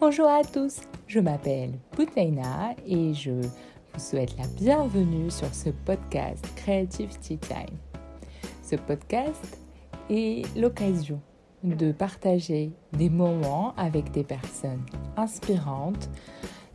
Bonjour 0.00 0.28
à 0.28 0.42
tous, 0.42 0.80
je 1.08 1.20
m'appelle 1.20 1.72
Boutaina 1.94 2.74
et 2.86 3.12
je 3.12 3.32
vous 3.32 4.00
souhaite 4.00 4.34
la 4.38 4.46
bienvenue 4.46 5.30
sur 5.30 5.54
ce 5.54 5.68
podcast 5.68 6.42
Creative 6.56 7.18
Tea 7.18 7.36
Time. 7.36 7.76
Ce 8.62 8.76
podcast 8.76 9.58
est 10.08 10.46
l'occasion 10.56 11.20
de 11.62 11.92
partager 11.92 12.72
des 12.94 13.10
moments 13.10 13.74
avec 13.76 14.10
des 14.12 14.24
personnes 14.24 14.86
inspirantes, 15.18 16.08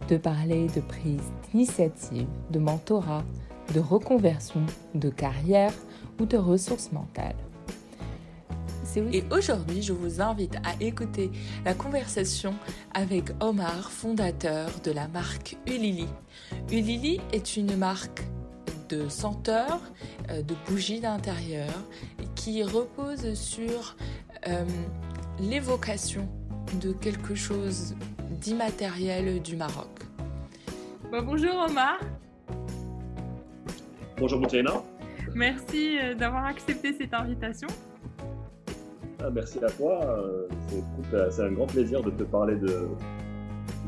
de 0.08 0.18
parler 0.18 0.68
de 0.76 0.82
prise 0.82 1.34
d'initiative, 1.50 2.28
de 2.52 2.60
mentorat, 2.60 3.24
de 3.74 3.80
reconversion, 3.80 4.62
de 4.94 5.10
carrière 5.10 5.74
ou 6.20 6.28
de 6.28 6.38
ressources 6.38 6.92
mentales. 6.92 7.34
Et 8.98 9.24
aujourd'hui, 9.32 9.82
je 9.82 9.92
vous 9.92 10.22
invite 10.22 10.56
à 10.64 10.82
écouter 10.82 11.30
la 11.66 11.74
conversation 11.74 12.56
avec 12.94 13.32
Omar, 13.42 13.92
fondateur 13.92 14.70
de 14.84 14.92
la 14.92 15.08
marque 15.10 15.58
Ulili. 15.68 16.08
Ulili 16.72 17.20
est 17.34 17.58
une 17.58 17.76
marque 17.76 18.24
de 18.88 19.10
senteurs, 19.10 19.82
euh, 20.30 20.42
de 20.42 20.56
bougies 20.68 21.02
d'intérieur 21.02 21.70
qui 22.36 22.64
repose 22.64 23.34
sur 23.34 23.98
euh, 24.48 24.64
l'évocation 25.40 26.30
de 26.80 26.94
quelque 26.94 27.36
chose 27.36 27.96
d'immatériel 28.40 29.42
du 29.42 29.56
Maroc. 29.56 29.90
Bonjour 31.12 31.66
Omar. 31.70 32.00
Bonjour 34.18 34.40
Moutiena. 34.40 34.82
Merci 35.34 35.98
euh, 35.98 36.14
d'avoir 36.14 36.46
accepté 36.46 36.94
cette 36.94 37.14
invitation. 37.14 37.68
Ah, 39.26 39.32
merci 39.32 39.58
à 39.64 39.72
toi. 39.72 40.06
Euh, 40.20 40.48
c'est 41.32 41.42
un 41.42 41.52
grand 41.52 41.66
plaisir 41.66 42.04
de 42.04 42.12
te 42.12 42.22
parler 42.22 42.58
de, 42.58 42.88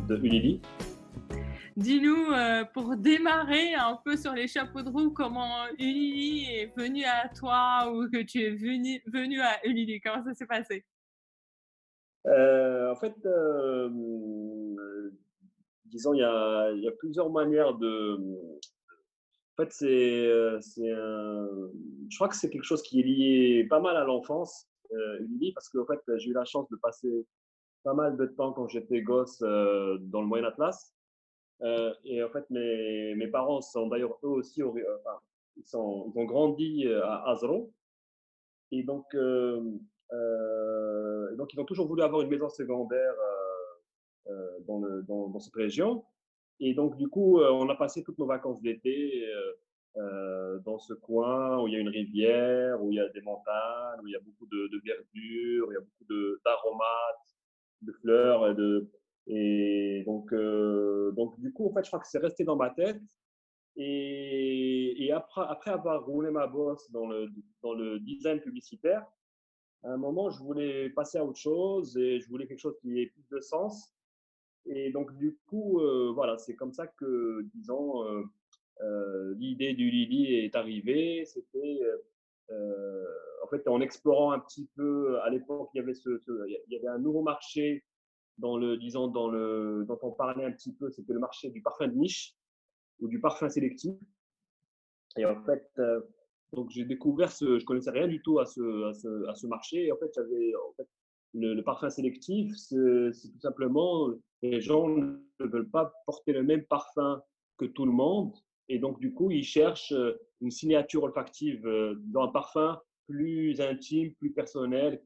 de 0.08 0.18
Ulili. 0.18 0.64
Dis-nous, 1.76 2.32
euh, 2.32 2.64
pour 2.74 2.98
démarrer 2.98 3.76
un 3.76 4.00
peu 4.04 4.18
sur 4.18 4.34
les 4.34 4.48
chapeaux 4.48 4.82
de 4.82 4.90
roue, 4.90 5.12
comment 5.12 5.68
Ulili 5.78 6.46
est 6.46 6.76
venu 6.76 7.04
à 7.04 7.30
toi 7.30 7.88
ou 7.94 8.10
que 8.10 8.24
tu 8.24 8.42
es 8.42 8.50
venu, 8.50 9.00
venu 9.06 9.40
à 9.42 9.64
Ulili? 9.64 10.02
Comment 10.02 10.24
ça 10.24 10.34
s'est 10.34 10.48
passé? 10.48 10.84
En 12.26 12.96
fait, 12.96 13.16
disons, 15.86 16.16
il 16.16 16.20
y, 16.20 16.24
a, 16.24 16.72
il 16.72 16.82
y, 16.82 16.88
a, 16.88 16.92
plusieurs 16.94 17.30
manières 17.30 17.76
de, 17.76 18.18
en 19.54 19.64
fait, 19.64 19.72
c'est, 19.72 20.92
un... 20.92 21.48
je 22.10 22.16
crois 22.16 22.28
que 22.28 22.36
c'est 22.36 22.50
quelque 22.50 22.64
chose 22.64 22.82
qui 22.82 23.02
est 23.02 23.04
lié 23.04 23.68
pas 23.70 23.80
mal 23.80 23.96
à 23.98 24.04
l'enfance, 24.04 24.68
euh, 24.92 25.20
parce 25.54 25.70
que 25.70 25.78
en 25.80 25.86
fait, 25.86 26.00
j'ai 26.18 26.30
eu 26.30 26.34
la 26.34 26.46
chance 26.46 26.70
de 26.70 26.76
passer 26.78 27.26
pas 27.84 27.94
mal 27.94 28.18
de 28.18 28.26
temps 28.26 28.54
quand 28.54 28.68
j'étais 28.68 29.02
gosse 29.02 29.42
euh, 29.44 29.98
dans 30.00 30.22
le 30.22 30.28
Moyen 30.28 30.46
Atlas. 30.46 30.94
Euh, 31.62 31.94
et 32.04 32.24
en 32.24 32.30
fait, 32.30 32.50
mes, 32.50 33.16
mes 33.16 33.28
parents 33.28 33.62
sont 33.62 33.88
d'ailleurs 33.88 34.18
eux 34.24 34.30
aussi, 34.30 34.62
ils, 34.62 35.66
sont, 35.66 36.12
ils 36.14 36.20
ont 36.20 36.26
grandi 36.26 36.88
à 36.88 37.30
Azro. 37.30 37.72
Et 38.72 38.84
donc, 38.84 39.06
donc, 41.38 41.54
ils 41.54 41.60
ont 41.60 41.66
toujours 41.66 41.88
voulu 41.88 42.04
avoir 42.04 42.22
une 42.22 42.30
maison 42.30 42.50
secondaire 42.50 43.14
dans, 44.68 44.82
dans, 45.08 45.40
cette 45.40 45.56
région. 45.56 46.04
Et 46.60 46.74
donc, 46.74 46.98
du 46.98 47.08
coup, 47.08 47.40
on 47.40 47.70
a 47.70 47.76
passé 47.76 48.04
toutes 48.04 48.18
nos 48.20 48.26
vacances 48.26 48.62
d'été 48.62 49.26
euh, 49.98 50.58
euh, 50.58 50.60
dans 50.60 50.80
ce 50.80 50.94
coin 50.94 51.62
où 51.62 51.68
il 51.68 51.74
y 51.74 51.78
a 51.78 51.80
une 51.80 51.90
rivière, 51.90 52.84
où 52.84 52.92
il 52.92 52.96
y 52.96 53.00
a 53.00 53.10
des 53.10 53.22
montagnes, 53.22 54.00
où 54.04 54.08
il 54.08 54.14
y 54.14 54.16
a 54.16 54.20
beaucoup 54.20 54.46
de, 54.48 54.68
de 54.68 54.82
verdure, 54.84 55.72
il 55.72 55.74
y 55.74 55.78
a 55.78 55.82
beaucoup 55.82 56.40
d'aromates, 56.46 57.38
de, 57.82 57.92
fleurs. 57.94 58.50
Et, 58.50 58.56
de, 58.56 58.90
et 59.28 60.04
donc, 60.06 60.34
donc, 61.16 61.40
du 61.40 61.52
coup, 61.52 61.68
en 61.68 61.74
fait, 61.74 61.84
je 61.84 61.90
crois 61.90 62.00
que 62.00 62.08
c'est 62.08 62.20
resté 62.20 62.44
dans 62.44 62.56
ma 62.56 62.70
tête. 62.70 63.02
Et, 63.76 65.12
après, 65.14 65.42
après 65.48 65.72
avoir 65.72 66.06
roulé 66.06 66.32
ma 66.32 66.48
bosse 66.48 66.90
dans 66.92 67.08
le, 67.08 67.30
dans 67.62 67.74
le 67.74 68.00
design 68.00 68.40
publicitaire, 68.40 69.06
à 69.84 69.92
un 69.92 69.98
moment, 69.98 70.30
je 70.30 70.40
voulais 70.40 70.90
passer 70.90 71.20
à 71.20 71.26
autre 71.26 71.40
chose 71.40 71.96
et 71.98 72.20
je 72.20 72.28
voulais 72.28 72.48
quelque 72.48 72.60
chose 72.60 72.78
qui 72.82 73.00
ait 73.00 73.08
plus 73.08 73.26
de 73.32 73.40
sens. 73.40 73.94
Et 74.66 74.92
donc, 74.92 75.16
du 75.18 75.38
coup, 75.48 75.80
euh, 75.80 76.12
voilà, 76.14 76.38
c'est 76.38 76.56
comme 76.56 76.74
ça 76.74 76.88
que, 76.88 77.46
disons, 77.54 78.04
euh, 78.04 78.22
euh, 78.22 78.24
l'idée 79.38 79.74
du 79.74 79.90
Lili 79.90 80.36
est 80.36 80.56
arrivée. 80.56 81.26
C'était, 81.26 81.80
en 82.50 83.48
fait, 83.50 83.68
en 83.68 83.82
explorant 83.82 84.32
un 84.32 84.40
petit 84.40 84.70
peu, 84.76 85.20
à 85.22 85.30
l'époque, 85.30 85.70
il 85.74 85.78
y 85.78 85.82
avait 85.82 85.94
ce, 85.94 86.22
il 86.48 86.74
y 86.74 86.76
avait 86.76 86.88
un 86.88 87.00
nouveau 87.00 87.22
marché 87.22 87.84
dans 88.38 88.58
le, 88.58 88.78
disons, 88.78 89.08
dans 89.08 89.30
le, 89.30 89.86
dont 89.88 89.98
on 90.04 90.12
parlait 90.12 90.46
un 90.46 90.52
petit 90.52 90.74
peu, 90.74 90.92
c'était 90.92 91.14
le 91.14 91.20
marché 91.20 91.50
du 91.50 91.62
parfum 91.62 91.88
de 91.88 91.96
niche 91.96 92.36
ou 93.00 93.08
du 93.08 93.20
parfum 93.20 93.50
sélectif. 93.50 93.96
Et 95.18 95.26
en 95.26 95.44
fait, 95.44 95.68
donc 96.54 96.70
j'ai 96.70 96.86
découvert 96.86 97.32
ce, 97.32 97.60
je 97.60 97.66
connaissais 97.66 97.92
rien 97.92 98.08
du 98.08 98.22
tout 98.22 98.40
à 98.40 98.46
ce, 98.46 99.28
à 99.28 99.36
ce, 99.36 99.48
marché. 99.48 99.88
Et 99.88 99.92
en 99.92 99.98
fait, 99.98 100.12
j'avais, 100.16 100.54
le, 101.34 101.62
parfum 101.62 101.90
sélectif, 101.90 102.56
c'est 102.56 102.78
tout 103.32 103.40
simplement 103.40 104.10
les 104.42 104.62
gens 104.62 104.88
ne 104.88 105.18
veulent 105.40 105.70
pas 105.70 105.94
porter 106.06 106.34
le 106.34 106.44
même 106.44 106.64
parfum 106.66 107.22
que 107.58 107.66
tout 107.66 107.86
le 107.86 107.92
monde. 107.92 108.34
Et 108.70 108.80
donc, 108.80 109.00
du 109.00 109.14
coup, 109.14 109.32
ils 109.32 109.44
cherchent 109.44 109.94
euh, 109.94 110.20
une 110.42 110.52
signature 110.52 111.04
olfactive 111.04 111.66
euh, 111.66 111.96
dans 112.08 112.24
un 112.24 112.28
parfum 112.28 112.80
plus 113.08 113.60
intime, 113.62 114.14
plus 114.16 114.32
personnel. 114.32 115.02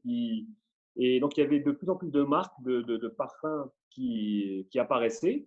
Et 0.96 1.20
donc, 1.20 1.36
il 1.36 1.40
y 1.40 1.44
avait 1.44 1.60
de 1.60 1.70
plus 1.70 1.88
en 1.88 1.96
plus 1.96 2.10
de 2.10 2.22
marques 2.22 2.60
de, 2.62 3.08
parfums 3.08 3.70
qui, 3.90 4.66
apparaissaient. 4.76 5.46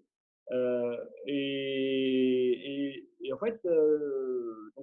Euh, 0.52 0.96
et, 1.28 3.06
en 3.34 3.38
fait, 3.38 3.60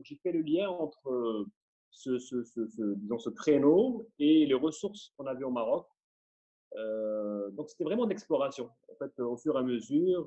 j'ai 0.02 0.16
fait 0.16 0.32
le 0.32 0.42
lien 0.42 0.68
entre 0.68 1.46
ce, 1.90 2.18
ce, 2.18 2.94
disons, 2.96 3.18
ce 3.18 3.30
créneau 3.30 4.06
et 4.18 4.44
les 4.44 4.54
ressources 4.54 5.14
qu'on 5.16 5.26
avait 5.26 5.44
au 5.44 5.50
Maroc. 5.50 5.86
Donc, 7.52 7.70
c'était 7.70 7.84
vraiment 7.84 8.04
d'exploration. 8.04 8.68
En 8.88 8.96
fait, 8.96 9.18
au 9.18 9.38
fur 9.38 9.56
et 9.56 9.60
à 9.60 9.62
mesure, 9.62 10.26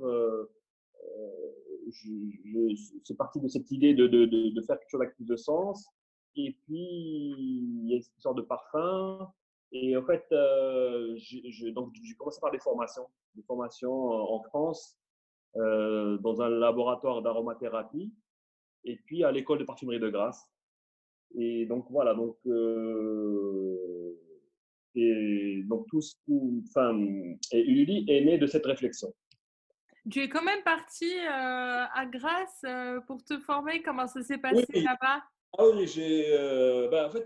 c'est 3.04 3.18
parti 3.18 3.40
de 3.40 3.48
cette 3.48 3.70
idée 3.72 3.94
de, 3.94 4.62
faire 4.68 4.80
quelque 4.80 4.90
chose 4.90 5.02
avec 5.02 5.16
plus 5.16 5.26
de 5.26 5.36
sens. 5.36 5.88
Et 6.36 6.56
puis, 6.66 6.78
il 6.78 7.90
y 7.90 7.98
a 7.98 8.02
cette 8.02 8.20
sorte 8.20 8.38
de 8.38 8.42
parfum. 8.42 9.32
Et 9.72 9.96
en 9.98 10.06
fait, 10.06 10.26
euh, 10.32 11.16
j'ai 11.18 11.74
commencé 12.18 12.40
par 12.40 12.52
des 12.52 12.60
formations, 12.60 13.08
des 13.36 13.44
formations 13.44 14.10
en 14.10 14.42
France, 14.44 14.98
euh, 15.58 16.18
dans 16.20 16.42
un 16.42 16.50
laboratoire 16.50 17.22
d'aromathérapie, 17.22 18.14
et 18.84 18.98
puis 19.06 19.24
à 19.24 19.32
l'école 19.32 19.60
de 19.60 19.64
parfumerie 19.64 20.00
de 20.00 20.10
Grasse. 20.10 20.46
Et 21.38 21.66
donc 21.66 21.88
voilà, 21.90 22.14
donc, 22.14 22.38
euh, 22.46 24.14
et 24.96 25.64
donc 25.68 25.88
tout 25.90 26.02
ce 26.02 26.16
enfin, 26.70 26.98
et 27.52 27.62
Ululi 27.62 28.06
est 28.10 28.24
né 28.24 28.38
de 28.38 28.48
cette 28.48 28.66
réflexion. 28.66 29.14
Tu 30.12 30.22
es 30.22 30.30
quand 30.30 30.44
même 30.44 30.62
parti 30.64 31.12
euh, 31.18 31.86
à 31.94 32.06
Grasse 32.06 32.62
euh, 32.64 33.00
pour 33.02 33.24
te 33.24 33.40
former. 33.40 33.82
Comment 33.82 34.08
ça 34.08 34.22
s'est 34.22 34.38
passé 34.38 34.66
là-bas? 34.74 35.24
Ah 35.58 35.64
oui, 35.74 35.88
j'ai, 35.88 36.38
ben, 36.92 37.06
en 37.06 37.10
fait, 37.10 37.26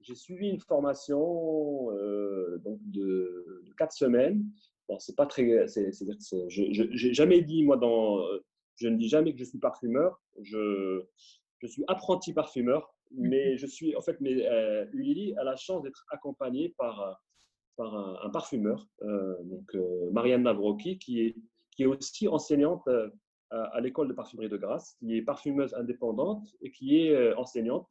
j'ai 0.00 0.14
suivi 0.14 0.48
une 0.48 0.60
formation 0.60 1.86
donc 2.64 2.78
de, 2.86 3.62
de, 3.66 3.72
quatre 3.76 3.92
semaines. 3.92 4.44
Bon, 4.88 4.98
c'est 4.98 5.16
pas 5.16 5.26
très, 5.26 5.66
c'est, 5.68 5.90
je 5.92 7.06
n'ai 7.06 7.14
jamais 7.14 7.42
dit 7.42 7.64
moi 7.64 7.76
dans, 7.76 8.24
je 8.76 8.88
ne 8.88 8.96
dis 8.96 9.08
jamais 9.08 9.32
que 9.32 9.38
je 9.38 9.44
suis 9.44 9.58
parfumeur. 9.58 10.20
Je 10.40 11.04
je 11.58 11.66
suis 11.66 11.84
apprenti 11.88 12.32
parfumeur, 12.32 12.94
mmh 13.10 13.28
mais 13.28 13.56
je 13.58 13.66
suis, 13.66 13.94
en 13.96 14.00
fait, 14.00 14.16
mais, 14.20 14.46
Ulili 14.92 15.36
a 15.36 15.44
la 15.44 15.56
chance 15.56 15.82
d'être 15.82 16.06
accompagnée 16.10 16.74
par, 16.78 17.20
par 17.80 18.24
un, 18.26 18.30
parfumeur, 18.30 18.86
euh, 19.02 19.42
donc 19.44 19.74
Marianne 20.12 20.42
Navroki, 20.42 20.98
qui 20.98 21.22
est, 21.22 21.36
qui 21.70 21.84
est 21.84 21.86
aussi 21.86 22.28
enseignante 22.28 22.86
à, 23.50 23.80
l'école 23.80 24.08
de 24.08 24.12
parfumerie 24.12 24.50
de 24.50 24.58
Grasse, 24.58 24.96
qui 24.98 25.16
est 25.16 25.22
parfumeuse 25.22 25.72
indépendante 25.74 26.46
et 26.60 26.70
qui 26.70 26.98
est 26.98 27.34
enseignante. 27.34 27.88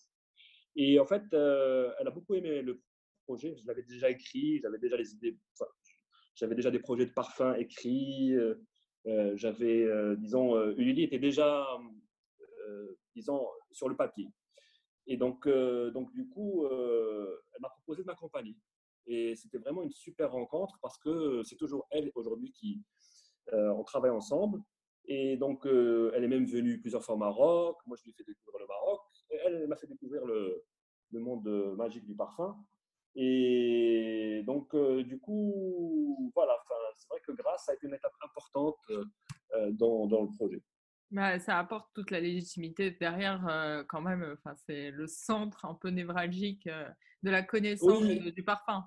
Et 0.75 0.99
en 0.99 1.05
fait, 1.07 1.23
elle 1.33 2.07
a 2.07 2.11
beaucoup 2.11 2.35
aimé 2.35 2.61
le 2.61 2.81
projet. 3.25 3.55
Je 3.57 3.65
l'avais 3.65 3.81
déjà 3.81 4.11
écrit, 4.11 4.59
j'avais 4.61 4.77
déjà 4.77 4.95
les 4.95 5.11
idées, 5.13 5.35
j'avais 6.35 6.55
déjà 6.55 6.69
des 6.69 6.79
projets 6.79 7.07
de 7.07 7.13
parfum 7.13 7.55
écrits. 7.55 8.35
j'avais, 9.33 9.87
disons, 10.17 10.71
Ulili 10.77 11.03
était 11.03 11.19
déjà 11.19 11.65
disons, 13.15 13.47
sur 13.71 13.89
le 13.89 13.95
papier. 13.95 14.29
Et 15.07 15.17
donc, 15.17 15.47
euh, 15.47 15.89
donc 15.91 16.11
du 16.13 16.27
coup, 16.29 16.65
euh, 16.65 17.41
elle 17.53 17.61
m'a 17.61 17.69
proposé 17.69 18.03
de 18.03 18.07
m'accompagner. 18.07 18.55
Et 19.11 19.35
c'était 19.35 19.57
vraiment 19.57 19.81
une 19.81 19.91
super 19.91 20.31
rencontre 20.31 20.77
parce 20.83 20.99
que 20.99 21.41
c'est 21.43 21.55
toujours 21.55 21.87
elle 21.89 22.11
aujourd'hui 22.13 22.51
qui, 22.51 22.83
euh, 23.53 23.69
on 23.69 23.83
travaille 23.83 24.11
ensemble. 24.11 24.61
Et 25.05 25.35
donc, 25.35 25.65
elle 25.65 26.23
est 26.23 26.27
même 26.27 26.45
venue 26.45 26.79
plusieurs 26.79 27.03
fois 27.03 27.15
au 27.15 27.17
Maroc. 27.17 27.77
Moi, 27.87 27.97
je 27.97 28.03
lui 28.03 28.11
ai 28.11 28.13
fait 28.13 28.23
découvrir 28.23 28.59
le 28.59 28.67
Maroc. 28.67 29.01
Et 29.31 29.37
elle, 29.43 29.67
m'a 29.67 29.75
fait 29.75 29.87
découvrir 29.87 30.23
le, 30.23 30.63
le 31.11 31.19
monde 31.19 31.47
magique 31.75 32.05
du 32.05 32.15
parfum. 32.15 32.55
Et 33.15 34.43
donc, 34.45 34.75
du 34.75 35.19
coup, 35.19 36.31
voilà, 36.35 36.55
c'est 36.95 37.07
vrai 37.09 37.19
que 37.25 37.31
grâce 37.31 37.67
a 37.69 37.73
été 37.73 37.87
une 37.87 37.95
étape 37.95 38.13
importante 38.23 38.77
dans, 39.71 40.05
dans, 40.05 40.21
le 40.21 40.29
projet. 40.37 40.61
Bah, 41.09 41.39
ça 41.39 41.57
apporte 41.57 41.89
toute 41.95 42.11
la 42.11 42.19
légitimité 42.19 42.91
derrière, 42.91 43.83
quand 43.89 44.01
même. 44.01 44.37
Enfin, 44.37 44.55
c'est 44.67 44.91
le 44.91 45.07
centre 45.07 45.65
un 45.65 45.73
peu 45.73 45.89
névralgique 45.89 46.69
de 47.23 47.31
la 47.31 47.41
connaissance 47.41 48.03
du 48.03 48.43
parfum. 48.43 48.85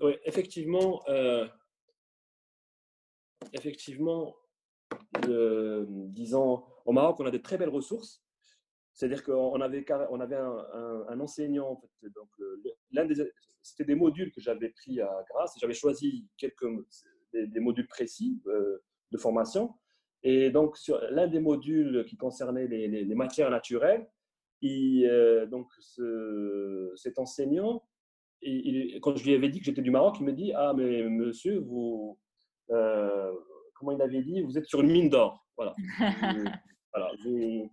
Oui, 0.00 0.16
effectivement, 0.24 1.02
effectivement, 3.52 4.36
disons, 5.26 6.64
au 6.84 6.92
Maroc, 6.92 7.16
on 7.20 7.26
a 7.26 7.30
de 7.30 7.38
très 7.38 7.58
belles 7.58 7.68
ressources. 7.68 8.22
C'est-à-dire 8.92 9.22
qu'on 9.22 9.60
avait, 9.60 9.84
on 10.10 10.20
avait 10.20 10.36
un, 10.36 11.20
enseignant, 11.20 11.80
donc 12.02 12.28
l'un 12.90 13.04
des, 13.04 13.14
c'était 13.62 13.84
des 13.84 13.94
modules 13.94 14.32
que 14.32 14.40
j'avais 14.40 14.70
pris 14.70 15.00
à 15.00 15.24
Grasse. 15.30 15.54
J'avais 15.60 15.74
choisi 15.74 16.26
quelques 16.36 16.66
des, 17.32 17.60
modules 17.60 17.86
précis 17.86 18.40
euh, 18.46 18.82
de 19.12 19.18
formation. 19.18 19.74
Et 20.22 20.50
donc, 20.50 20.76
sur 20.76 21.00
l'un 21.10 21.28
des 21.28 21.40
modules 21.40 22.04
qui 22.08 22.16
concernait 22.16 22.66
les, 22.66 23.14
matières 23.14 23.50
naturelles, 23.50 24.08
euh, 24.64 25.46
donc 25.46 25.68
ce, 25.78 26.92
cet 26.96 27.18
enseignant, 27.18 27.86
il, 28.42 29.00
quand 29.00 29.16
je 29.16 29.24
lui 29.24 29.34
avais 29.34 29.48
dit 29.48 29.58
que 29.58 29.64
j'étais 29.64 29.82
du 29.82 29.90
Maroc, 29.90 30.16
il 30.20 30.26
me 30.26 30.32
dit 30.32 30.52
Ah, 30.54 30.72
mais 30.76 31.02
monsieur, 31.04 31.58
vous, 31.60 32.18
euh, 32.70 33.32
comment 33.74 33.92
il 33.92 34.02
avait 34.02 34.22
dit 34.22 34.42
Vous 34.42 34.58
êtes 34.58 34.66
sur 34.66 34.80
une 34.80 34.90
mine 34.90 35.08
d'or. 35.08 35.46
Voilà. 35.56 35.74
voilà 36.92 37.10
vous, 37.24 37.70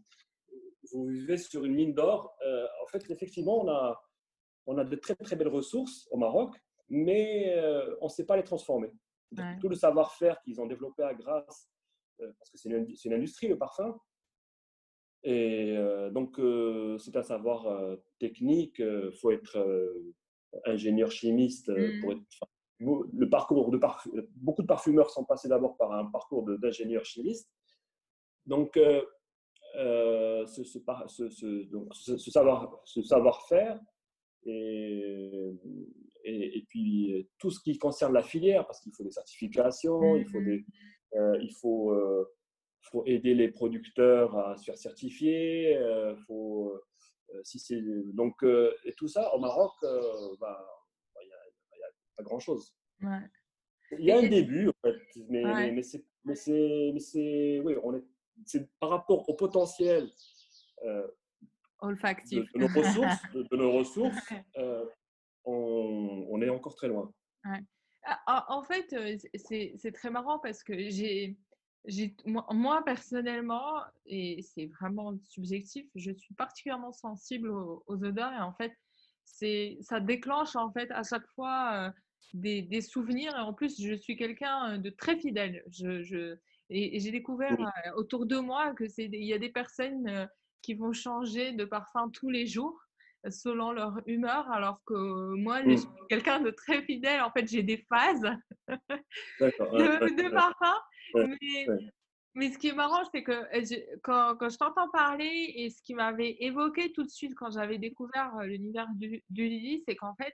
vous 0.94 1.08
vivez 1.08 1.38
sur 1.38 1.66
une 1.66 1.74
mine 1.74 1.94
d'or. 1.94 2.36
Euh, 2.46 2.66
en 2.84 2.88
fait, 2.88 3.10
effectivement, 3.10 3.64
on 3.64 3.70
a, 3.70 4.02
on 4.68 4.78
a 4.78 4.84
de 4.84 4.96
très 4.96 5.16
très 5.16 5.36
belles 5.36 5.48
ressources 5.48 6.08
au 6.12 6.18
Maroc, 6.18 6.56
mais 6.90 7.54
euh, 7.56 7.96
on 8.02 8.06
ne 8.06 8.10
sait 8.10 8.26
pas 8.26 8.38
les 8.38 8.44
transformer. 8.44 8.92
Tout 9.60 9.68
le 9.68 9.76
savoir-faire 9.76 10.40
qu'ils 10.42 10.62
ont 10.62 10.66
développé 10.66 11.04
à 11.04 11.14
Grasse, 11.14 11.70
euh, 12.22 12.32
parce 12.40 12.50
que 12.52 12.58
c'est 12.58 12.70
une, 12.70 12.88
une, 13.04 13.14
industrie, 13.14 13.48
le 13.48 13.58
parfum. 13.58 13.98
Et 15.24 15.76
donc, 16.12 16.40
c'est 17.00 17.18
un 17.18 17.24
savoir 17.24 17.98
technique. 18.20 18.78
Il 18.78 19.12
faut 19.20 19.32
être 19.32 19.58
ingénieur 20.66 21.12
chimiste 21.12 21.72
pour 22.02 22.14
mmh. 22.14 22.24
Le 22.80 23.30
parcours 23.30 23.72
de 23.72 23.80
beaucoup 24.36 24.62
de 24.62 24.68
parfumeurs 24.68 25.10
sont 25.10 25.24
passés 25.24 25.48
d'abord 25.48 25.78
par 25.78 25.94
un 25.94 26.06
parcours 26.06 26.44
d'ingénieur 26.44 27.06
chimiste. 27.06 27.50
Donc, 28.46 28.78
euh, 29.78 30.46
ce, 30.46 30.64
ce, 30.64 30.80
ce, 31.08 32.18
ce, 32.18 32.32
savoir, 32.32 32.82
ce 32.86 33.02
savoir-faire 33.02 33.80
et, 34.46 35.52
et, 36.24 36.66
puis 36.70 37.28
tout 37.40 37.52
ce 37.52 37.60
qui 37.60 37.78
concerne 37.78 38.14
la 38.14 38.24
filière, 38.24 38.66
parce 38.68 38.80
qu'il 38.80 38.94
faut 38.94 39.04
des 39.04 39.12
certifications, 39.12 40.16
il 40.16 40.26
faut, 40.26 40.40
mmh 40.40 40.46
des, 40.46 40.66
euh, 41.16 41.38
il 41.42 41.54
faut, 41.54 41.92
euh, 41.92 42.26
faut 42.82 43.04
aider 43.06 43.34
les 43.34 43.50
producteurs 43.50 44.38
à 44.38 44.56
se 44.56 44.64
faire 44.66 44.78
certifier, 44.78 45.78
faut, 46.28 46.74
si 47.44 47.60
c'est 47.60 47.82
donc 48.14 48.44
et 48.44 48.94
tout 48.98 49.08
ça 49.08 49.34
au 49.34 49.40
Maroc, 49.40 49.74
il 49.82 49.88
n'y 49.88 50.44
a, 50.44 51.88
pas 52.18 52.24
grand-chose. 52.24 52.76
Il 53.02 54.06
y 54.06 54.12
a 54.12 54.18
un 54.18 54.28
début, 54.28 54.68
en 54.70 54.74
fait, 54.82 54.98
mais, 55.30 55.84
c'est, 55.84 56.06
mais 56.24 56.36
c'est, 57.00 57.60
oui, 57.64 57.76
on 57.84 57.96
est 57.96 58.04
c'est 58.46 58.70
par 58.80 58.90
rapport 58.90 59.28
au 59.30 59.34
potentiel 59.34 60.10
euh, 60.84 61.08
olfactif. 61.80 62.52
de, 62.54 62.60
nos 62.60 62.68
ressources, 62.68 63.22
de, 63.34 63.56
nos 63.56 63.72
ressources 63.72 64.34
euh, 64.58 64.86
on, 65.46 66.42
est 66.42 66.50
encore 66.50 66.76
très 66.76 66.88
loin. 66.88 67.14
Ah, 68.04 68.46
en 68.50 68.64
fait, 68.64 68.94
euh, 68.94 69.18
c'est 69.36 69.92
très 69.94 70.10
marrant 70.10 70.40
parce 70.40 70.64
que 70.64 70.90
j'ai, 70.90 71.38
moi, 72.26 72.84
personnellement, 72.86 73.82
et 74.06 74.42
c'est 74.42 74.68
vraiment 74.80 75.18
subjectif, 75.24 75.86
je 75.96 76.12
suis 76.12 76.34
particulièrement 76.34 76.92
sensible 76.92 77.50
aux, 77.50 77.84
odeurs 77.88 78.34
et 78.34 78.42
en 78.42 78.54
fait, 78.54 78.74
ça 79.82 80.00
déclenche 80.00 80.56
en 80.56 80.72
fait 80.72 80.90
à 80.92 81.04
chaque 81.04 81.28
fois 81.36 81.94
des, 82.34 82.62
des, 82.62 82.82
souvenirs 82.82 83.36
et 83.36 83.42
en 83.42 83.54
plus, 83.54 83.82
je 83.82 83.94
suis 83.94 84.16
quelqu'un 84.16 84.78
de 84.78 84.90
très 84.90 85.18
fidèle. 85.18 85.64
Je, 85.72 86.02
je 86.04 86.38
et, 86.70 87.00
j'ai 87.00 87.12
découvert 87.12 87.58
autour 87.96 88.26
de 88.26 88.38
moi 88.38 88.74
que 88.74 88.88
c'est 88.88 89.06
il 89.06 89.24
y 89.24 89.34
a 89.34 89.40
des 89.40 89.50
personnes 89.52 90.28
qui 90.62 90.74
vont 90.74 90.94
changer 90.94 91.52
de 91.52 91.66
parfum 91.66 92.10
tous 92.10 92.30
les 92.30 92.48
jours 92.48 92.85
selon 93.30 93.72
leur 93.72 94.00
humeur, 94.06 94.50
alors 94.52 94.82
que 94.86 95.36
moi, 95.36 95.62
je 95.64 95.70
mmh. 95.70 95.78
suis 95.78 95.90
quelqu'un 96.10 96.40
de 96.40 96.52
très 96.52 96.82
fidèle. 96.84 97.22
En 97.22 97.32
fait, 97.32 97.48
j'ai 97.48 97.64
des 97.64 97.86
phases 97.90 98.30
de, 99.40 100.30
parfum. 100.32 100.76
mais, 102.36 102.52
ce 102.52 102.58
qui 102.58 102.68
est 102.70 102.76
marrant, 102.76 103.04
c'est 103.14 103.24
que 103.24 103.46
quand, 104.02 104.36
quand, 104.38 104.50
je 104.50 104.58
t'entends 104.58 104.90
parler 104.90 105.54
et 105.56 105.70
ce 105.70 105.82
qui 105.82 105.94
m'avait 105.94 106.38
évoqué 106.40 106.92
tout 106.92 107.04
de 107.04 107.10
suite 107.10 107.36
quand 107.36 107.52
j'avais 107.52 107.78
découvert 107.78 108.38
l'univers 108.44 108.88
du, 108.96 109.24
du 109.30 109.48
Lily, 109.48 109.84
c'est 109.88 109.96
qu'en 109.96 110.16
fait, 110.16 110.34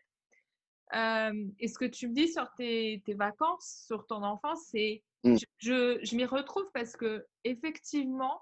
et 1.60 1.68
ce 1.68 1.78
que 1.78 1.86
tu 1.86 2.10
me 2.10 2.14
dis 2.14 2.28
sur 2.28 2.52
tes, 2.58 3.02
tes 3.06 3.14
vacances, 3.14 3.84
sur 3.88 4.06
ton 4.08 4.24
enfance, 4.24 4.68
c'est 4.72 5.04
Mmh. 5.24 5.36
Je, 5.60 6.00
je, 6.04 6.16
m'y 6.16 6.26
retrouve 6.26 6.66
parce 6.74 6.96
que 6.96 7.26
effectivement, 7.44 8.42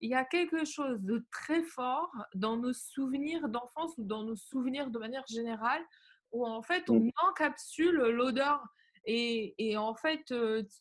il 0.00 0.10
y 0.10 0.14
a 0.14 0.24
quelque 0.24 0.64
chose 0.64 1.00
de 1.00 1.24
très 1.30 1.62
fort 1.62 2.10
dans 2.34 2.56
nos 2.56 2.72
souvenirs 2.72 3.48
d'enfance 3.48 3.92
ou 3.98 4.04
dans 4.04 4.24
nos 4.24 4.36
souvenirs 4.36 4.90
de 4.90 4.98
manière 4.98 5.24
générale 5.28 5.82
où 6.32 6.46
en 6.46 6.62
fait 6.62 6.88
on 6.90 7.00
mmh. 7.00 7.10
encapsule 7.28 7.96
l'odeur. 7.96 8.62
Et, 9.06 9.54
et, 9.56 9.78
en 9.78 9.94
fait, 9.94 10.32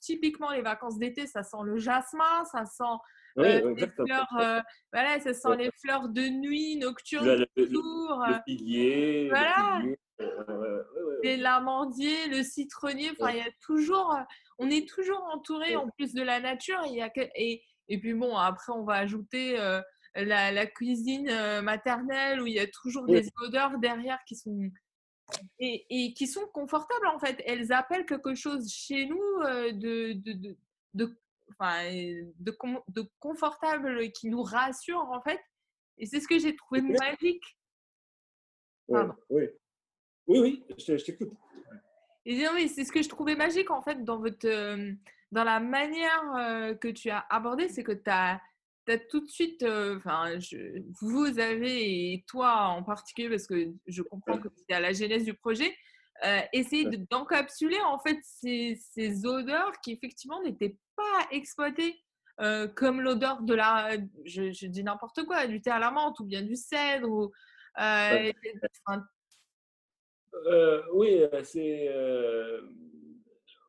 typiquement 0.02 0.52
les 0.52 0.62
vacances 0.62 1.00
d'été, 1.00 1.26
ça 1.26 1.42
sent 1.42 1.58
le 1.64 1.78
jasmin, 1.78 2.44
ça 2.52 2.66
sent 2.66 2.84
les 3.38 3.88
fleurs, 3.88 4.28
voilà, 4.92 5.20
ça 5.22 5.34
sent 5.34 5.56
les 5.58 5.72
fleurs 5.82 6.10
de 6.10 6.24
nuit 6.24 6.76
nocturnes 6.76 7.26
le, 7.26 7.48
le, 7.56 8.44
figuier, 8.46 9.30
voilà. 9.30 9.82
les 11.24 11.38
l'amandier, 11.38 12.28
le 12.28 12.44
citronnier. 12.44 13.12
Enfin, 13.18 13.32
il 13.32 13.38
y 13.38 13.42
a 13.42 13.52
toujours, 13.62 14.14
on 14.58 14.70
est 14.70 14.88
toujours 14.88 15.24
entouré 15.32 15.78
en 15.78 15.88
plus 15.90 16.14
de 16.14 16.22
la 16.22 16.42
nature. 16.42 16.82
Il 16.88 16.96
y 16.96 17.02
a, 17.02 17.10
et, 17.16 17.64
et 17.90 18.00
puis 18.00 18.14
bon, 18.14 18.38
après, 18.38 18.72
on 18.72 18.84
va 18.84 18.94
ajouter 18.96 19.58
la, 20.16 20.52
la, 20.52 20.66
cuisine 20.66 21.30
maternelle 21.62 22.42
où 22.42 22.48
il 22.48 22.54
y 22.54 22.60
a 22.60 22.68
toujours 22.68 23.06
des 23.06 23.28
odeurs 23.42 23.78
derrière 23.80 24.20
qui 24.28 24.36
sont 24.36 24.72
et, 25.60 25.86
et, 25.90 26.14
qui 26.14 26.28
sont 26.28 26.48
confortables 26.54 27.08
en 27.08 27.20
fait. 27.20 27.42
Elles 27.46 27.72
appellent 27.72 28.06
quelque 28.06 28.36
chose 28.36 28.72
chez 28.72 29.06
nous 29.06 29.18
de, 29.18 30.14
de, 30.14 30.34
de, 30.34 30.58
de, 30.94 31.20
enfin, 31.52 31.84
de, 32.40 32.58
de 32.88 33.10
confortable 33.20 34.12
qui 34.12 34.30
nous 34.30 34.44
rassure 34.44 35.10
en 35.12 35.22
fait. 35.22 35.40
Et 35.98 36.06
c'est 36.06 36.22
ce 36.22 36.28
que 36.28 36.40
j'ai 36.40 36.56
trouvé 36.56 36.82
magique. 36.82 37.44
Oui, 38.88 39.02
oui, 39.30 39.44
oui, 40.28 40.40
oui, 40.40 40.66
je, 40.78 40.94
t'écoute. 40.96 41.32
Et 42.30 42.68
c'est 42.68 42.86
ce 42.86 42.92
que 42.92 43.02
je 43.02 43.10
trouvais 43.10 43.36
magique 43.36 43.72
en 43.72 43.82
fait 43.82 44.04
dans, 44.06 44.20
votre, 44.20 44.46
euh, 44.46 44.92
dans 45.32 45.44
la 45.44 45.60
manière 45.60 46.36
euh, 46.38 46.76
que 46.76 46.88
tu 46.88 47.10
as 47.10 47.26
abordé, 47.28 47.70
c'est 47.70 47.84
que 47.84 47.92
tu 47.92 48.08
as, 48.08 48.40
as, 48.88 48.98
tout 49.10 49.22
de 49.22 49.30
suite, 49.30 49.64
euh, 49.64 49.98
enfin, 49.98 50.38
vous 51.02 51.40
avez, 51.40 52.14
et 52.14 52.24
toi 52.28 52.68
en 52.68 52.84
particulier, 52.84 53.30
parce 53.30 53.48
que 53.48 53.74
je 53.88 54.04
comprends 54.04 54.38
que 54.38 54.48
c'est 54.56 54.76
à 54.76 54.80
la 54.80 54.94
genèse 54.94 55.26
du 55.26 55.34
projet, 55.34 55.76
essayé 56.54 56.86
d'encapsuler 57.10 57.80
en 57.82 57.98
fait 57.98 58.20
ces, 58.22 58.80
ces, 58.92 59.26
odeurs 59.26 59.72
qui 59.82 59.94
effectivement 59.94 60.44
n'étaient 60.44 60.78
pas 60.96 61.28
exploitées. 61.32 62.00
comme 62.76 63.02
l'odeur 63.02 63.42
de 63.42 63.56
la, 63.56 63.98
je, 64.26 64.68
dis 64.68 64.84
n'importe 64.84 65.26
quoi, 65.26 65.48
du 65.48 65.62
thé 65.62 65.72
à 65.72 65.80
la 65.80 65.90
menthe 65.90 66.20
ou 66.20 66.26
bien 66.26 66.44
du 66.44 66.56
cèdre 66.56 67.10
ou 67.10 67.32
euh, 70.34 70.82
oui, 70.94 71.22
euh, 71.22 71.44
c'est. 71.44 71.88
Euh, 71.90 72.62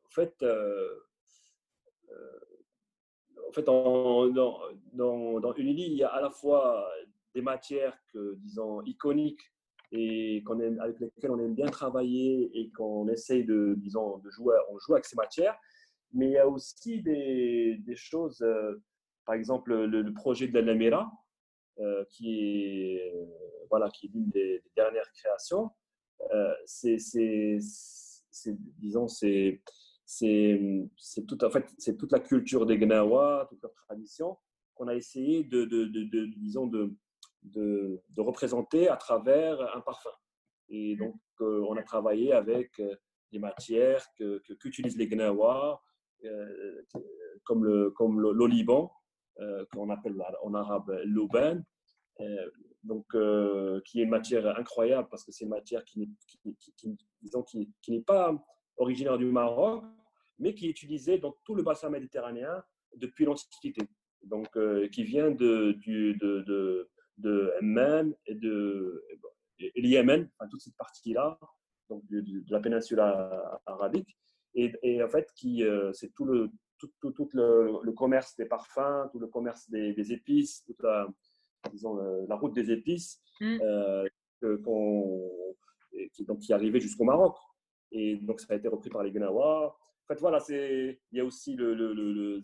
en 0.06 0.10
fait, 0.10 0.34
en 3.48 3.52
fait 3.52 3.62
dans, 3.62 4.28
dans, 4.28 5.40
dans, 5.40 5.54
Unili, 5.54 5.86
il 5.86 5.94
y 5.94 6.02
a 6.02 6.08
à 6.08 6.20
la 6.20 6.30
fois 6.30 6.88
des 7.34 7.42
matières 7.42 7.96
que, 8.12 8.34
disons, 8.36 8.82
iconiques 8.82 9.40
et 9.92 10.42
qu'on 10.44 10.58
aime, 10.60 10.80
avec 10.80 10.98
lesquelles 10.98 11.30
on 11.30 11.38
aime 11.38 11.54
bien 11.54 11.66
travailler 11.66 12.50
et 12.58 12.70
qu'on 12.72 13.08
essaye 13.08 13.44
de, 13.44 13.74
disons, 13.76 14.18
de 14.18 14.30
jouer, 14.30 14.56
on 14.70 14.78
joue 14.78 14.94
avec 14.94 15.04
ces 15.04 15.16
matières. 15.16 15.56
Mais 16.12 16.26
il 16.26 16.32
y 16.32 16.38
a 16.38 16.48
aussi 16.48 17.02
des, 17.02 17.80
choses, 17.94 18.44
par 19.24 19.36
exemple, 19.36 19.72
le, 19.84 20.12
projet 20.12 20.48
de 20.48 20.54
la 20.58 20.62
Lamera, 20.62 21.08
qui 22.10 22.40
est, 22.40 23.14
voilà, 23.68 23.88
qui 23.90 24.06
est 24.06 24.10
l'une 24.12 24.30
des, 24.30 24.62
dernières 24.74 25.10
créations. 25.12 25.70
Euh, 26.32 26.54
c'est, 26.66 26.96
disons, 28.78 29.08
c'est, 29.08 29.62
c'est 30.04 31.26
tout, 31.26 31.44
en 31.44 31.50
fait, 31.50 31.66
c'est 31.78 31.96
toute 31.96 32.12
la 32.12 32.20
culture 32.20 32.66
des 32.66 32.78
Gnawa, 32.78 33.46
toute 33.48 33.62
leur 33.62 33.74
tradition 33.74 34.36
qu'on 34.74 34.88
a 34.88 34.94
essayé 34.94 35.44
de, 35.44 35.64
de, 35.64 35.84
de, 35.84 36.26
disons, 36.36 36.66
de, 36.66 36.94
de, 37.42 38.00
représenter 38.18 38.88
à 38.88 38.96
travers 38.96 39.60
un 39.76 39.80
parfum. 39.80 40.10
Et 40.68 40.96
donc, 40.96 41.16
on 41.40 41.76
a 41.76 41.82
travaillé 41.82 42.32
avec 42.32 42.80
des 43.32 43.38
matières 43.38 44.06
qu'utilisent 44.58 44.94
que, 44.94 44.98
les 44.98 45.08
Gnawa, 45.08 45.82
comme 47.44 47.64
le 47.64 47.90
comme 47.90 48.20
l'oliban, 48.20 48.92
qu'on 49.72 49.90
appelle 49.90 50.14
en 50.42 50.54
arabe 50.54 51.00
l'auban, 51.04 51.60
donc 52.82 53.06
qui 53.84 54.00
est 54.00 54.04
une 54.04 54.10
matière 54.10 54.46
incroyable 54.58 55.08
parce 55.10 55.24
que 55.24 55.32
c'est 55.32 55.44
une 55.44 55.50
matière 55.50 55.84
qui 55.84 56.00
n'est 56.00 56.08
qui, 56.76 56.98
qui, 57.82 57.90
n'est 57.92 58.02
pas 58.02 58.34
originaire 58.76 59.18
du 59.18 59.26
Maroc, 59.26 59.84
mais 60.38 60.54
qui 60.54 60.66
est 60.66 60.70
utilisée 60.70 61.18
dans 61.18 61.34
tout 61.44 61.54
le 61.54 61.62
bassin 61.62 61.90
méditerranéen 61.90 62.62
depuis 62.96 63.24
l'Antiquité. 63.24 63.82
Donc, 64.22 64.48
qui 64.92 65.04
vient 65.04 65.30
de, 65.30 65.72
du, 65.72 66.14
de, 66.16 66.40
de, 66.46 66.90
de 67.18 67.52
et 68.26 68.34
de 68.34 69.04
et 69.58 70.48
toute 70.50 70.60
cette 70.60 70.76
partie-là, 70.76 71.38
donc 71.88 72.02
de, 72.08 72.24
la 72.48 72.60
péninsule 72.60 73.00
arabique. 73.00 74.16
Et, 74.54 75.02
en 75.02 75.08
fait, 75.08 75.28
qui, 75.36 75.64
c'est 75.92 76.12
tout 76.14 76.24
le, 76.24 76.50
tout, 76.78 77.10
tout, 77.12 77.28
le, 77.34 77.92
commerce 77.92 78.36
des 78.36 78.46
parfums, 78.46 79.08
tout 79.12 79.18
le 79.18 79.28
commerce 79.28 79.68
des, 79.70 79.92
des 79.92 80.12
épices, 80.12 80.64
toute 80.64 80.82
la, 80.82 81.06
disons, 81.72 81.96
la 82.28 82.36
route 82.36 82.54
des 82.54 82.70
épices, 82.70 83.20
mmh. 83.40 83.58
qui, 86.12 86.24
donc, 86.24 86.38
qui 86.40 86.52
arrivait 86.52 86.80
jusqu'au 86.80 87.04
Maroc. 87.04 87.36
Et 87.92 88.16
donc, 88.16 88.40
ça 88.40 88.54
a 88.54 88.56
été 88.56 88.68
repris 88.68 88.90
par 88.90 89.02
les 89.02 89.10
Gnawa. 89.10 89.66
En 89.66 90.06
fait, 90.14 90.20
voilà, 90.20 90.38
il 90.48 90.96
y 91.12 91.20
a 91.20 91.24
aussi 91.24 91.54
le, 91.54 91.74
le, 91.74 92.40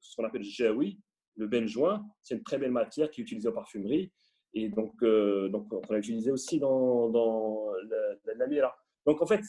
ce 0.00 0.16
qu'on 0.16 0.24
appelle 0.24 0.42
le 0.42 0.48
jaoui, 0.48 1.00
le 1.36 1.46
benjoin. 1.46 2.04
C'est 2.22 2.34
une 2.34 2.42
très 2.42 2.58
belle 2.58 2.72
matière 2.72 3.10
qui 3.10 3.20
est 3.20 3.24
utilisée 3.24 3.48
en 3.48 3.52
parfumerie. 3.52 4.12
Et 4.54 4.68
donc, 4.70 4.94
euh, 5.02 5.48
donc 5.48 5.70
on 5.72 5.92
l'a 5.92 5.98
utilisé 5.98 6.30
aussi 6.30 6.58
dans, 6.58 7.10
dans 7.10 7.72
la, 8.24 8.34
la, 8.46 8.74
Donc, 9.04 9.20
en 9.20 9.26
fait, 9.26 9.42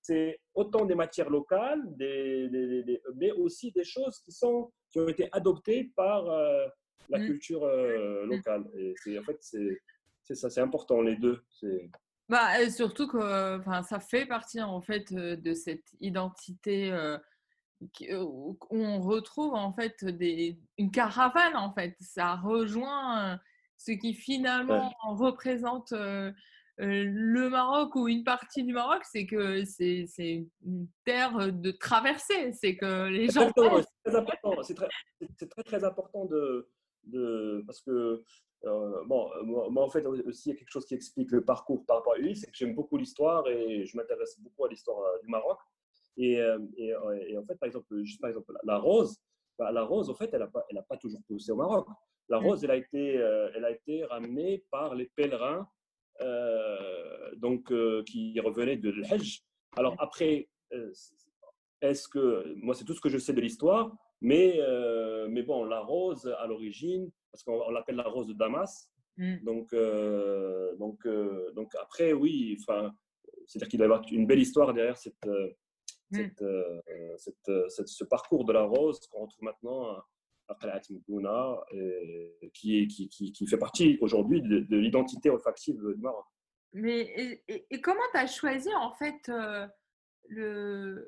c'est 0.00 0.40
autant 0.54 0.84
des 0.84 0.96
matières 0.96 1.30
locales, 1.30 1.80
des, 1.96 3.00
mais 3.14 3.30
aussi 3.30 3.70
des 3.70 3.84
choses 3.84 4.18
qui, 4.20 4.32
sont, 4.32 4.72
qui 4.90 4.98
ont 4.98 5.08
été 5.08 5.28
adoptées 5.30 5.92
par 5.94 6.28
euh, 6.28 6.66
la 7.08 7.18
mmh. 7.18 7.26
culture 7.26 7.64
euh, 7.64 8.24
mmh. 8.24 8.30
locale. 8.30 8.64
Et 9.06 9.18
en 9.18 9.22
fait, 9.22 9.38
c'est 9.40 10.34
ça, 10.34 10.50
c'est 10.50 10.60
important, 10.60 11.02
les 11.02 11.16
deux. 11.16 11.42
Bah, 12.28 12.68
surtout 12.70 13.06
que 13.06 13.60
ça 13.88 14.00
fait 14.00 14.26
partie 14.26 14.62
en 14.62 14.80
fait 14.80 15.12
de 15.12 15.54
cette 15.54 15.84
identité 16.00 16.90
où 18.10 18.56
on 18.70 19.00
retrouve 19.00 19.54
en 19.54 19.72
fait 19.74 20.04
des, 20.04 20.58
une 20.78 20.90
caravane 20.90 21.56
en 21.56 21.72
fait. 21.74 21.96
Ça 22.00 22.36
rejoint 22.36 23.38
ce 23.76 23.92
qui 23.92 24.14
finalement 24.14 24.94
représente 25.02 25.92
le 26.78 27.48
Maroc 27.48 27.94
ou 27.96 28.08
une 28.08 28.24
partie 28.24 28.64
du 28.64 28.72
Maroc, 28.72 29.02
c'est 29.04 29.26
que 29.26 29.64
c'est 29.64 30.06
une 30.64 30.88
terre 31.04 31.52
de 31.52 31.70
traversée. 31.70 32.52
C'est 32.52 32.76
que 32.76 33.08
les 33.08 33.28
gens. 33.28 33.50
C'est 33.54 34.10
très 34.10 34.16
important. 34.16 34.62
C'est 34.62 34.74
très, 34.74 34.88
très, 35.48 35.62
très, 35.62 35.84
important 35.84 36.24
de, 36.26 36.68
de 37.04 37.62
parce 37.66 37.80
que 37.80 38.22
bon, 38.64 39.30
moi, 39.44 39.84
en 39.84 39.88
fait 39.88 40.06
aussi 40.06 40.50
il 40.50 40.52
y 40.52 40.56
a 40.56 40.58
quelque 40.58 40.70
chose 40.70 40.86
qui 40.86 40.94
explique 40.94 41.30
le 41.32 41.44
parcours 41.44 41.84
par 41.86 41.98
rapport 41.98 42.14
à 42.14 42.18
lui, 42.18 42.36
c'est 42.36 42.46
que 42.46 42.56
j'aime 42.56 42.74
beaucoup 42.74 42.96
l'histoire 42.96 43.48
et 43.48 43.84
je 43.84 43.96
m'intéresse 43.96 44.38
beaucoup 44.40 44.64
à 44.64 44.68
l'histoire 44.68 45.02
du 45.20 45.28
Maroc. 45.28 45.58
Et, 46.16 46.38
et, 46.76 46.94
en 46.94 47.44
fait, 47.44 47.56
par 47.56 47.66
exemple, 47.66 48.02
juste 48.02 48.20
par 48.20 48.30
exemple, 48.30 48.52
la 48.64 48.78
rose, 48.78 49.18
bah, 49.58 49.72
la 49.72 49.82
rose, 49.82 50.10
en 50.10 50.14
fait, 50.14 50.30
elle 50.32 50.40
n'a 50.40 50.46
pas, 50.46 50.64
elle 50.70 50.84
pas 50.88 50.96
toujours 50.96 51.20
poussé 51.26 51.52
au 51.52 51.56
Maroc. 51.56 51.86
La 52.28 52.40
mmh. 52.40 52.44
rose, 52.44 52.64
elle 52.64 52.70
a 52.70 52.76
été, 52.76 53.18
euh, 53.18 53.50
elle 53.54 53.64
a 53.64 53.70
été 53.70 54.04
ramenée 54.04 54.64
par 54.70 54.94
les 54.94 55.06
pèlerins 55.06 55.68
euh, 56.20 57.34
donc, 57.36 57.70
euh, 57.70 58.02
qui 58.04 58.38
revenaient 58.40 58.76
de 58.76 58.90
l'Hajj. 58.90 59.44
Alors 59.76 59.96
après, 59.98 60.48
est-ce 61.80 62.08
que, 62.08 62.54
moi 62.56 62.74
c'est 62.74 62.84
tout 62.84 62.94
ce 62.94 63.00
que 63.00 63.08
je 63.08 63.18
sais 63.18 63.32
de 63.32 63.40
l'histoire, 63.40 63.94
mais, 64.22 64.58
mais 65.28 65.42
bon, 65.42 65.64
la 65.64 65.80
rose 65.80 66.26
à 66.38 66.46
l'origine, 66.46 67.10
parce 67.30 67.42
qu'on 67.44 67.70
l'appelle 67.70 67.96
la 67.96 68.08
rose 68.08 68.28
de 68.28 68.32
Damas, 68.32 68.90
mmh. 69.18 69.36
donc, 69.44 69.74
donc, 70.78 71.06
donc 71.54 71.74
après, 71.80 72.12
oui, 72.12 72.58
c'est-à-dire 73.46 73.68
qu'il 73.68 73.78
doit 73.78 73.86
y 73.86 73.90
avoir 73.90 74.04
une 74.10 74.26
belle 74.26 74.40
histoire 74.40 74.72
derrière 74.72 74.96
cette, 74.96 75.26
mmh. 75.26 76.26
cette, 77.16 77.50
cette, 77.68 77.88
ce 77.88 78.04
parcours 78.04 78.44
de 78.44 78.52
la 78.52 78.62
rose 78.62 79.00
qu'on 79.08 79.22
retrouve 79.22 79.44
maintenant 79.44 80.02
qui, 82.52 82.86
qui, 82.88 83.08
qui, 83.08 83.32
qui 83.32 83.46
fait 83.46 83.58
partie 83.58 83.98
aujourd'hui 84.00 84.42
de, 84.42 84.76
l'identité 84.76 85.30
olfactive 85.30 85.80
du 85.94 86.00
Maroc. 86.00 86.24
Mais 86.72 87.42
et, 87.48 87.80
comment 87.80 88.00
tu 88.12 88.18
as 88.18 88.26
choisi 88.26 88.74
en 88.74 88.92
fait 88.92 89.28
euh, 89.28 89.66
le 90.28 91.06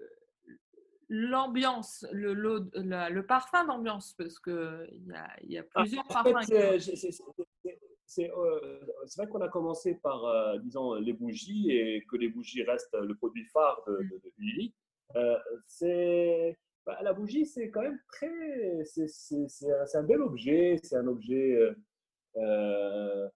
l'ambiance, 1.09 2.07
le, 2.13 2.35
le, 2.35 2.71
le, 2.75 3.27
parfum 3.27 3.65
d'ambiance 3.65 4.15
Parce 4.17 4.39
qu'il 4.39 5.07
y 5.07 5.13
a, 5.13 5.29
y 5.43 5.59
a 5.59 5.65
ah, 5.75 5.81
plusieurs 5.81 6.07
parfums. 6.07 6.45
C'est 8.07 8.29
vrai 8.29 9.27
qu'on 9.29 9.41
a 9.41 9.49
commencé 9.49 9.95
par, 9.97 10.25
euh, 10.25 10.59
disons, 10.59 10.95
les 10.95 11.13
bougies 11.13 11.71
et 11.71 12.05
que 12.11 12.17
les 12.17 12.29
bougies 12.29 12.63
restent 12.63 12.97
le 12.97 13.15
produit 13.15 13.45
phare 13.53 13.83
de, 13.87 13.97
de, 13.97 14.21
de 14.23 14.33
Lily. 14.39 14.75
Euh, 15.17 15.39
c'est 15.67 16.57
bah, 16.87 16.99
la 17.03 17.15
bougie, 17.15 17.47
c'est 17.47 17.71
quand 17.71 17.83
même 17.83 17.99
très. 18.13 18.85
C'est 18.85 19.97
un, 19.97 20.03
bel 20.03 20.21
objet. 20.21 20.79
C'est 20.83 20.97
un 20.97 21.07
objet 21.07 21.53
euh, 21.53 21.75
euh, 22.37 23.29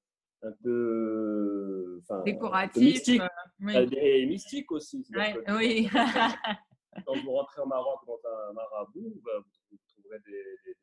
un 0.42 0.52
peu. 0.62 2.02
Décoratif. 2.24 2.82
mystique. 2.82 3.22
Euh, 3.62 3.86
Et 3.92 4.26
mystique 4.26 4.70
aussi. 4.70 5.06
oui. 5.48 5.88
quand 7.06 7.16
vous 7.22 7.32
rentrez 7.32 7.62
au 7.62 7.66
Maroc 7.66 8.00
dans 8.06 8.20
un 8.28 8.52
marabout, 8.52 9.20
bah, 9.24 9.44
vous, 9.70 9.78
trouverez 9.88 10.18
des, 10.20 10.44
des, 10.64 10.76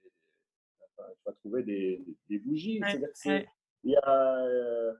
enfin, 0.97 1.09
tu 1.17 1.23
vas 1.25 1.33
trouver 1.33 1.63
des, 1.63 2.05
des 2.29 2.39
bougies. 2.39 2.81
C'est-à-dire 2.85 3.47
il 3.83 3.91
y 3.91 3.95
a. 3.97 4.93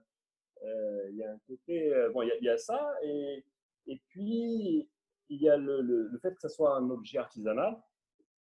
il 1.10 1.16
y 1.16 1.24
a 1.24 1.32
un 1.32 1.38
côté, 1.46 1.92
bon, 2.12 2.22
il 2.22 2.28
y 2.28 2.32
a, 2.32 2.36
il 2.36 2.44
y 2.44 2.48
a 2.48 2.58
ça, 2.58 2.94
et, 3.02 3.44
et 3.86 4.00
puis 4.08 4.88
il 5.28 5.42
y 5.42 5.48
a 5.48 5.56
le, 5.56 5.80
le, 5.80 6.18
fait 6.20 6.34
que 6.34 6.40
ce 6.40 6.48
soit 6.48 6.76
un 6.76 6.90
objet 6.90 7.18
artisanal, 7.18 7.76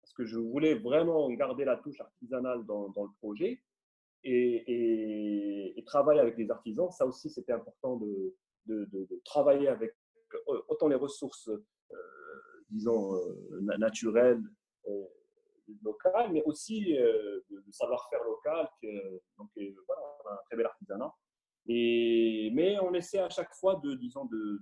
parce 0.01 0.13
que 0.13 0.25
je 0.25 0.37
voulais 0.37 0.75
vraiment 0.75 1.29
garder 1.31 1.65
la 1.65 1.77
touche 1.77 1.99
artisanale 1.99 2.63
dans, 2.65 2.89
dans 2.89 3.03
le 3.03 3.11
projet 3.19 3.61
et, 4.23 5.73
et, 5.77 5.83
travailler 5.85 6.19
avec 6.19 6.37
les 6.37 6.49
artisans. 6.49 6.91
Ça 6.91 7.05
aussi, 7.05 7.29
c'était 7.29 7.53
important 7.53 7.97
de, 7.97 8.35
de, 8.65 8.85
de, 8.91 9.21
travailler 9.23 9.67
avec 9.67 9.95
euh, 10.49 10.61
autant 10.67 10.87
les 10.87 10.95
ressources, 10.95 11.47
euh, 11.47 11.57
disons, 12.75 13.15
euh, 13.15 13.77
naturelles, 13.77 14.41
locales, 15.83 16.31
mais 16.31 16.43
aussi 16.43 16.93
le 16.93 17.71
savoir-faire 17.71 18.23
local. 18.23 18.69
Que, 18.81 18.87
donc, 19.37 19.49
voilà, 19.87 20.01
un 20.31 20.37
très 20.45 20.57
bel 20.57 20.65
artisanat. 20.65 21.11
Et, 21.67 22.51
mais 22.53 22.77
on 22.79 22.93
essaie 22.93 23.19
à 23.19 23.29
chaque 23.29 23.53
fois 23.55 23.81
de, 23.83 23.95
disons, 23.95 24.25
de, 24.25 24.61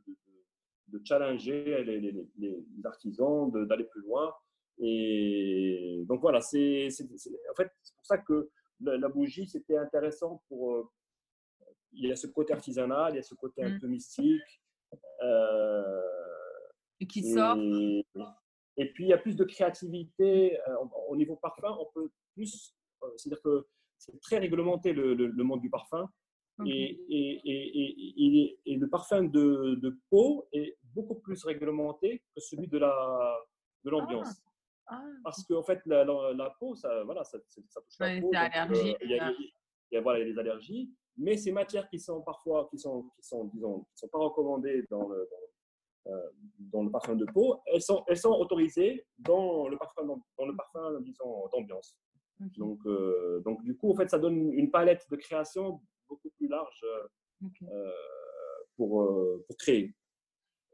de 0.88 1.02
challenger 1.04 1.84
les, 1.84 2.00
les, 2.00 2.28
les 2.38 2.86
artisans, 2.86 3.52
d'aller 3.68 3.86
plus 3.86 4.02
loin. 4.02 4.34
Et 4.80 6.04
donc 6.08 6.22
voilà, 6.22 6.42
c'est 6.42 6.88
en 6.88 7.56
fait 7.56 7.72
c'est 7.82 7.96
pour 7.96 8.06
ça 8.06 8.18
que 8.18 8.50
la, 8.82 9.08
bougie 9.08 9.48
c'était 9.48 9.78
intéressant 9.78 10.42
pour 10.48 10.74
euh, 10.74 10.90
il 11.92 12.10
y 12.10 12.12
a 12.12 12.16
ce 12.16 12.28
côté 12.28 12.54
artisanal, 12.54 13.14
il 13.14 13.18
y 13.18 13.20
a 13.20 13.24
ce 13.24 13.36
côté 13.36 13.64
un 13.64 13.70
mmh. 13.70 13.80
peu 13.80 13.88
mystique. 13.88 14.62
Euh, 15.22 16.02
et 17.00 17.08
qui 17.08 17.24
sort. 17.24 17.58
Et, 18.76 18.92
puis 18.94 19.06
il 19.06 19.10
y 19.10 19.14
a 19.14 19.18
plus 19.18 19.36
de 19.36 19.44
créativité 19.44 20.60
euh, 20.68 20.76
au 21.10 21.16
niveau 21.16 21.36
parfum. 21.36 21.78
On 21.80 21.88
peut 21.94 22.10
plus, 22.34 22.76
c'est-à-dire 23.18 23.42
que 23.44 23.68
c'est 23.98 24.20
très 24.22 24.40
réglementé 24.40 24.94
le, 24.94 25.14
le, 25.14 25.44
monde 25.44 25.62
du 25.62 25.70
parfum. 25.70 26.10
Et, 26.66 27.00
et, 27.10 27.42
et, 27.46 28.60
et, 28.66 28.76
le 28.76 28.88
parfum 28.88 29.24
de, 29.24 29.76
de, 29.82 30.00
peau 30.10 30.48
est 30.54 30.78
beaucoup 30.94 31.16
plus 31.16 31.44
réglementé 31.46 32.22
que 32.36 32.42
celui 32.42 32.68
de 32.68 32.78
la 32.78 33.40
de 33.84 33.90
l'ambiance. 33.90 34.30
Ah. 34.30 34.54
Ah, 34.88 35.02
Parce 35.24 35.44
qu'en 35.46 35.64
fait, 35.64 35.80
la, 35.86 36.04
la, 36.04 36.50
peau, 36.60 36.76
ça, 36.76 37.04
voilà, 37.04 37.24
ça, 37.24 37.38
ça 37.48 37.82
touche 37.82 38.00
la 38.00 38.20
peau. 38.20 38.32
Euh, 38.34 38.94
il 39.02 39.10
y, 39.92 39.98
a, 39.98 40.02
voilà, 40.02 40.20
y 40.20 40.22
a 40.24 40.26
des 40.26 40.40
allergies, 40.40 40.92
mais 41.18 41.38
ces 41.38 41.52
matières 41.52 41.88
qui 41.90 42.00
sont 42.00 42.22
parfois, 42.22 42.68
qui 42.70 42.78
sont, 42.78 43.04
qui 43.16 43.24
sont, 43.24 43.46
disons, 43.46 43.82
qui 43.92 43.98
sont 43.98 44.08
pas 44.10 44.20
recommandées 44.20 44.86
dans 44.90 45.08
le, 45.08 45.16
dans, 45.16 45.38
euh, 45.38 45.43
dans, 46.60 46.84
le 46.84 46.92
parfum 46.92 47.16
de 47.16 47.26
peau, 47.26 47.62
elles 47.68 47.82
sont, 47.82 48.04
elles 48.08 48.18
sont 48.18 48.32
autorisées 48.32 49.06
dans 49.20 49.68
le 49.68 49.78
parfum, 49.78 50.06
dans, 50.06 50.46
le 50.46 50.56
parfum, 50.56 51.00
disons, 51.02 51.48
d'ambiance. 51.52 51.98
Donc, 52.58 52.80
euh, 52.86 53.40
donc, 53.42 53.64
du 53.64 53.76
coup, 53.76 53.92
en 53.92 53.96
fait, 53.96 54.10
ça 54.10 54.20
donne 54.20 54.52
une 54.54 54.70
palette 54.70 55.06
de 55.10 55.16
création 55.16 55.82
beaucoup 56.10 56.30
plus 56.38 56.48
large 56.48 56.86
euh, 57.44 57.92
pour, 58.76 59.10
pour 59.48 59.58
créer. 59.58 59.96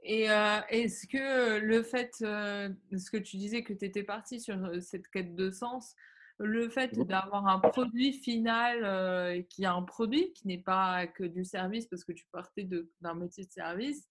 Et 0.03 0.29
euh, 0.29 0.59
est-ce 0.69 1.07
que 1.07 1.59
le 1.59 1.83
fait, 1.83 2.11
euh, 2.21 2.69
ce 2.97 3.11
que 3.11 3.17
tu 3.17 3.37
disais 3.37 3.63
que 3.63 3.73
tu 3.73 3.85
étais 3.85 4.03
parti 4.03 4.39
sur 4.39 4.57
cette 4.81 5.07
quête 5.09 5.35
de 5.35 5.51
sens, 5.51 5.95
le 6.37 6.69
fait 6.69 6.95
Mhm. 6.95 7.03
d'avoir 7.05 7.47
un 7.47 7.59
produit 7.59 8.13
final 8.13 8.85
euh, 8.85 9.41
qui 9.49 9.63
est 9.63 9.67
un 9.67 9.81
produit, 9.83 10.31
qui 10.31 10.47
n'est 10.47 10.61
pas 10.61 11.05
que 11.05 11.25
du 11.25 11.43
service 11.43 11.85
parce 11.87 12.05
que 12.05 12.13
tu 12.13 12.25
partais 12.31 12.67
d'un 13.01 13.13
métier 13.13 13.45
de 13.45 13.51
service, 13.51 14.09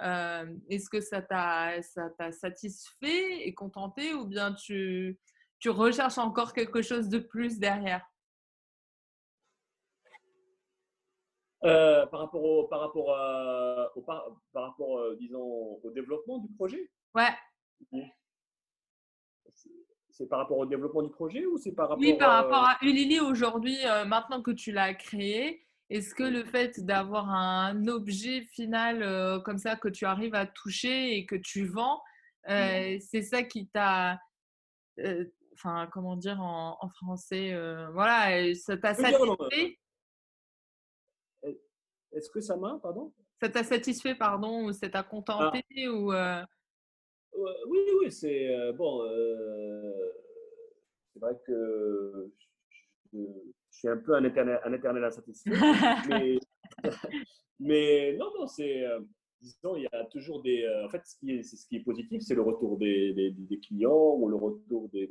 euh, 0.00 0.54
est-ce 0.68 0.90
que 0.90 1.00
ça 1.00 1.22
t'a 1.22 1.80
satisfait 2.32 3.46
et 3.46 3.54
contenté 3.54 4.12
ou 4.14 4.26
bien 4.26 4.52
tu, 4.54 5.18
tu 5.58 5.70
recherches 5.70 6.18
encore 6.18 6.52
quelque 6.52 6.82
chose 6.82 7.08
de 7.08 7.18
plus 7.18 7.58
derrière? 7.58 8.04
Euh, 11.64 12.04
par 12.06 12.20
rapport 12.20 12.42
au, 12.44 12.64
par 12.64 12.80
rapport 12.80 13.16
à, 13.16 13.90
au, 13.96 14.02
par, 14.02 14.26
par 14.52 14.64
rapport, 14.64 14.98
euh, 14.98 15.16
disons, 15.18 15.80
au 15.82 15.90
développement 15.92 16.38
du 16.38 16.52
projet? 16.54 16.90
Ouais, 17.14 17.30
C'est- 20.10 20.28
par 20.28 20.40
rapport 20.40 20.58
au 20.58 20.66
développement 20.66 21.02
du 21.02 21.10
projet 21.10 21.44
ou 21.46 21.56
c'est 21.58 21.72
par 21.72 21.88
rapport 21.88 21.98
oui, 22.04 22.16
par 22.16 22.30
euh, 22.30 22.42
rapport 22.42 22.64
à 22.68 22.78
Ulili 22.82 23.18
aujourd'hui, 23.18 23.76
euh, 23.86 24.04
maintenant 24.04 24.42
que 24.42 24.50
tu 24.52 24.70
l'as 24.72 24.94
créé, 24.94 25.63
est-ce 25.90 26.14
que 26.14 26.22
le 26.24 26.44
fait 26.44 26.80
d'avoir 26.84 27.28
un 27.30 27.86
objet 27.88 28.42
final 28.42 29.02
euh, 29.02 29.38
comme 29.40 29.58
ça 29.58 29.76
que 29.76 29.88
tu 29.88 30.04
arrives 30.06 30.34
à 30.34 30.46
toucher 30.46 31.16
et 31.16 31.26
que 31.26 31.36
tu 31.36 31.66
vends, 31.66 32.02
euh, 32.48 32.98
c'est 33.00 33.22
ça 33.22 33.42
qui 33.42 33.68
t'a, 33.68 34.18
euh, 35.00 35.24
enfin, 35.54 35.88
comment 35.92 36.16
dire 36.16 36.40
en, 36.40 36.76
en 36.80 36.88
français, 36.88 37.52
voilà, 37.92 38.54
ça 38.54 38.76
t'a 38.76 38.94
satisfait, 38.94 39.78
Est-ce 42.12 42.30
que 42.30 42.40
ça 42.40 42.56
m'a, 42.56 42.78
pardon? 42.82 43.12
Ça 43.40 43.48
t'a 43.48 43.64
satisfait, 43.64 44.14
pardon, 44.14 44.64
ou 44.66 44.72
ça 44.72 44.88
t'a 44.88 45.02
contenté, 45.02 45.64
ou 45.88 46.12
euh, 46.12 46.42
Euh, 47.34 47.64
Oui, 47.66 47.78
oui, 48.00 48.12
c'est 48.12 48.72
bon. 48.74 49.02
c'est 51.12 51.18
vrai 51.20 51.36
que 51.46 52.30
je, 53.12 53.18
je 53.74 53.78
suis 53.80 53.88
un 53.88 53.96
peu 53.96 54.14
un 54.14 54.24
éternel, 54.24 54.60
un 54.64 54.72
éternel 54.72 55.04
insatisfait, 55.04 55.50
mais, 56.08 56.38
mais 57.58 58.16
non, 58.16 58.30
non, 58.38 58.46
c'est 58.46 58.86
euh, 58.86 59.00
disons, 59.40 59.76
il 59.76 59.82
y 59.82 59.86
a 59.86 60.04
toujours 60.04 60.42
des. 60.42 60.62
euh, 60.62 60.86
en 60.86 60.88
fait, 60.88 61.02
ce 61.04 61.16
qui 61.18 61.32
est, 61.32 61.42
c'est 61.42 61.56
ce 61.56 61.66
qui 61.66 61.76
est 61.76 61.80
positif, 61.80 62.22
c'est 62.22 62.36
le 62.36 62.42
retour 62.42 62.78
des, 62.78 63.12
des, 63.14 63.32
des 63.32 63.58
clients 63.58 64.14
ou 64.16 64.28
le 64.28 64.36
retour 64.36 64.88
des, 64.90 65.06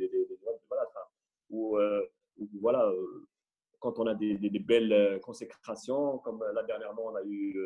voilà, 0.69 0.83
enfin, 0.87 1.05
ou, 1.49 1.77
euh, 1.77 2.01
ou 2.37 2.47
voilà. 2.61 2.89
quand 3.79 3.99
on 3.99 4.07
a 4.07 4.15
des, 4.15 4.37
belles 4.59 5.19
consécrations, 5.21 6.19
comme 6.19 6.41
là 6.53 6.63
dernièrement, 6.63 7.07
on 7.07 7.15
a 7.15 7.23
eu 7.25 7.57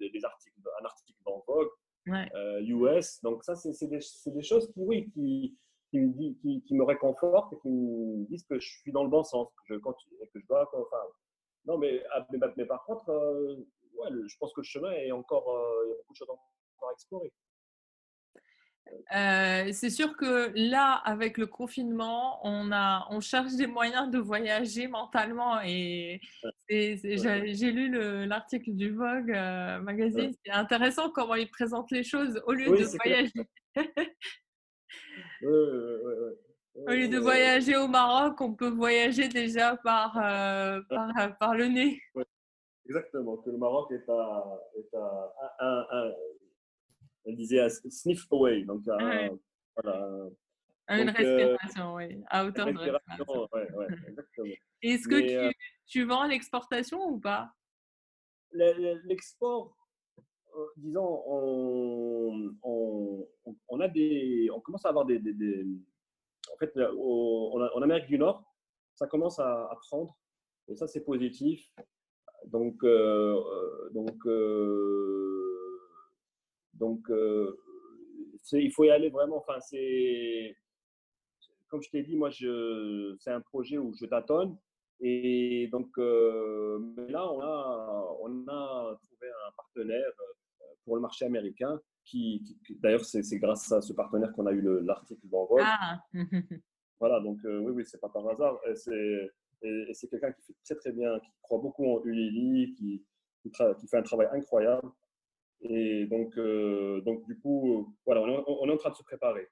des, 0.00 0.24
articles, 0.24 0.58
un 0.80 0.84
article 0.86 1.18
dans 1.26 1.44
Vogue, 1.46 1.68
ouais. 2.06 2.28
US. 2.62 3.20
Donc 3.22 3.44
ça, 3.44 3.54
c'est 3.56 3.86
des 3.88 4.42
choses 4.42 4.72
qui, 4.72 4.80
oui, 4.80 5.10
qui, 5.12 5.54
qui, 5.90 5.98
me 6.00 6.12
dit- 6.12 6.36
qui, 6.42 6.62
qui 6.62 6.74
me 6.74 6.84
réconfortent 6.84 7.52
et 7.52 7.58
qui 7.60 7.68
me 7.68 8.26
disent 8.26 8.44
que 8.44 8.58
je 8.58 8.68
suis 8.68 8.92
dans 8.92 9.04
le 9.04 9.10
bon 9.10 9.22
sens, 9.22 9.48
que 9.68 9.74
je 9.74 9.78
continue, 9.80 10.16
que 10.32 10.40
je 10.40 10.46
dois. 10.46 10.68
Enfin, 10.72 11.02
non, 11.66 11.78
mais, 11.78 12.02
ah, 12.12 12.26
mais, 12.30 12.38
mais 12.56 12.64
par 12.66 12.84
contre, 12.84 13.08
euh, 13.10 13.56
ouais, 13.94 14.08
je 14.26 14.36
pense 14.38 14.52
que 14.52 14.60
le 14.60 14.64
chemin 14.66 14.92
est 14.92 15.12
encore, 15.12 15.48
euh, 15.48 15.84
il 15.86 15.90
y 15.90 15.92
a 15.92 15.96
beaucoup 15.96 16.12
de 16.12 16.18
choses 16.18 16.28
encore 16.30 16.88
à 16.88 16.92
explorer. 16.92 17.32
Euh, 19.16 19.72
c'est 19.72 19.90
sûr 19.90 20.16
que 20.16 20.52
là, 20.54 20.92
avec 20.92 21.38
le 21.38 21.46
confinement, 21.48 22.38
on, 22.46 22.70
a, 22.70 23.08
on 23.10 23.18
cherche 23.20 23.54
des 23.54 23.66
moyens 23.66 24.08
de 24.12 24.18
voyager 24.18 24.86
mentalement. 24.86 25.60
Et 25.60 26.20
j'ai 26.68 27.72
lu 27.72 27.88
le- 27.90 28.26
l'article 28.26 28.74
du 28.74 28.90
Vogue 28.92 29.32
euh, 29.32 29.80
magazine. 29.80 30.32
C'est 30.44 30.52
intéressant 30.52 31.10
comment 31.10 31.34
ils 31.34 31.50
présentent 31.50 31.90
les 31.90 32.04
choses 32.04 32.40
au 32.46 32.52
lieu 32.52 32.68
Oui, 32.70 32.78
de 32.80 32.84
voyager. 32.84 33.32
Ouais, 35.46 35.52
ouais, 35.52 36.02
ouais, 36.04 36.18
ouais. 36.20 36.36
Au 36.88 36.90
lieu 36.90 37.08
de 37.08 37.16
Ouais, 37.16 37.22
voyager 37.22 37.76
au 37.76 37.88
Maroc, 37.88 38.40
on 38.40 38.54
peut 38.54 38.68
voyager 38.68 39.28
déjà 39.28 39.76
par, 39.76 40.16
euh, 40.18 40.80
par, 40.88 41.38
par 41.38 41.54
le 41.54 41.66
nez. 41.66 42.00
Exactement, 42.84 43.36
que 43.38 43.50
le 43.50 43.56
Maroc 43.58 43.90
est 43.92 44.08
à, 44.08 44.60
est 44.76 44.94
à 44.94 45.34
un, 45.60 45.66
un- 45.66 45.86
un- 45.90 46.12
elle 47.24 47.34
disait 47.36 47.58
à 47.60 47.68
sniff 47.70 48.26
away, 48.30 48.62
donc 48.64 48.86
à, 48.88 48.96
Ouais. 49.04 49.30
voilà, 49.82 50.28
À 50.86 50.98
Une 51.00 51.06
Donc, 51.06 51.20
euh, 51.20 51.36
respiration, 51.56 51.94
oui. 51.94 52.22
À 52.28 52.44
hauteur 52.44 52.66
de 52.72 52.78
respiration. 52.78 53.48
ouais, 53.52 53.72
ouais, 53.72 53.88
exactement. 54.08 54.54
Est-ce 54.82 55.08
que 55.08 55.20
tu, 55.20 55.34
euh, 55.34 55.50
tu 55.86 56.04
vends 56.04 56.20
à 56.22 56.28
l'exportation 56.28 57.00
ou 57.08 57.18
pas? 57.18 57.50
Le- 58.52 58.72
le- 58.74 59.00
L'export, 59.06 59.74
euh, 59.80 59.85
disons, 60.76 61.22
on, 61.26 62.56
on, 63.68 63.80
a 63.80 63.88
des, 63.88 64.48
on 64.52 64.60
commence 64.60 64.84
à 64.84 64.90
avoir 64.90 65.04
des, 65.04 65.20
en 66.52 66.56
fait, 66.58 66.72
au- 66.96 67.58
en, 67.74 67.82
Amérique 67.82 68.06
du 68.06 68.18
Nord, 68.18 68.42
ça 68.94 69.06
commence 69.06 69.38
à, 69.38 69.70
prendre, 69.88 70.16
et 70.68 70.76
ça 70.76 70.86
c'est 70.86 71.04
positif. 71.04 71.68
Donc, 72.46 72.82
euh, 72.84 73.34
euh, 73.36 73.90
donc, 73.90 74.26
euh, 74.26 75.80
donc, 76.74 77.10
euh, 77.10 77.56
il 78.52 78.72
faut 78.72 78.84
y 78.84 78.90
aller 78.90 79.10
vraiment. 79.10 79.38
Enfin, 79.38 79.58
c'est, 79.60 80.56
comme 81.68 81.82
je 81.82 81.90
t'ai 81.90 82.02
dit, 82.02 82.16
moi, 82.16 82.30
je, 82.30 83.16
c'est 83.18 83.30
un 83.32 83.40
projet 83.40 83.78
où 83.78 83.92
je 83.94 84.06
tâtonne. 84.06 84.56
Et 85.00 85.68
donc, 85.72 85.90
euh, 85.98 86.78
mais 86.96 87.08
là, 87.08 87.30
on 87.30 87.40
a, 87.40 88.16
on 88.22 88.48
a 88.48 88.98
trouvé 89.02 89.28
un 89.28 89.52
partenaire 89.56 90.12
euh, 90.20 90.32
pour 90.86 90.94
le 90.96 91.02
marché 91.02 91.26
américain. 91.26 91.78
Qui, 92.04 92.40
qui- 92.46 92.56
qui- 92.64 92.76
d'ailleurs, 92.76 93.04
c'est, 93.04 93.20
grâce 93.38 93.70
à 93.72 93.80
ce 93.80 93.92
partenaire 93.92 94.32
qu'on 94.32 94.46
a 94.46 94.52
eu 94.52 94.60
le- 94.60 94.78
l'article 94.80 95.26
dans 95.28 95.44
Vogue. 95.44 95.60
Ah 95.64 96.00
Voilà, 97.00 97.18
donc 97.20 97.38
euh, 97.44 97.58
oui, 97.58 97.72
oui, 97.72 97.84
c'est 97.84 98.00
pas 98.00 98.08
par 98.08 98.26
hasard. 98.28 98.58
Et 98.70 98.76
c'est, 98.76 99.30
et, 99.62 99.86
et 99.88 99.92
c'est 99.92 100.08
quelqu'un 100.08 100.30
qui 100.32 100.42
fait 100.46 100.54
très 100.64 100.76
très 100.76 100.92
bien, 100.92 101.18
qui 101.18 101.28
croit 101.42 101.58
beaucoup 101.58 101.84
en 101.84 102.02
Ulili, 102.04 102.72
qui, 102.74 103.04
qui, 103.42 103.50
fait 103.50 103.96
un 103.98 104.02
travail 104.02 104.28
incroyable. 104.32 104.88
Et 105.62 106.06
donc, 106.06 106.38
euh, 106.38 107.00
donc 107.00 107.26
du 107.26 107.36
coup, 107.40 107.92
voilà, 108.06 108.20
on 108.22 108.28
est, 108.28 108.44
on 108.46 108.68
est 108.68 108.72
en 108.72 108.76
train 108.76 108.90
de 108.90 108.94
se 108.94 109.02
préparer. 109.02 109.48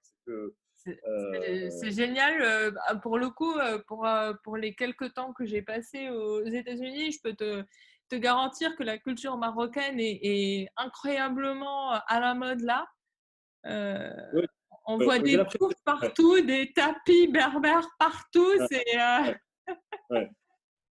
C'est 0.74 1.00
euh, 1.08 1.90
génial. 1.90 2.40
euh, 2.40 2.70
Pour 3.02 3.18
le 3.18 3.30
coup, 3.30 3.54
pour, 3.88 4.06
pour 4.44 4.56
les 4.56 4.74
quelques 4.74 5.12
temps 5.14 5.32
que 5.32 5.44
j'ai 5.44 5.62
passé 5.62 6.08
aux 6.08 6.44
États-Unis, 6.44 7.10
je 7.12 7.20
peux 7.22 7.34
te, 7.34 7.64
te 8.08 8.16
garantir 8.16 8.76
que 8.76 8.82
la 8.82 8.98
culture 8.98 9.36
marocaine 9.36 9.98
est, 9.98 10.20
est 10.22 10.68
incroyablement 10.76 11.90
à 11.92 12.20
la 12.20 12.34
mode 12.34 12.60
là. 12.60 12.86
Euh, 13.66 14.10
Oui. 14.34 14.44
On 14.86 14.98
voit 14.98 15.18
des 15.18 15.42
couches 15.58 15.72
partout, 15.84 16.40
des 16.42 16.70
tapis 16.74 17.26
berbères 17.28 17.88
partout. 17.98 18.44
Ouais. 18.58 18.66
C'est 18.70 19.00
euh, 19.00 20.26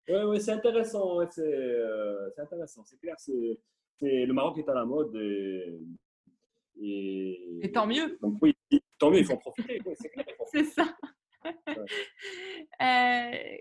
ouais, 0.27 0.39
c'est 0.39 0.51
intéressant. 0.51 1.17
ouais, 1.17 1.27
c'est, 1.31 1.41
euh, 1.41 2.29
c'est 2.35 2.41
intéressant. 2.41 2.83
C'est 2.83 2.99
clair, 2.99 3.15
c'est, 3.17 3.57
le 4.01 4.31
Maroc 4.33 4.57
est 4.57 4.67
à 4.67 4.73
la 4.73 4.83
mode. 4.83 5.15
Et, 5.15 5.79
et, 6.81 7.59
Et 7.61 7.71
tant 7.71 7.87
mieux. 7.87 8.17
Donc 8.21 8.37
oui, 8.41 8.53
tant 8.99 9.09
mieux, 9.09 9.19
il 9.19 9.25
faut 9.25 9.33
en 9.33 9.37
profiter. 9.37 9.79
c'est 10.51 10.65
ça. 10.65 10.85
Euh, 12.81 13.57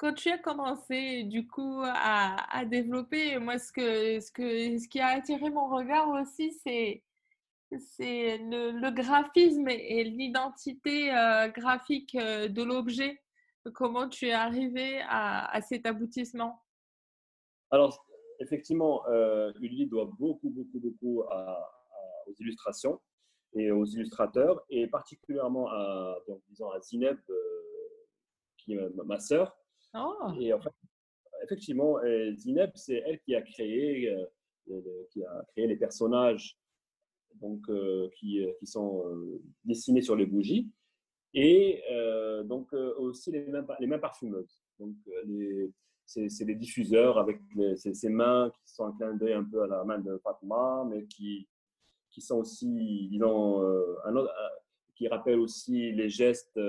quand 0.00 0.14
tu 0.14 0.30
as 0.30 0.38
commencé 0.38 1.24
du 1.24 1.46
coup 1.46 1.82
à, 1.84 2.64
développer, 2.64 3.38
moi 3.38 3.58
ce 3.58 3.70
que, 3.70 4.18
ce 4.18 4.32
que 4.32 4.78
ce 4.78 4.88
qui 4.88 4.98
a 4.98 5.08
attiré 5.08 5.50
mon 5.50 5.68
regard 5.68 6.08
aussi, 6.08 6.52
c'est 6.64 7.02
c'est 7.78 8.38
le, 8.38 8.90
graphisme 8.90 9.68
et 9.68 10.02
l'identité 10.04 11.14
euh, 11.14 11.48
graphique 11.48 12.14
euh, 12.14 12.48
de 12.48 12.62
l'objet. 12.62 13.20
Comment 13.74 14.08
tu 14.08 14.26
es 14.28 14.32
arrivé 14.32 15.02
à, 15.06 15.60
cet 15.60 15.84
aboutissement? 15.84 16.62
Alors, 17.70 18.04
effectivement, 18.40 19.06
euh, 19.06 19.52
doit 19.86 20.10
beaucoup, 20.18 20.48
beaucoup, 20.48 20.80
beaucoup 20.80 21.22
aux 21.22 22.34
illustrations 22.40 22.98
et 23.52 23.70
aux 23.70 23.84
illustrateurs, 23.84 24.64
et 24.70 24.88
particulièrement 24.88 25.68
à, 25.70 26.16
disons, 26.48 26.70
à 26.70 26.80
Zineb, 26.80 27.18
euh, 27.28 27.34
qui 28.56 28.74
est 28.74 28.88
ma 29.04 29.20
sœur. 29.20 29.59
Oh, 29.94 30.32
Et 30.38 30.52
en 30.52 30.60
fait, 30.60 30.70
effectivement, 31.42 31.98
euh, 31.98 32.34
Zineb, 32.36 32.70
c'est 32.74 33.02
elle 33.06 33.20
qui 33.20 33.34
a 33.34 33.42
créé, 33.42 34.08
euh, 34.10 35.06
qui 35.10 35.24
a 35.24 35.44
créé 35.52 35.66
les 35.66 35.76
personnages 35.76 36.56
donc, 37.40 37.60
euh, 37.68 38.08
qui, 38.16 38.44
qui 38.58 38.66
sont 38.66 39.04
dessinés 39.64 40.02
sur 40.02 40.16
les 40.16 40.26
bougies, 40.26 40.68
et 41.32 41.82
donc 42.44 42.72
aussi 42.72 43.30
les 43.30 43.46
mains, 43.46 43.64
les 43.78 43.86
mains 43.86 43.98
parfumeuses. 43.98 44.60
Donc, 44.78 44.94
c'est 46.06 46.44
des 46.44 46.56
diffuseurs 46.56 47.18
avec 47.18 47.40
ces, 47.76 48.08
mains 48.08 48.50
qui 48.50 48.74
sont 48.74 48.84
un 48.84 48.92
clin 48.96 49.14
d'œil 49.14 49.34
un 49.34 49.44
peu 49.44 49.62
à 49.62 49.68
la 49.68 49.84
main 49.84 49.98
de 49.98 50.18
Fatma, 50.18 50.84
mais 50.90 51.04
qui, 51.06 51.48
qui 52.10 52.20
sont 52.20 52.38
aussi, 52.38 53.10
un 53.22 54.16
autre- 54.16 54.34
qui 54.96 55.06
rappellent 55.06 55.38
aussi 55.38 55.92
les 55.92 56.10
gestes, 56.10 56.60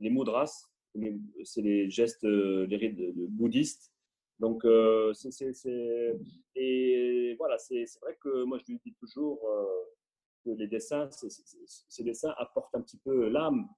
les 0.00 0.10
mudras, 0.10 0.68
c'est 1.44 1.62
les 1.62 1.90
gestes, 1.90 2.24
euh, 2.24 2.66
les 2.66 2.76
rites 2.76 2.98
bouddhistes. 3.30 3.92
Donc, 4.38 4.64
euh, 4.64 5.12
c'est- 5.14 6.16
et 6.54 7.34
voilà, 7.38 7.58
c'est 7.58 7.84
vrai 8.00 8.16
que 8.20 8.44
moi 8.44 8.58
je 8.58 8.72
lui 8.72 8.80
dis 8.84 8.94
toujours 8.94 9.40
euh, 9.48 9.64
que 10.44 10.50
les 10.50 10.68
dessins, 10.68 11.08
ces 11.10 12.04
dessins 12.04 12.34
apportent 12.38 12.74
un 12.74 12.82
petit 12.82 12.98
peu 12.98 13.28
l'âme. 13.28 13.68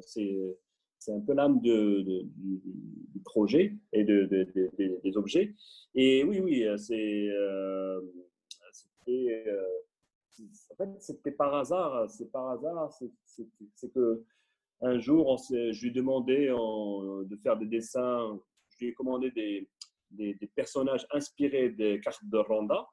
C'est 0.00 1.12
un 1.12 1.20
peu 1.20 1.34
l'âme 1.34 1.60
du, 1.60 2.22
projet 3.24 3.76
et 3.92 4.04
de, 4.04 4.24
des 5.02 5.16
objets. 5.16 5.54
Et 5.94 6.22
oui, 6.24 6.40
oui, 6.40 6.66
c'est 6.78 7.28
c'était 8.72 9.44
en 10.70 10.76
fait, 10.76 11.02
c'était 11.02 11.30
par 11.30 11.54
hasard. 11.54 12.10
C'est 12.10 12.30
par 12.30 12.50
hasard. 12.50 12.92
C'est 13.24 13.92
que 13.92 14.24
un 14.84 14.98
jour, 14.98 15.38
je 15.50 15.80
lui 15.80 15.88
ai 15.88 15.92
demandé 15.92 16.46
de 16.46 17.36
faire 17.42 17.56
des 17.56 17.66
dessins. 17.66 18.38
Je 18.70 18.84
lui 18.84 18.88
ai 18.88 18.94
commandé 18.94 19.30
des, 19.30 20.48
personnages 20.54 21.06
inspirés 21.10 21.70
des 21.70 22.00
cartes 22.00 22.24
de 22.24 22.38
Ronda. 22.38 22.86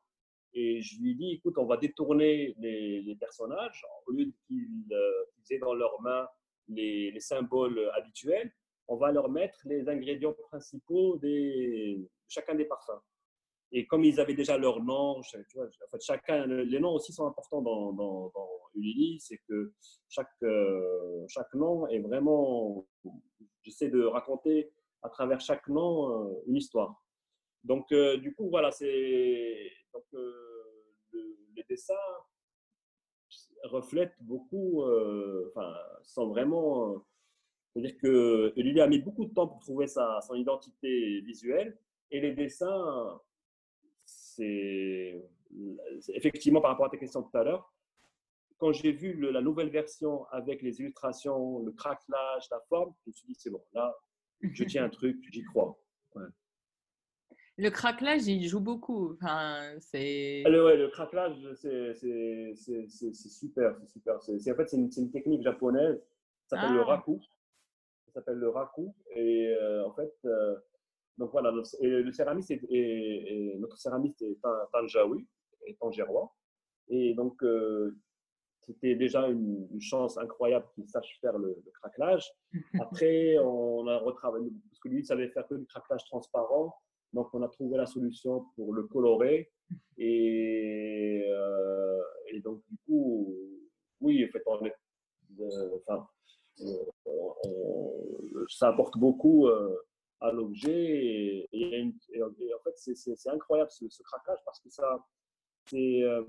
Et 0.53 0.81
je 0.81 0.99
lui 0.99 1.11
ai 1.11 1.13
dit, 1.15 1.31
écoute, 1.33 1.57
on 1.57 1.65
va 1.65 1.77
détourner 1.77 2.55
les, 2.57 3.15
personnages. 3.19 3.83
Au 4.07 4.11
lieu 4.13 4.31
qu'ils 4.47 4.85
aient 5.51 5.59
dans 5.59 5.73
leurs 5.73 6.01
mains 6.01 6.27
les, 6.69 7.19
symboles 7.19 7.91
habituels, 7.95 8.51
on 8.87 8.95
va 8.95 9.11
leur 9.11 9.29
mettre 9.29 9.59
les 9.65 9.87
ingrédients 9.89 10.35
principaux 10.49 11.17
de 11.17 12.09
chacun 12.27 12.55
des 12.55 12.65
parfums. 12.65 13.01
Et 13.73 13.87
comme 13.87 14.03
ils 14.03 14.19
avaient 14.19 14.33
déjà 14.33 14.57
leur 14.57 14.83
nom, 14.83 15.19
en 15.19 15.23
fait, 15.23 16.01
chacun, 16.01 16.45
les 16.45 16.79
noms 16.79 16.93
aussi 16.93 17.13
sont 17.13 17.25
importants 17.25 17.61
dans, 17.61 17.93
dans, 17.93 18.29
dans 18.35 18.49
Ulili, 18.75 19.19
c'est 19.21 19.39
que 19.47 19.73
chaque, 20.09 20.27
euh, 20.43 21.25
chaque 21.29 21.53
nom 21.53 21.87
est 21.87 21.99
vraiment, 21.99 22.85
j'essaie 23.63 23.89
de 23.89 24.03
raconter 24.03 24.71
à 25.03 25.09
travers 25.09 25.39
chaque 25.39 25.67
nom 25.69 26.27
euh, 26.27 26.43
une 26.47 26.57
histoire. 26.57 27.01
Donc, 27.63 27.91
euh, 27.93 28.17
du 28.17 28.35
coup, 28.35 28.49
voilà, 28.49 28.71
c'est, 28.71 29.71
donc, 29.93 30.03
les 31.55 31.63
dessins 31.69 31.93
reflètent 33.63 34.17
beaucoup, 34.19 34.83
enfin, 34.83 35.73
sont 36.03 36.27
vraiment, 36.27 37.05
c'est-à-dire 37.71 37.97
que 37.99 38.51
Ulili 38.57 38.81
a 38.81 38.87
mis 38.87 38.99
beaucoup 38.99 39.25
de 39.25 39.33
temps 39.33 39.47
pour 39.47 39.59
trouver 39.59 39.87
sa, 39.87 40.19
son 40.21 40.35
identité 40.35 41.21
visuelle 41.21 41.77
et 42.09 42.19
les 42.19 42.33
dessins 42.33 43.21
c'est 45.99 46.15
effectivement 46.15 46.61
par 46.61 46.71
rapport 46.71 46.87
à 46.87 46.89
ta 46.89 46.97
question 46.97 47.23
tout 47.23 47.37
à 47.37 47.43
l'heure, 47.43 47.71
quand 48.57 48.71
j'ai 48.71 48.91
vu 48.91 49.19
la 49.31 49.41
nouvelle 49.41 49.69
version 49.69 50.25
avec 50.27 50.61
les 50.61 50.79
illustrations, 50.79 51.63
le 51.63 51.71
craquelage, 51.71 52.43
la 52.51 52.59
forme, 52.69 52.93
je 53.03 53.09
me 53.09 53.13
suis 53.13 53.27
dit 53.27 53.35
c'est 53.37 53.49
bon, 53.49 53.63
là, 53.73 53.95
je 54.41 54.63
tiens 54.63 54.85
un 54.85 54.89
truc, 54.99 55.17
j'y 55.31 55.43
crois. 55.43 55.77
Le 57.57 57.69
craquelage, 57.69 58.27
il 58.27 58.47
joue 58.47 58.59
beaucoup. 58.59 59.13
Enfin, 59.13 59.59
c'est... 59.79 60.41
Ah, 60.45 60.49
le, 60.49 60.65
ouais, 60.65 60.77
le 60.77 60.87
craquelage, 60.87 61.35
c'est, 61.55 61.93
super. 63.15 63.75
C'est 63.85 63.89
super. 63.89 64.15
en 64.15 64.55
fait, 64.55 64.69
c'est 64.69 64.77
une, 64.77 65.11
technique 65.11 65.43
japonaise. 65.43 66.01
Ça 66.47 66.55
s'appelle 66.55 66.75
le 66.75 66.81
ah. 66.81 66.85
raku. 66.85 67.21
Ça 68.05 68.13
s'appelle 68.13 68.37
le 68.37 68.49
raku. 68.49 68.93
Et 69.15 69.47
euh, 69.59 69.85
en 69.85 69.93
fait, 69.93 70.13
euh, 70.25 70.55
donc 71.17 71.31
voilà, 71.31 71.51
le 71.51 72.11
céramiste 72.11 72.51
est, 72.51 73.55
notre 73.59 73.77
céramiste 73.77 74.21
est 74.21 74.37
Tanjaoui, 74.71 75.27
est 75.67 75.77
tangérois. 75.79 76.33
Et 76.89 77.13
donc, 77.13 77.41
euh, 77.43 77.97
c'était 78.61 78.95
déjà 78.95 79.27
une, 79.27 79.67
chance 79.79 80.17
incroyable 80.17 80.67
qu'il 80.75 80.87
sache 80.87 81.17
faire 81.21 81.37
le, 81.37 81.61
craquelage. 81.81 82.29
Après, 82.81 83.37
on 83.39 83.87
a 83.87 83.97
retravaillé, 83.97 84.51
parce 84.69 84.79
que 84.79 84.89
lui, 84.89 84.99
il 84.99 85.05
savait 85.05 85.29
faire 85.29 85.47
que 85.47 85.55
du 85.55 85.65
craquelage 85.65 86.05
transparent. 86.05 86.75
Donc, 87.13 87.29
on 87.33 87.41
a 87.43 87.49
trouvé 87.49 87.77
la 87.77 87.85
solution 87.85 88.45
pour 88.55 88.73
le 88.73 88.83
colorer. 88.83 89.51
Et, 89.97 91.25
euh, 91.29 92.01
et 92.27 92.39
donc, 92.41 92.61
du 92.69 92.77
coup, 92.85 93.35
oui, 93.99 94.25
en 94.25 94.31
fait, 94.31 94.43
on 94.45 94.65
est, 94.65 94.75
euh, 95.39 95.77
enfin, 95.87 96.07
ça 98.49 98.69
apporte 98.69 98.97
beaucoup 98.97 99.47
à 100.21 100.31
l'objet. 100.31 101.47
Et, 101.51 101.93
en 102.23 102.59
fait, 102.63 102.95
c'est 102.95 103.29
incroyable 103.29 103.71
ce, 103.71 104.03
craquage 104.03 104.39
parce 104.45 104.59
que 104.61 104.69
ça, 104.69 105.05
c'est 105.65 106.03
euh, 106.03 106.23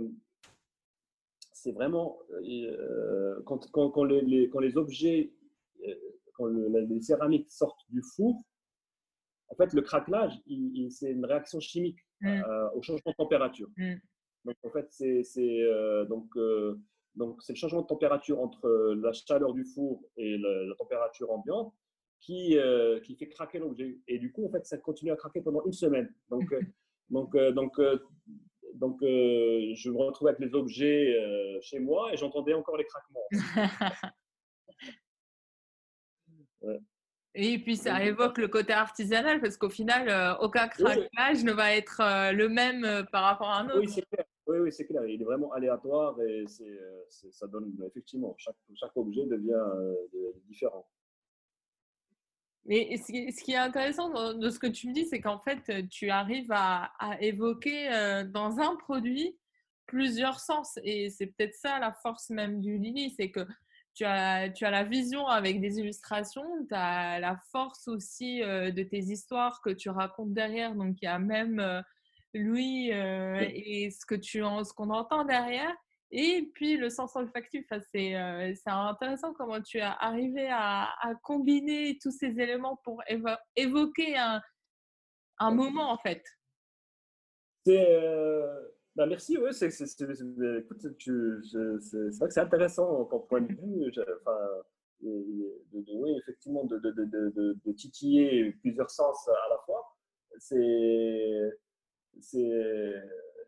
vraiment 1.66 2.18
euh, 2.32 3.40
quand, 3.46 3.70
quand, 3.70 3.90
quand, 3.90 4.04
les, 4.04 4.48
quand, 4.48 4.60
les, 4.60 4.76
objets, 4.76 5.32
euh, 5.86 5.94
quand 6.34 6.46
les 6.46 7.00
céramiques 7.02 7.50
sortent 7.50 7.84
du 7.90 8.02
four, 8.02 8.42
en 9.48 9.54
fait, 9.54 9.72
le 9.74 9.82
craquelage, 9.82 10.32
c'est 10.90 11.12
une 11.12 11.26
réaction 11.26 11.60
chimique 11.60 11.98
mmh. 12.22 12.42
au 12.74 12.80
changement 12.80 13.10
de 13.10 13.16
température. 13.16 13.68
Mmh. 13.76 13.94
Donc, 14.46 14.56
en 14.64 14.70
fait, 14.70 14.86
c'est 14.90 15.68
donc 16.08 16.30
donc 17.14 17.42
c'est 17.42 17.52
le 17.52 17.58
changement 17.58 17.82
de 17.82 17.86
température 17.86 18.40
entre 18.40 18.94
la 18.94 19.12
chaleur 19.12 19.52
du 19.52 19.66
four 19.66 20.02
et 20.16 20.38
la 20.38 20.74
température 20.76 21.30
ambiante 21.30 21.74
qui, 22.22 22.56
euh, 22.56 23.00
qui 23.00 23.16
fait 23.16 23.28
craquer 23.28 23.58
l'objet. 23.58 23.98
Et 24.08 24.18
du 24.18 24.32
coup, 24.32 24.46
en 24.46 24.50
fait, 24.50 24.64
ça 24.64 24.78
continue 24.78 25.10
à 25.12 25.16
craquer 25.16 25.42
pendant 25.42 25.62
une 25.66 25.72
semaine. 25.72 26.08
Donc, 26.30 26.50
euh, 26.52 26.60
donc, 27.10 27.34
euh, 27.34 27.52
donc, 27.52 27.78
donc 28.74 28.98
je 29.02 29.90
me 29.90 29.98
retrouvais 29.98 30.30
avec 30.30 30.40
les 30.40 30.54
objets 30.54 31.14
chez 31.60 31.78
moi 31.78 32.12
et 32.12 32.16
j'entendais 32.16 32.54
encore 32.54 32.76
les 32.78 32.86
craquements. 32.86 33.26
Et 37.34 37.58
puis 37.58 37.76
ça 37.76 38.04
évoque 38.04 38.36
le 38.38 38.46
côté 38.46 38.72
artisanal 38.74 39.40
parce 39.40 39.56
qu'au 39.56 39.70
final, 39.70 40.36
aucun 40.40 40.68
craquage 40.68 41.42
ne 41.44 41.52
va 41.52 41.74
être 41.74 42.00
le 42.32 42.48
même 42.48 43.06
par 43.10 43.24
rapport 43.24 43.48
à 43.48 43.60
un 43.60 43.66
autre. 43.66 43.80
Oui, 43.80 43.88
c'est 43.88 44.02
clair. 44.02 44.24
Oui, 44.46 44.58
oui, 44.58 44.72
c'est 44.72 44.86
clair. 44.86 45.04
Il 45.06 45.20
est 45.20 45.24
vraiment 45.24 45.50
aléatoire 45.52 46.20
et 46.22 46.44
ça 47.08 47.46
donne 47.48 47.74
effectivement, 47.86 48.34
chaque, 48.38 48.56
chaque 48.74 48.96
objet 48.96 49.26
devient 49.26 49.64
différent. 50.46 50.86
Mais 52.72 52.96
ce 52.96 53.44
qui 53.44 53.52
est 53.52 53.56
intéressant 53.56 54.32
de 54.32 54.48
ce 54.48 54.58
que 54.58 54.66
tu 54.66 54.88
me 54.88 54.94
dis, 54.94 55.04
c'est 55.04 55.20
qu'en 55.20 55.38
fait, 55.38 55.86
tu 55.90 56.08
arrives 56.08 56.50
à, 56.50 56.90
évoquer 57.20 57.90
dans 58.32 58.60
un 58.60 58.76
produit 58.76 59.36
plusieurs 59.84 60.40
sens. 60.40 60.78
Et 60.82 61.10
c'est 61.10 61.26
peut-être 61.26 61.54
ça 61.54 61.78
la 61.78 61.92
force 61.92 62.30
même 62.30 62.62
du 62.62 62.78
Lily, 62.78 63.14
c'est 63.14 63.30
que 63.30 63.46
tu 63.94 64.06
as, 64.06 64.48
tu 64.48 64.64
as 64.64 64.70
la 64.70 64.84
vision 64.84 65.26
avec 65.26 65.60
des 65.60 65.80
illustrations, 65.80 66.46
tu 66.66 66.74
as 66.74 67.20
la 67.20 67.36
force 67.50 67.88
aussi 67.88 68.40
de 68.40 68.82
tes 68.82 69.00
histoires 69.00 69.60
que 69.60 69.68
tu 69.68 69.90
racontes 69.90 70.32
derrière. 70.32 70.74
Donc, 70.74 70.96
il 71.02 71.04
y 71.04 71.08
a 71.08 71.18
même 71.18 71.82
Louis 72.32 72.88
et 72.88 73.90
ce 73.90 74.06
qu'on 74.06 74.64
ce 74.64 74.72
qu'on 74.72 74.88
entend 74.88 75.26
derrière. 75.26 75.76
Et 76.14 76.50
puis 76.52 76.76
le 76.76 76.90
sens 76.90 77.16
olfactif, 77.16 77.64
euh, 77.72 77.78
c'est 78.54 78.70
intéressant 78.70 79.32
comment 79.32 79.62
tu 79.62 79.80
as 79.80 79.92
arrivé 79.92 80.46
à, 80.50 80.90
combiner 81.22 81.98
tous 82.02 82.10
ces 82.10 82.38
éléments 82.38 82.78
pour 82.84 83.02
évoquer 83.56 84.18
un, 84.18 84.42
un, 85.38 85.50
moment 85.52 85.90
en 85.90 85.96
fait. 85.96 86.22
Euh, 87.68 88.68
bah 88.94 89.06
merci, 89.06 89.38
oui, 89.38 89.54
c'est 89.54 89.68
écoute, 89.68 90.80
c'est 90.80 90.90
vrai 92.18 92.28
que 92.28 92.34
c'est 92.34 92.40
intéressant 92.40 93.06
ton 93.06 93.20
point 93.20 93.40
de 93.40 93.54
vue. 93.54 93.90
Enfin, 94.20 94.38
oui, 95.00 96.18
effectivement, 96.18 96.64
de, 96.64 96.78
de, 96.78 96.90
de, 97.64 97.72
titiller 97.72 98.52
plusieurs 98.60 98.90
sens 98.90 99.26
à 99.28 99.48
la 99.48 99.58
fois. 99.64 99.96
C'est, 100.38 101.52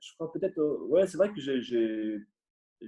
je 0.00 0.14
crois 0.14 0.32
peut-être, 0.32 0.58
ouais, 0.88 1.06
c'est 1.06 1.18
vrai 1.18 1.30
que 1.30 1.40
j'ai 1.40 2.24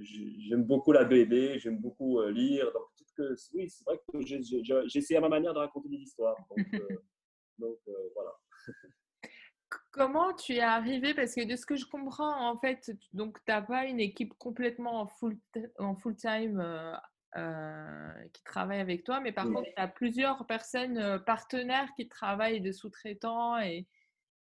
j'aime 0.03 0.63
beaucoup 0.63 0.91
la 0.91 1.03
BD, 1.03 1.59
j'aime 1.59 1.79
beaucoup 1.79 2.19
euh, 2.19 2.31
lire. 2.31 2.71
Donc, 2.73 2.83
que, 3.15 3.35
oui, 3.55 3.67
c'est 3.67 3.83
vrai 3.83 3.99
que 4.13 4.19
j'essaie 4.87 5.15
à 5.15 5.21
ma 5.21 5.29
manière 5.29 5.53
de 5.53 5.59
raconter 5.59 5.89
des 5.89 5.97
histoires. 5.97 6.35
Donc, 6.49 6.57
euh, 6.73 7.65
euh, 7.87 8.09
voilà. 8.13 8.31
Comment 9.91 10.33
tu 10.33 10.53
es 10.53 10.61
arrivé 10.61 11.15
Parce 11.15 11.33
que 11.33 11.43
de 11.43 11.55
ce 11.55 11.65
que 11.65 11.75
je 11.75 11.85
comprends, 11.85 12.47
en 12.47 12.59
fait, 12.59 12.91
donc 13.13 13.37
tu 13.43 13.51
n'as 13.51 13.63
pas 13.63 13.85
une 13.85 13.99
équipe 13.99 14.33
complètement 14.37 15.01
en 15.01 15.07
full, 15.07 15.39
en 15.79 15.95
full 15.95 16.15
time 16.15 16.63
qui 18.33 18.43
travaille 18.43 18.79
avec 18.79 19.03
toi, 19.03 19.19
mais 19.19 19.31
par 19.31 19.45
contre, 19.45 19.69
tu 19.75 19.81
as 19.81 19.87
plusieurs 19.87 20.45
personnes 20.45 21.23
partenaires 21.25 21.89
qui 21.95 22.07
travaillent, 22.07 22.61
de 22.61 22.71
sous-traitants 22.71 23.59
et 23.59 23.87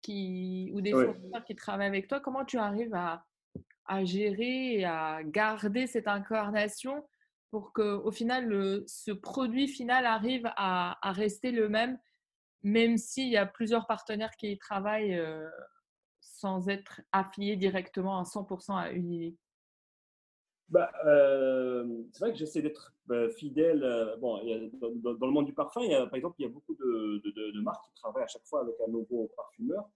qui, 0.01 0.71
ou 0.73 0.81
des 0.81 0.91
fournisseurs 0.91 1.43
qui 1.45 1.55
travaillent 1.55 1.87
avec 1.87 2.07
toi. 2.07 2.21
Comment 2.21 2.45
tu 2.45 2.57
arrives 2.57 2.93
à, 2.93 3.25
à 3.85 4.03
gérer 4.03 4.79
et 4.79 4.85
à 4.85 5.21
garder 5.23 5.87
cette 5.87 6.07
incarnation 6.07 7.03
pour 7.51 7.71
qu'au 7.73 8.11
final, 8.11 8.47
le, 8.47 8.83
ce 8.87 9.11
produit 9.11 9.67
final 9.67 10.05
arrive 10.05 10.49
à, 10.55 10.97
rester 11.11 11.51
le 11.51 11.69
même, 11.69 11.99
même 12.63 12.97
s'il 12.97 13.29
y 13.29 13.37
a 13.37 13.45
plusieurs 13.45 13.85
partenaires 13.85 14.35
qui 14.37 14.51
y 14.51 14.57
travaillent 14.57 15.19
euh, 15.19 15.47
sans 16.19 16.67
être 16.67 17.01
affiliés 17.11 17.55
directement 17.55 18.19
à 18.19 18.23
100% 18.23 18.75
à 18.75 18.91
Unili 18.91 19.37
bah, 20.69 20.91
euh, 21.05 21.85
c'est 22.11 22.19
vrai 22.21 22.31
que 22.31 22.39
j'essaie 22.39 22.63
d'être 22.63 22.93
bah, 23.05 23.29
fidèle. 23.29 23.83
Euh, 23.83 24.17
bon, 24.17 24.39
dans, 24.79 25.27
le 25.27 25.31
monde 25.31 25.45
du 25.45 25.53
parfum, 25.53 25.81
y 25.81 25.93
a, 25.93 26.07
par 26.07 26.15
exemple, 26.15 26.35
il 26.39 26.43
y 26.43 26.45
a 26.47 26.51
beaucoup 26.51 26.73
de, 26.73 27.21
de, 27.23 27.61
marques 27.61 27.85
qui 27.85 27.93
travaillent 28.01 28.23
à 28.23 28.27
chaque 28.27 28.45
fois 28.45 28.61
avec 28.61 28.73
un 28.87 28.91
nouveau 28.91 29.29
parfumeur. 29.35 29.87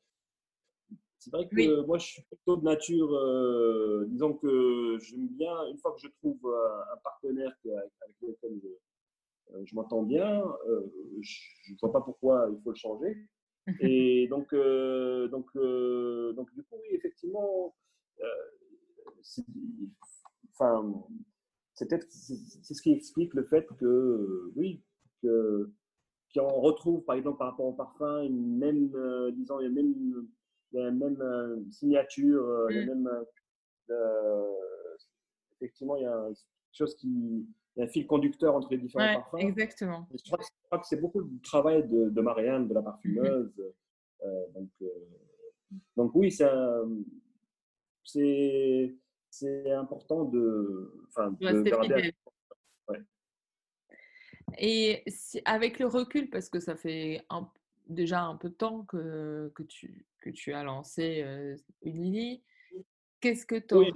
C'est 1.29 1.35
vrai 1.35 1.47
que 1.49 1.85
moi, 1.85 1.97
je 1.97 2.05
suis 2.05 2.21
plutôt 2.23 2.55
de 2.55 2.63
nature, 2.63 3.13
euh, 3.13 4.05
disons 4.07 4.33
que 4.35 4.97
j'aime 5.01 5.27
bien, 5.27 5.53
une 5.69 5.77
fois 5.77 5.91
que 5.91 5.99
je 5.99 6.07
trouve 6.19 6.39
euh, 6.45 6.93
un 6.93 6.97
partenaire 7.03 7.53
avec 7.65 7.91
lequel 8.21 8.61
je, 8.63 9.65
je 9.65 9.75
m'entends 9.75 10.03
bien, 10.03 10.41
je 11.19 11.73
ne 11.73 11.77
vois 11.81 11.91
pas 11.91 11.99
pourquoi 12.01 12.47
il 12.49 12.61
faut 12.63 12.69
le 12.69 12.75
changer. 12.75 13.17
Et 13.81 14.27
donc, 14.29 14.53
donc, 14.53 15.49
donc, 15.53 16.53
du 16.53 16.63
coup, 16.63 16.75
oui, 16.81 16.87
effectivement, 16.91 17.75
enfin, 20.53 21.03
c'est 21.73 21.89
peut-être 21.89 22.07
c'est 22.09 22.73
ce 22.73 22.81
qui 22.81 22.93
explique 22.93 23.33
le 23.33 23.43
fait 23.43 23.67
que, 23.77 24.53
oui, 24.55 24.81
que 25.21 25.69
qu'on 26.33 26.61
retrouve, 26.61 27.03
par 27.03 27.17
exemple, 27.17 27.37
par 27.37 27.51
rapport 27.51 27.65
au 27.65 27.73
parfum, 27.73 28.23
une 28.23 28.57
même, 28.57 28.91
disons, 29.33 29.59
une 29.59 29.73
même, 29.73 30.27
la 30.73 30.91
même 30.91 31.65
signature, 31.71 32.67
les 32.69 32.85
mm. 32.85 32.87
mêmes 32.87 33.25
effectivement, 35.61 35.95
il 35.97 36.03
y 36.03 36.05
a 36.05 36.25
quelque 36.27 36.37
chose 36.73 36.95
qui. 36.95 37.07
Il 37.75 37.81
y 37.81 37.83
a 37.83 37.85
un 37.85 37.89
fil 37.89 38.07
conducteur 38.07 38.55
entre 38.55 38.69
les 38.71 38.79
différents 38.79 39.21
parfums. 39.21 39.37
Exactement. 39.37 40.07
je 40.11 40.23
crois 40.23 40.39
que, 40.79 40.87
c'est 40.87 40.99
beaucoup 40.99 41.21
de 41.21 41.41
travail 41.43 41.87
de, 41.87 42.09
de, 42.09 42.21
Marianne, 42.21 42.67
de 42.67 42.73
la 42.73 42.81
parfumeuse. 42.81 43.53
Euh, 44.23 44.47
donc, 44.55 44.69
euh, 44.81 44.87
donc, 45.95 46.11
oui, 46.15 46.31
c'est 46.31 46.47
c'est 49.29 49.71
important 49.71 50.25
de, 50.25 51.05
enfin, 51.09 51.29
de 51.39 51.61
garder. 51.61 52.15
Ouais. 52.87 53.01
Et 54.57 55.03
avec 55.45 55.77
le 55.77 55.85
recul, 55.85 56.31
parce 56.31 56.49
que 56.49 56.59
ça 56.59 56.75
fait 56.75 57.23
déjà 57.89 58.23
un 58.23 58.35
peu 58.35 58.49
de 58.49 58.55
temps 58.55 58.83
que, 58.85 59.51
que, 59.55 59.63
tu, 59.63 60.05
que 60.21 60.29
tu 60.29 60.53
as 60.53 60.63
lancé 60.63 61.21
euh, 61.23 61.55
Unili, 61.81 62.43
qu'est-ce 63.21 63.45
que 63.45 63.55
tu 63.55 63.75
oui, 63.75 63.91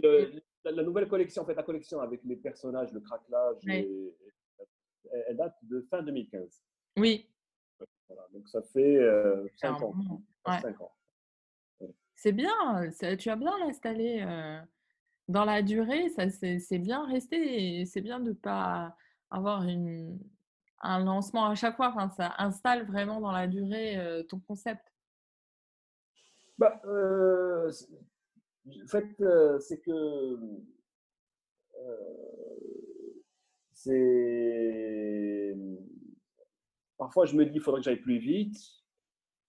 la, 0.63 0.84
nouvelle 0.84 1.08
collection, 1.08 1.41
en 1.41 1.45
fait, 1.45 1.56
la 1.56 1.63
collection 1.63 1.99
avec 2.01 2.21
les 2.23 2.36
personnages, 2.36 2.91
le 2.93 2.99
craquelage, 2.99 3.58
elle, 3.67 5.36
date 5.36 5.58
de 5.63 5.82
fin 5.89 6.04
2015. 6.04 6.62
Oui. 6.97 7.30
donc 8.34 8.47
ça 8.47 8.62
fait 8.62 8.99
5 9.58 9.82
euh, 9.82 9.86
ans. 9.86 9.93
ans. 10.45 10.91
C'est 12.15 12.34
bien, 12.34 12.51
tu 13.17 13.30
as 13.30 13.36
bien 13.36 13.56
installé 13.67 14.23
dans 15.27 15.45
la 15.45 15.62
durée, 15.62 16.10
ça 16.10 16.30
c'est 16.30 16.80
bien 16.80 17.06
resté 17.08 17.86
c'est 17.86 18.01
bien 18.01 18.19
de 18.19 18.30
ne 18.30 18.34
pas 18.34 18.95
avoir 19.32 19.63
une, 19.63 20.19
un 20.84 21.04
lancement 21.04 21.46
à 21.46 21.56
chaque 21.56 21.76
fois. 21.76 21.89
Enfin, 21.89 22.10
ça 22.10 22.34
installe 22.38 22.86
vraiment 22.86 23.20
dans 23.22 23.32
la 23.32 23.48
durée 23.48 23.98
euh, 23.98 24.24
ton 24.24 24.39
concept. 24.39 24.84
Bah, 26.58 26.82
en 26.86 27.72
fait, 28.88 29.08
euh, 29.22 29.60
c'est 29.60 29.80
que 29.80 29.91
euh, 31.80 32.22
c'est 33.74 35.56
parfois 36.98 37.26
je 37.26 37.36
me 37.36 37.46
dis 37.46 37.56
il 37.56 37.62
faudrait 37.62 37.82
que 37.82 37.86
j'aille 37.86 38.02
plus 38.02 38.20
vite, 38.20 38.58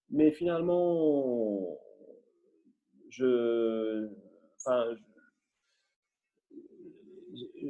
mais 0.09 0.33
finalement 0.33 1.79
je, 3.11 4.09
enfin, 4.57 4.95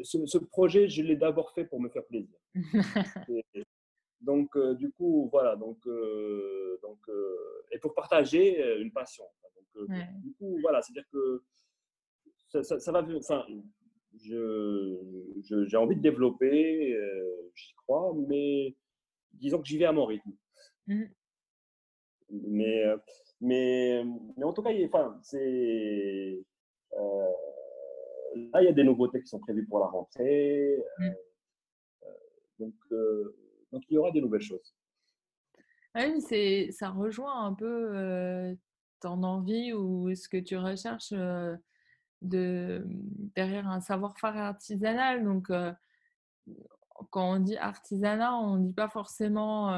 ce, 0.04 0.38
projet 0.38 0.88
je 0.88 1.02
l'ai 1.02 1.16
d'abord 1.16 1.52
fait 1.52 1.64
pour 1.64 1.80
me 1.80 1.88
faire 1.88 2.04
plaisir. 2.04 2.38
donc 4.20 4.56
euh, 4.56 4.74
du 4.74 4.90
coup 4.92 5.28
voilà 5.32 5.56
donc 5.56 5.78
donc 6.82 6.98
et 7.70 7.78
pour 7.78 7.94
partager 7.94 8.80
une 8.80 8.92
passion. 8.92 9.24
Euh, 9.76 9.86
du 10.22 10.32
coup, 10.34 10.58
voilà, 10.60 10.82
c'est-à-dire 10.82 11.08
que 11.12 11.42
ça, 12.62 12.92
va. 12.92 13.06
Enfin, 13.16 13.44
j'ai 14.18 14.34
je, 14.34 15.76
envie 15.76 15.96
de 15.96 16.02
développer, 16.02 16.92
euh, 16.94 17.50
j'y 17.54 17.74
crois, 17.74 18.14
mais 18.28 18.76
disons 19.32 19.60
que 19.60 19.66
j'y 19.66 19.78
vais 19.78 19.86
à 19.86 19.92
mon 19.92 20.04
rythme. 20.04 20.32
Mmh. 20.86 21.04
Mais, 22.30 22.84
euh, 22.84 22.96
mais, 23.40 24.04
mais 24.36 24.44
en 24.44 24.52
tout 24.52 24.62
cas, 24.62 24.70
enfin, 24.86 25.18
c'est. 25.22 26.44
là, 26.94 28.62
il 28.62 28.64
y 28.64 28.68
a 28.68 28.72
des 28.72 28.84
nouveautés 28.84 29.20
qui 29.20 29.28
sont 29.28 29.40
prévues 29.40 29.66
pour 29.66 29.78
la 29.78 29.86
rentrée. 29.86 30.82
Mmh. 30.98 31.10
Donc, 32.62 32.74
donc, 33.72 33.82
il 33.88 33.94
y 33.94 33.98
aura 33.98 34.10
des 34.10 34.20
nouvelles 34.20 34.40
choses. 34.40 34.74
Ah 35.94 36.06
oui, 36.06 36.72
ça 36.72 36.90
rejoint 36.90 37.46
un 37.46 37.54
peu 37.54 38.56
ton 39.00 39.22
envie 39.22 39.72
ou 39.72 40.14
ce 40.14 40.28
que 40.28 40.38
tu 40.38 40.56
recherches 40.56 41.12
de, 42.22 42.84
derrière 43.34 43.68
un 43.68 43.80
savoir-faire 43.80 44.36
artisanal. 44.36 45.24
Donc, 45.24 45.50
quand 47.10 47.34
on 47.34 47.38
dit 47.40 47.56
artisanat, 47.56 48.34
on 48.36 48.56
ne 48.56 48.66
dit 48.68 48.72
pas 48.72 48.88
forcément 48.88 49.70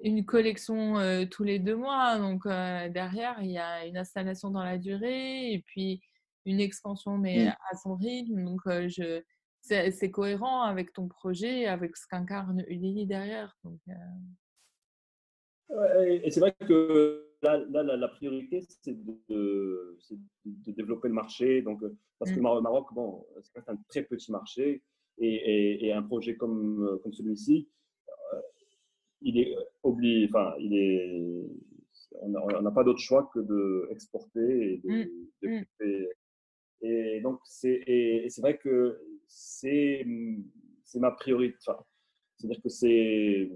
une 0.00 0.24
collection 0.24 1.26
tous 1.30 1.44
les 1.44 1.58
deux 1.58 1.76
mois. 1.76 2.18
Donc, 2.18 2.46
derrière, 2.46 3.40
il 3.40 3.50
y 3.50 3.58
a 3.58 3.86
une 3.86 3.96
installation 3.96 4.50
dans 4.50 4.64
la 4.64 4.78
durée 4.78 5.52
et 5.52 5.62
puis 5.66 6.02
une 6.44 6.60
expansion, 6.60 7.16
mais 7.18 7.48
à 7.48 7.76
son 7.82 7.94
rythme. 7.94 8.44
Donc, 8.44 8.60
je, 8.66 9.22
c'est, 9.60 10.10
cohérent 10.10 10.62
avec 10.62 10.92
ton 10.92 11.08
projet, 11.08 11.66
avec 11.66 11.96
ce 11.96 12.06
qu'incarne 12.06 12.64
Ulili 12.68 13.06
derrière. 13.06 13.56
Donc, 13.64 13.80
et 16.06 16.30
c'est 16.30 16.40
vrai 16.40 16.54
que 16.66 17.28
là, 17.42 17.58
la, 17.96 18.08
priorité, 18.08 18.60
c'est 18.82 18.96
de, 19.28 19.98
développer 20.44 21.08
le 21.08 21.14
marché. 21.14 21.62
Donc, 21.62 21.82
euh, 21.82 21.96
parce 22.18 22.30
que 22.30 22.36
le 22.36 22.42
Maroc, 22.42 22.92
bon, 22.92 23.24
c'est 23.42 23.68
un 23.68 23.76
très 23.88 24.02
petit 24.02 24.32
marché 24.32 24.82
et, 25.18 25.92
un 25.92 26.02
projet 26.02 26.36
comme, 26.36 26.84
euh, 26.84 26.98
comme 26.98 27.12
celui-ci, 27.12 27.68
euh, 28.34 28.40
il 29.20 29.38
est 29.38 29.54
obligé, 29.82 30.28
enfin, 30.28 30.54
il 30.58 30.74
est, 30.74 31.44
on 32.22 32.62
n'a 32.62 32.70
pas 32.70 32.84
d'autre 32.84 33.00
choix 33.00 33.30
que 33.32 33.40
d'exporter 33.88 34.72
et 34.72 34.78
de 34.78 34.88
mm. 34.88 35.00
Mm. 35.00 35.64
développer. 35.80 36.08
Et 36.80 37.20
donc, 37.20 37.40
c'est 37.44 38.40
vrai 38.40 38.58
que 38.58 39.00
c'est 39.28 40.04
ma 40.94 41.10
priorité. 41.12 41.56
C'est-à-dire 42.36 42.62
que 42.62 42.68
c'est 42.68 43.50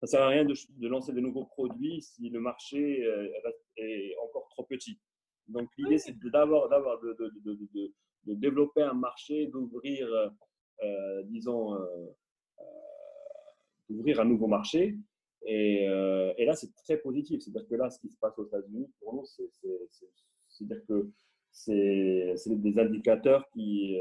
ça 0.00 0.06
ne 0.06 0.10
sert 0.10 0.22
à 0.22 0.28
rien 0.28 0.44
de, 0.44 0.88
lancer 0.88 1.12
de 1.12 1.18
nouveaux 1.18 1.46
produits 1.46 2.00
si 2.02 2.30
le 2.30 2.38
marché 2.38 3.04
euh, 3.04 3.28
est 3.76 4.14
encore 4.22 4.48
trop 4.50 4.62
petit. 4.62 4.96
Donc 5.48 5.68
l'idée, 5.76 5.98
c'est 5.98 6.16
d'abord 6.20 6.68
de, 6.68 7.16
de, 7.18 7.58
de, 8.24 8.34
développer 8.34 8.82
un 8.82 8.92
marché, 8.92 9.46
d'ouvrir, 9.48 10.06
euh, 10.84 11.22
disons, 11.24 11.74
euh, 11.74 12.06
d'ouvrir 13.88 14.20
un 14.20 14.24
nouveau 14.24 14.46
marché. 14.46 14.96
Et, 15.46 15.84
et 15.84 16.44
là, 16.44 16.54
c'est 16.54 16.72
très 16.76 16.98
positif. 16.98 17.40
C'est-à-dire 17.40 17.68
que 17.68 17.74
là, 17.74 17.90
ce 17.90 17.98
qui 17.98 18.08
se 18.08 18.18
passe 18.18 18.38
aux 18.38 18.46
États-Unis, 18.46 18.88
pour 19.00 19.14
nous, 19.14 19.24
c'est-à-dire 19.24 20.84
que 20.86 21.10
c'est 21.50 22.34
des 22.46 22.78
indicateurs 22.78 23.48
qui, 23.50 23.96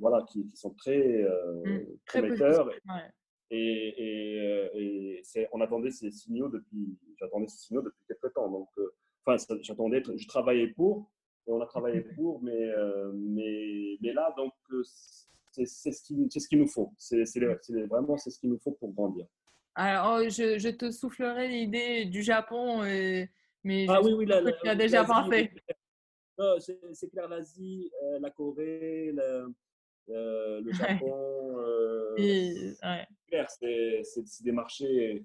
voilà, 0.00 0.24
qui, 0.30 0.46
qui, 0.46 0.56
sont 0.56 0.70
très, 0.74 1.22
mmh, 1.64 1.80
très 2.06 2.20
prometteurs. 2.20 2.68
Et, 3.50 3.94
et, 3.98 4.40
euh, 4.40 5.46
on 5.52 5.60
attendait 5.60 5.90
ces 5.90 6.10
signaux 6.10 6.48
depuis, 6.48 6.98
j'attendais 7.18 7.46
ces 7.46 7.58
signaux 7.58 7.82
depuis 7.82 8.02
quelques 8.08 8.32
temps. 8.34 8.50
Donc, 8.50 8.68
euh, 8.78 8.94
enfin, 9.24 9.42
j'attendais, 9.60 10.02
je 10.16 10.26
travaillais 10.26 10.68
pour, 10.68 11.10
et 11.46 11.52
on 11.52 11.60
a 11.60 11.66
travaillé 11.66 12.00
pour, 12.16 12.42
mais, 12.42 12.52
euh, 12.52 13.12
mais, 13.14 13.96
mais 14.00 14.12
là, 14.12 14.34
donc, 14.36 14.52
c'est 15.52 15.66
ce 15.66 16.02
qu'il 16.02 16.26
ce 16.30 16.48
qu'il 16.48 16.58
nous 16.58 16.66
faut. 16.66 16.92
C'est 16.98 17.22
vraiment 17.88 18.16
c'est 18.16 18.30
ce 18.30 18.40
qu'il 18.40 18.50
nous 18.50 18.58
faut 18.58 18.72
pour 18.72 18.92
grandir. 18.92 19.26
Alors, 19.76 20.20
oh, 20.20 20.28
je, 20.28 20.58
je 20.58 20.68
te 20.68 20.90
soufflerai 20.90 21.48
l'idée 21.48 22.06
du 22.06 22.22
Japon, 22.22 22.82
mais 22.82 23.86
ah, 23.88 24.00
oui, 24.02 24.12
oui, 24.14 24.26
tu 24.26 24.68
as 24.68 24.74
déjà 24.74 25.04
pensé. 25.04 25.50
C'est 26.60 27.10
clair, 27.10 27.28
l'Asie, 27.28 27.90
la 28.20 28.30
Corée, 28.30 29.12
le 30.08 30.72
Japon. 30.72 31.64
ouais 32.18 33.06
c'est 33.48 34.42
des 34.42 34.52
marchés 34.52 35.24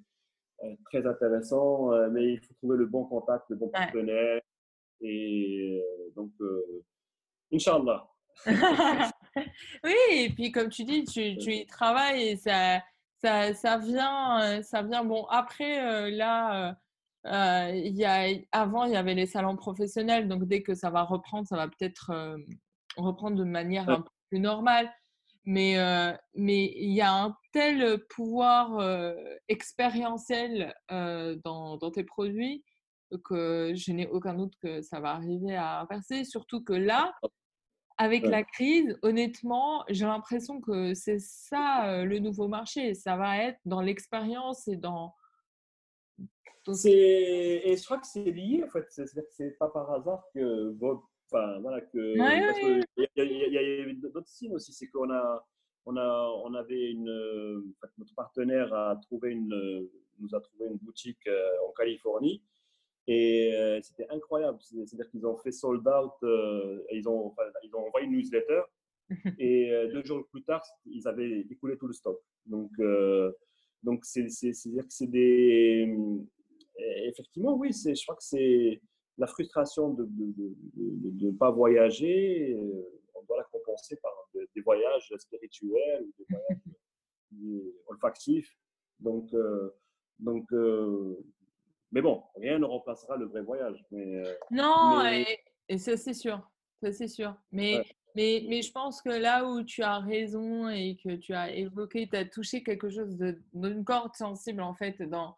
euh, 0.64 0.76
très 0.86 1.06
intéressants, 1.06 1.94
euh, 1.94 2.10
mais 2.10 2.34
il 2.34 2.40
faut 2.40 2.54
trouver 2.56 2.78
le 2.78 2.86
bon 2.86 3.06
contact, 3.06 3.46
le 3.50 3.56
bon 3.56 3.70
partenaire. 3.70 4.42
Et 5.02 5.82
euh, 5.82 6.12
donc, 6.16 6.32
Inch'Allah. 7.54 8.08
oui, 9.84 9.96
et 10.12 10.30
puis 10.30 10.52
comme 10.52 10.70
tu 10.70 10.84
dis, 10.84 11.04
tu, 11.06 11.38
tu 11.38 11.54
y 11.54 11.66
travailles 11.66 12.30
et 12.30 12.36
ça, 12.38 12.82
ça, 13.22 13.54
ça, 13.54 13.78
vient, 13.78 14.62
ça 14.64 14.82
vient. 14.82 15.04
Bon, 15.04 15.26
après, 15.26 16.12
là, 16.12 16.78
il 17.26 17.96
y 17.96 18.06
a, 18.06 18.28
avant, 18.52 18.86
il 18.86 18.94
y 18.94 18.96
avait 18.96 19.16
les 19.16 19.26
salons 19.26 19.56
professionnels, 19.56 20.28
donc 20.28 20.46
dès 20.46 20.62
que 20.62 20.76
ça 20.76 20.90
va 20.90 21.04
reprendre, 21.04 21.48
ça 21.48 21.58
va 21.58 21.68
peut-être 21.68 22.12
reprendre 22.98 23.38
de 23.38 23.44
manière 23.44 23.90
un 23.90 24.02
peu 24.02 24.10
plus 24.30 24.40
normale. 24.40 24.92
Mais 25.46 25.76
mais 26.36 26.74
il 26.76 26.92
y 26.92 27.02
a 27.02 27.14
un 27.14 27.36
tel 27.52 28.06
pouvoir 28.10 28.82
expérientiel 29.48 30.74
dans, 30.90 31.78
dans, 31.78 31.92
tes 31.92 32.04
produits 32.04 32.64
que 33.24 33.74
je 33.76 33.92
n'ai 33.92 34.08
aucun 34.08 34.36
doute 34.36 34.54
que 34.62 34.82
ça 34.82 35.00
va 35.00 35.12
arriver 35.12 35.56
à 35.56 35.82
inverser. 35.82 36.24
Surtout 36.24 36.64
que 36.64 36.74
là, 36.74 37.14
avec 37.98 38.24
la 38.24 38.44
crise, 38.44 38.98
honnêtement, 39.02 39.84
j'ai 39.90 40.06
l'impression 40.06 40.62
que 40.62 40.94
c'est 40.94 41.20
ça 41.20 42.04
le 42.06 42.20
nouveau 42.20 42.48
marché. 42.48 42.94
Ça 42.96 43.18
va 43.18 43.38
être 43.40 43.60
dans 43.66 43.82
l'expérience 43.82 44.68
et 44.68 44.78
dans. 44.78 45.14
Et 46.68 47.76
je 47.78 47.86
crois 47.86 47.98
que 47.98 48.08
c'est 48.08 48.24
lié, 48.24 48.64
en 48.64 48.70
fait. 48.70 48.86
C'est 48.90 49.58
pas 49.58 49.70
par 49.70 49.92
hasard 49.92 50.24
que 50.34 50.76
Enfin, 51.32 51.60
voilà, 51.60 51.82
que. 51.82 52.16
il 52.98 53.54
y 53.54 53.58
a, 53.58 54.10
d'autres 54.10 54.28
signes 54.28 54.56
aussi. 54.56 54.74
C'est 54.74 54.88
qu'on 54.88 55.12
a, 55.12 55.46
on 55.86 55.96
a, 55.96 56.42
on 56.44 56.54
avait 56.56 56.92
une. 56.92 57.74
notre 57.98 58.16
partenaire 58.16 58.74
a 58.74 58.96
trouvé 59.04 59.32
une, 59.32 59.90
nous 60.20 60.36
a 60.36 60.42
trouvé 60.42 60.68
une 60.68 60.78
boutique 60.78 61.30
en 61.68 61.72
Californie 61.74 62.42
et 63.10 63.56
euh, 63.56 63.80
c'était 63.82 64.06
incroyable. 64.12 64.60
C'est-à-dire 64.62 65.10
qu'ils 65.10 65.26
ont 65.26 65.36
fait 65.38 65.52
sold 65.52 65.86
out, 65.88 66.14
euh, 66.22 66.80
ils, 66.92 67.10
ont, 67.10 67.34
ils 67.64 67.76
ont 67.76 67.88
envoyé 67.88 68.06
une 68.06 68.14
newsletter. 68.14 68.62
et 69.40 69.72
euh, 69.72 69.92
deux 69.92 70.04
jours 70.04 70.28
plus 70.30 70.44
tard, 70.44 70.64
ils 70.86 71.08
avaient 71.08 71.40
écoulé 71.50 71.76
tout 71.76 71.88
le 71.88 71.94
stock. 71.94 72.20
Donc, 72.46 72.72
donc 73.82 74.06
c'est-à-dire 74.06 74.84
que 74.84 74.94
c'est 74.94 75.08
des. 75.08 75.92
Effectivement, 77.06 77.56
oui, 77.56 77.72
je 77.74 78.02
crois 78.04 78.16
que 78.16 78.24
c'est 78.24 78.82
la 79.18 79.28
frustration 79.28 79.90
de 79.94 80.08
ne 80.76 81.32
pas 81.32 81.52
voyager. 81.52 82.58
On 83.16 83.24
doit 83.24 83.38
la 83.38 83.44
compenser 83.46 83.98
par 84.02 84.14
des 84.34 84.62
voyages 84.62 85.14
spirituels, 85.18 86.06
des 86.18 86.26
voyages 87.32 87.74
olfactifs. 87.88 88.56
Donc, 89.00 89.30
donc 90.20 90.46
mais 91.92 92.02
bon, 92.02 92.24
rien 92.36 92.60
ne 92.60 92.66
remplacera 92.66 93.18
le 93.18 93.26
vrai 93.26 93.42
voyage. 93.42 93.84
Mais, 93.92 94.16
euh, 94.18 94.34
non, 94.52 95.04
et, 95.68 95.78
ça 95.78 95.98
c'est 95.98 96.14
sûr. 96.14 96.40
Ça 96.82 96.92
c'est 96.92 97.08
sûr. 97.08 97.36
Mais, 97.52 97.84
mais, 98.16 98.46
mais 98.48 98.62
je 98.62 98.72
pense 98.72 99.02
que 99.02 99.10
là 99.10 99.46
où 99.50 99.64
tu 99.64 99.82
as 99.82 100.00
raison 100.00 100.70
et 100.70 100.98
que 101.04 101.16
tu 101.16 101.34
as 101.34 101.52
évoqué, 101.52 102.08
tu 102.08 102.16
as 102.16 102.26
touché 102.26 102.64
quelque 102.64 102.90
chose 102.90 103.18
d'une 103.54 103.84
corde 103.84 104.16
sensible 104.16 104.62
en 104.62 104.76
fait 104.76 105.02
dans, 105.02 105.36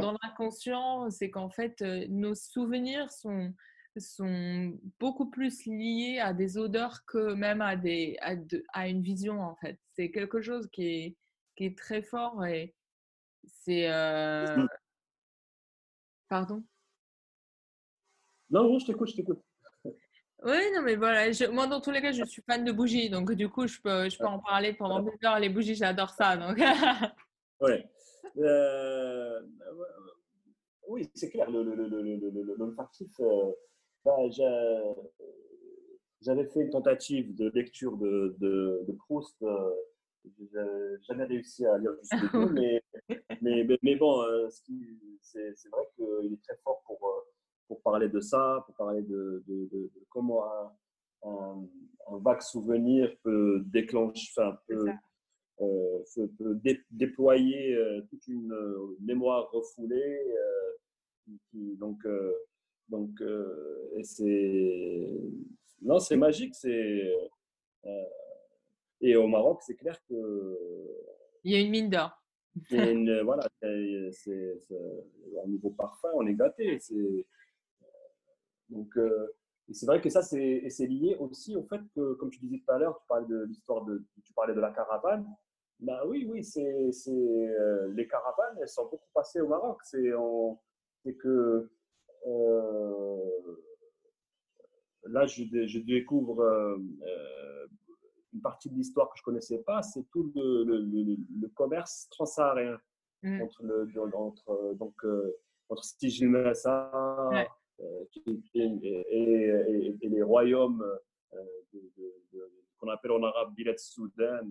dans 0.00 0.16
l'inconscient, 0.22 1.10
c'est 1.10 1.30
qu'en 1.30 1.50
fait 1.50 1.82
euh, 1.82 2.06
nos 2.08 2.34
souvenirs 2.34 3.10
sont, 3.10 3.52
sont 3.96 4.78
beaucoup 4.98 5.28
plus 5.28 5.66
liés 5.66 6.18
à 6.18 6.32
des 6.32 6.56
odeurs 6.56 7.04
que 7.06 7.34
même 7.34 7.60
à, 7.60 7.76
des, 7.76 8.16
à, 8.20 8.34
à 8.72 8.88
une 8.88 9.02
vision 9.02 9.40
en 9.42 9.56
fait. 9.56 9.78
C'est 9.94 10.10
quelque 10.10 10.40
chose 10.40 10.68
qui 10.72 10.86
est, 10.86 11.16
qui 11.56 11.66
est 11.66 11.76
très 11.76 12.02
fort 12.02 12.44
et 12.46 12.74
c'est. 13.46 13.90
Euh, 13.90 14.66
Pardon? 16.28 16.64
Non, 18.50 18.64
non, 18.64 18.78
je 18.78 18.86
t'écoute, 18.86 19.10
je 19.10 19.16
t'écoute. 19.16 19.42
Oui, 20.44 20.58
non, 20.74 20.82
mais 20.82 20.96
voilà, 20.96 21.30
moi 21.52 21.66
dans 21.66 21.80
tous 21.80 21.90
les 21.90 22.02
cas, 22.02 22.10
je 22.10 22.24
suis 22.24 22.42
fan 22.42 22.64
de 22.64 22.72
bougies, 22.72 23.10
donc 23.10 23.32
du 23.32 23.48
coup, 23.48 23.66
je 23.66 23.80
peux, 23.80 24.08
je 24.08 24.18
peux 24.18 24.26
en 24.26 24.40
parler 24.40 24.72
pendant 24.72 25.00
des 25.00 25.12
heures. 25.24 25.38
Les 25.38 25.48
bougies, 25.48 25.76
j'adore 25.76 26.10
ça. 26.10 26.36
Donc... 26.36 26.58
ouais. 27.60 27.88
Euh, 28.38 29.40
oui, 30.88 31.10
c'est 31.14 31.30
clair, 31.30 31.50
le, 31.50 31.62
le, 31.62 31.74
le, 31.74 31.86
le 31.86 32.76
j'avais 36.20 36.46
fait 36.46 36.60
une 36.60 36.70
tentative 36.70 37.34
de 37.34 37.50
lecture 37.54 37.96
de, 37.96 38.36
de, 38.38 38.84
de 38.86 38.92
Proust. 38.92 39.42
Euh, 39.42 40.96
jamais 41.08 41.24
réussi 41.24 41.66
à 41.66 41.78
lire 41.78 41.90
jusqu'au 42.00 42.46
bout, 42.46 42.48
mais, 42.52 42.82
mais, 43.40 43.66
mais, 43.82 43.96
bon, 43.96 44.22
euh, 44.22 44.48
c'est 44.50 45.68
vrai 45.70 45.88
qu'il 45.96 46.32
est 46.32 46.42
très 46.42 46.56
fort 46.62 46.82
pour, 46.86 46.98
euh, 47.04 47.20
pour 47.66 47.82
parler 47.82 48.08
de 48.08 48.20
ça, 48.20 48.62
pour 48.66 48.74
parler 48.76 49.02
de, 49.02 49.42
de, 49.48 49.68
de, 49.72 49.90
comment 50.10 50.44
un, 50.44 51.68
un, 52.08 52.18
vague 52.18 52.40
souvenir 52.40 53.12
peut 53.24 53.62
déclencher, 53.66 54.28
enfin, 54.36 54.56
peut, 54.68 54.86
euh, 56.18 56.26
peut 56.38 56.60
déployer 56.90 57.76
toute 58.10 58.26
une 58.28 58.54
mémoire 59.00 59.50
refoulée. 59.50 60.18
Qui, 61.50 61.76
donc, 61.76 62.04
donc 62.88 63.10
c'est 64.02 65.20
non, 65.82 65.98
c'est 66.00 66.16
magique, 66.16 66.54
c'est 66.54 67.12
et 69.02 69.16
au 69.16 69.26
Maroc, 69.26 69.60
c'est 69.66 69.74
clair 69.74 70.00
que. 70.08 70.58
Il 71.44 71.52
y 71.52 71.56
a 71.56 71.60
une 71.60 71.70
mine 71.70 71.90
d'or. 71.90 72.16
voilà, 73.24 73.48
c'est, 73.60 74.62
au 74.70 75.48
niveau 75.48 75.70
parfum, 75.70 76.08
on 76.14 76.26
est 76.26 76.34
gâté. 76.34 76.78
C'est, 76.78 77.26
donc, 78.68 78.96
euh, 78.96 79.28
c'est 79.72 79.86
vrai 79.86 80.00
que 80.00 80.08
ça, 80.08 80.22
c'est, 80.22 80.68
c'est 80.68 80.86
lié 80.86 81.16
aussi 81.18 81.56
au 81.56 81.64
fait 81.64 81.80
que, 81.94 82.14
comme 82.14 82.30
tu 82.30 82.38
disais 82.40 82.58
tout 82.58 82.72
à 82.72 82.78
l'heure, 82.78 82.98
tu 83.00 83.06
parlais 83.06 83.26
de 83.26 83.44
l'histoire 83.44 83.84
de, 83.84 84.04
tu 84.24 84.32
parlais 84.32 84.54
de 84.54 84.60
la 84.60 84.70
caravane. 84.70 85.26
Ben 85.82 85.98
oui, 86.06 86.26
oui, 86.30 86.44
c'est, 86.44 86.92
c'est 86.92 87.10
euh, 87.10 87.92
les 87.94 88.06
caravanes, 88.06 88.56
elles 88.60 88.68
sont 88.68 88.84
beaucoup 88.84 89.08
passées 89.12 89.40
au 89.40 89.48
Maroc. 89.48 89.78
C'est, 89.82 90.10
c'est 91.04 91.14
que 91.14 91.68
euh, 92.26 93.30
là, 95.04 95.26
je, 95.26 95.44
je 95.66 95.78
découvre 95.80 96.78
une 98.32 98.40
partie 98.40 98.70
de 98.70 98.74
l'histoire 98.74 99.10
que 99.10 99.18
je 99.18 99.22
connaissais 99.22 99.58
pas, 99.58 99.82
c'est 99.82 100.04
tout 100.10 100.32
le, 100.34 100.64
le, 100.64 101.16
le, 101.40 101.48
commerce 101.48 102.08
transsaharien 102.10 102.78
mmh. 103.22 103.42
entre, 103.42 103.62
le, 103.64 104.14
entre, 104.14 104.74
donc, 104.74 104.94
euh, 105.04 105.36
entre 105.68 105.84
ouais. 107.30 107.48
euh, 107.80 108.04
et, 108.84 109.96
et, 110.00 110.08
les 110.08 110.22
royaumes 110.22 110.84
euh, 111.34 111.44
qu'on 112.78 112.88
appelle 112.88 113.12
en 113.12 113.22
arabe 113.22 113.54
Bilet 113.54 113.76
Soudan. 113.78 114.48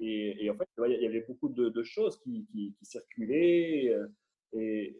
Et, 0.00 0.44
et, 0.44 0.50
en 0.50 0.56
fait, 0.56 0.68
il 0.88 1.02
y 1.02 1.06
avait 1.06 1.24
beaucoup 1.28 1.48
de, 1.48 1.68
de 1.68 1.82
choses 1.82 2.18
qui, 2.20 2.46
qui, 2.46 2.74
qui 2.78 2.84
circulaient. 2.84 3.94
Euh, 3.94 4.08
et, 4.54 4.96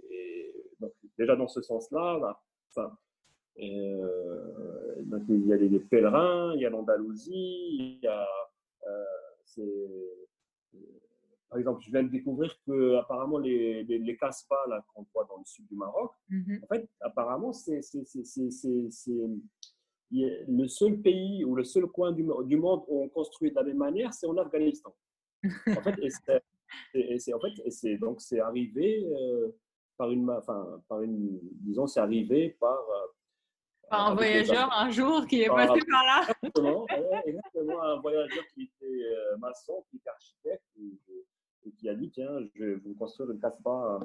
donc, 0.80 0.92
déjà 1.18 1.34
dans 1.34 1.48
ce 1.48 1.60
sens-là, 1.62 2.18
bah, 2.20 2.40
enfin, 2.70 2.96
euh, 3.60 5.02
donc, 5.02 5.22
il 5.28 5.46
y 5.46 5.52
a 5.52 5.56
les, 5.56 5.80
pèlerins, 5.80 6.54
il 6.54 6.60
y 6.60 6.66
a 6.66 6.70
l'Andalousie, 6.70 7.32
il 7.32 7.98
y 8.02 8.06
a. 8.06 8.26
Euh, 8.86 9.64
par 11.48 11.58
exemple, 11.58 11.80
je 11.82 11.90
viens 11.90 12.02
de 12.02 12.10
découvrir 12.10 12.54
que 12.66 12.96
apparemment 12.96 13.38
les, 13.38 13.82
les, 13.84 13.98
les 13.98 14.16
Casbah 14.16 14.84
qu'on 14.94 15.06
voit 15.14 15.24
dans 15.24 15.38
le 15.38 15.44
sud 15.46 15.66
du 15.66 15.76
Maroc, 15.76 16.12
mm-hmm. 16.30 16.62
en 16.62 16.66
fait, 16.66 16.88
apparemment, 17.00 17.52
c'est 17.52 17.80
le 20.10 20.66
seul 20.68 21.00
pays 21.00 21.44
ou 21.44 21.54
le 21.54 21.64
seul 21.64 21.86
coin 21.86 22.12
du, 22.12 22.26
du, 22.44 22.56
monde 22.56 22.84
où 22.88 23.02
on 23.02 23.08
construit 23.08 23.50
de 23.50 23.56
la 23.56 23.64
même 23.64 23.76
manière, 23.76 24.12
c'est 24.14 24.26
en 24.26 24.36
Afghanistan. 24.36 24.94
en 25.44 25.82
fait, 25.82 26.42
et 26.94 27.18
c'est 27.18 27.32
en 27.32 27.40
fait, 27.40 27.96
donc 27.98 28.20
c'est 28.20 28.40
arrivé 28.40 29.06
euh, 29.06 29.48
par 29.96 30.10
une, 30.10 30.30
enfin, 30.30 30.82
par 30.88 31.02
une, 31.02 31.38
disons, 31.42 31.86
c'est 31.86 32.00
arrivé 32.00 32.56
par 32.60 32.78
un 33.90 34.14
voyageur 34.14 34.70
un 34.72 34.90
jour 34.90 35.26
qui 35.26 35.42
est 35.42 35.48
passé 35.48 35.80
par 35.90 36.04
là. 36.04 36.26
Exactement, 36.42 36.86
exactement, 37.24 37.82
un 37.82 38.00
voyageur 38.00 38.44
qui 38.54 38.64
était 38.64 39.04
euh, 39.04 39.36
maçon, 39.38 39.84
qui 39.90 39.96
était 39.96 40.10
architecte 40.10 40.64
et, 40.76 41.72
qui 41.78 41.88
a 41.88 41.94
dit 41.94 42.10
tiens, 42.10 42.38
je 42.54 42.64
vais 42.64 42.74
vous 42.76 42.94
construire 42.94 43.30
une 43.30 43.40
casse-pas. 43.40 44.00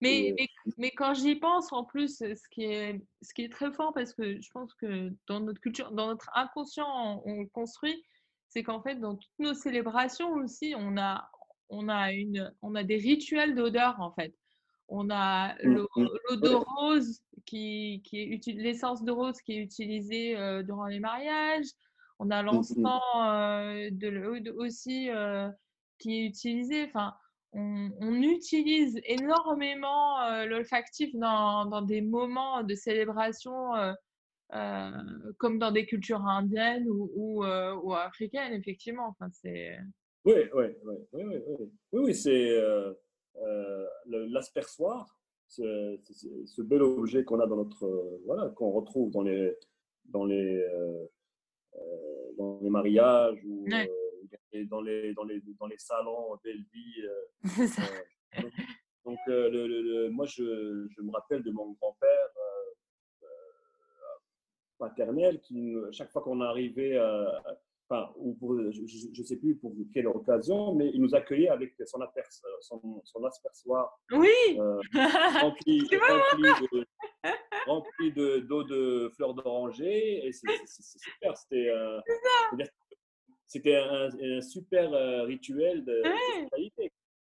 Mais, 0.00 0.34
mais, 0.38 0.48
mais, 0.78 0.90
quand 0.90 1.14
j'y 1.14 1.36
pense, 1.36 1.72
en 1.72 1.84
plus, 1.84 2.18
ce 2.18 2.48
qui, 2.50 2.64
est, 2.64 3.00
ce 3.22 3.34
qui 3.34 3.42
est 3.42 3.52
très 3.52 3.72
fort, 3.72 3.92
parce 3.94 4.12
que 4.12 4.40
je 4.40 4.50
pense 4.52 4.74
que 4.74 5.10
dans 5.28 5.40
notre 5.40 5.60
culture, 5.60 5.92
dans 5.92 6.08
notre 6.08 6.30
inconscient, 6.34 7.22
on, 7.24 7.46
construit, 7.46 8.04
c'est 8.48 8.62
qu'en 8.62 8.82
fait, 8.82 8.96
dans 8.96 9.16
toutes 9.16 9.38
nos 9.38 9.54
célébrations 9.54 10.32
aussi, 10.34 10.74
on 10.76 10.96
a, 10.96 11.30
on 11.68 11.88
a, 11.88 12.12
une, 12.12 12.52
on 12.62 12.74
a 12.74 12.84
des 12.84 12.96
rituels 12.96 13.54
d'odeur, 13.54 14.00
en 14.00 14.12
fait. 14.12 14.34
On 14.88 15.08
a 15.10 15.54
mmh, 15.54 15.74
l'eau 15.74 15.88
mmh. 15.96 16.36
de 16.36 16.54
rose, 16.54 17.22
qui, 17.46 18.02
qui 18.04 18.20
est 18.20 18.52
l'essence 18.52 19.02
de 19.02 19.10
rose 19.10 19.40
qui 19.40 19.54
est 19.54 19.62
utilisée 19.62 20.36
euh, 20.36 20.62
durant 20.62 20.86
les 20.86 21.00
mariages. 21.00 21.66
On 22.18 22.30
a 22.30 22.42
mmh, 22.42 22.46
l'encens 22.46 23.02
euh, 23.16 23.90
de, 23.90 24.50
aussi 24.56 25.10
euh, 25.10 25.50
qui 25.98 26.20
est 26.20 26.26
utilisé. 26.26 26.84
Enfin, 26.84 27.14
on, 27.52 27.90
on 28.00 28.22
utilise 28.22 29.00
énormément 29.04 30.44
l'olfactif 30.44 31.14
dans, 31.14 31.66
dans, 31.66 31.82
des 31.82 32.00
moments 32.00 32.62
de 32.62 32.74
célébration. 32.74 33.72
comme 35.38 35.58
dans 35.58 35.72
des 35.72 35.86
cultures 35.86 36.24
indiennes 36.26 36.88
ou, 36.88 37.10
ou, 37.14 37.44
ou 37.44 37.94
africaines, 37.94 38.52
effectivement. 38.52 39.08
Enfin, 39.08 39.28
c'est... 39.32 39.78
Oui, 40.24 40.34
oui, 40.54 40.64
oui, 40.84 40.94
oui, 41.12 41.24
oui, 41.24 41.42
oui, 41.46 42.00
oui, 42.04 42.14
c'est 42.14 42.60
euh, 43.36 43.86
l'aspersoir, 44.06 45.16
ce, 45.48 45.98
ce, 46.46 46.62
bel 46.62 46.82
objet 46.82 47.24
qu'on 47.24 47.40
a 47.40 47.46
dans 47.46 47.56
notre, 47.56 48.20
voilà, 48.26 48.50
qu'on 48.50 48.70
retrouve 48.70 49.10
dans 49.10 49.22
les, 49.22 49.56
dans 50.06 50.24
les, 50.24 50.56
euh, 50.56 51.04
euh, 51.74 52.32
dans 52.38 52.60
les 52.62 52.70
mariages 52.70 53.42
ou 53.44 53.66
dans, 54.64 54.80
les, 54.80 55.12
dans, 55.14 55.24
les, 55.24 55.40
dans 55.58 55.66
les 55.66 55.78
salons 55.78 56.38
belle 56.44 56.64
vie. 56.72 57.02
donc, 59.04 59.18
le, 59.26 60.08
moi, 60.10 60.26
je, 60.26 60.86
je, 60.88 61.02
me 61.02 61.10
rappelle 61.10 61.42
de 61.42 61.50
mon 61.50 61.72
grand-père 61.72 62.28
paternelle 64.82 65.40
qui, 65.40 65.74
chaque 65.92 66.10
fois 66.10 66.22
qu'on 66.22 66.40
arrivait, 66.40 66.96
euh, 66.96 67.26
enfin, 67.88 68.10
ou 68.16 68.34
pour, 68.34 68.56
je 68.72 68.80
ne 68.82 69.26
sais 69.26 69.36
plus 69.36 69.56
pour 69.56 69.72
quelle 69.94 70.08
occasion, 70.08 70.74
mais 70.74 70.90
il 70.92 71.00
nous 71.00 71.14
accueillait 71.14 71.48
avec 71.48 71.74
son, 71.86 72.00
son, 72.60 73.02
son 73.04 73.24
aspersoir 73.24 73.96
oui. 74.10 74.28
euh, 74.58 74.80
rempli, 75.40 75.80
rempli, 75.92 76.68
de, 76.72 76.86
rempli 77.66 78.12
de, 78.12 78.38
d'eau 78.40 78.64
de 78.64 79.10
fleurs 79.14 79.34
d'oranger. 79.34 80.26
Et 80.26 80.32
c'est, 80.32 80.48
super. 80.66 81.36
C'était, 81.36 81.68
euh, 81.68 82.00
c'était 83.52 83.76
un, 83.76 84.08
un, 84.08 84.40
super 84.40 84.92
euh, 84.92 85.22
rituel 85.24 85.84
de, 85.84 86.02
Ouais. 86.02 86.44
de 86.44 86.48
qualité. 86.50 86.92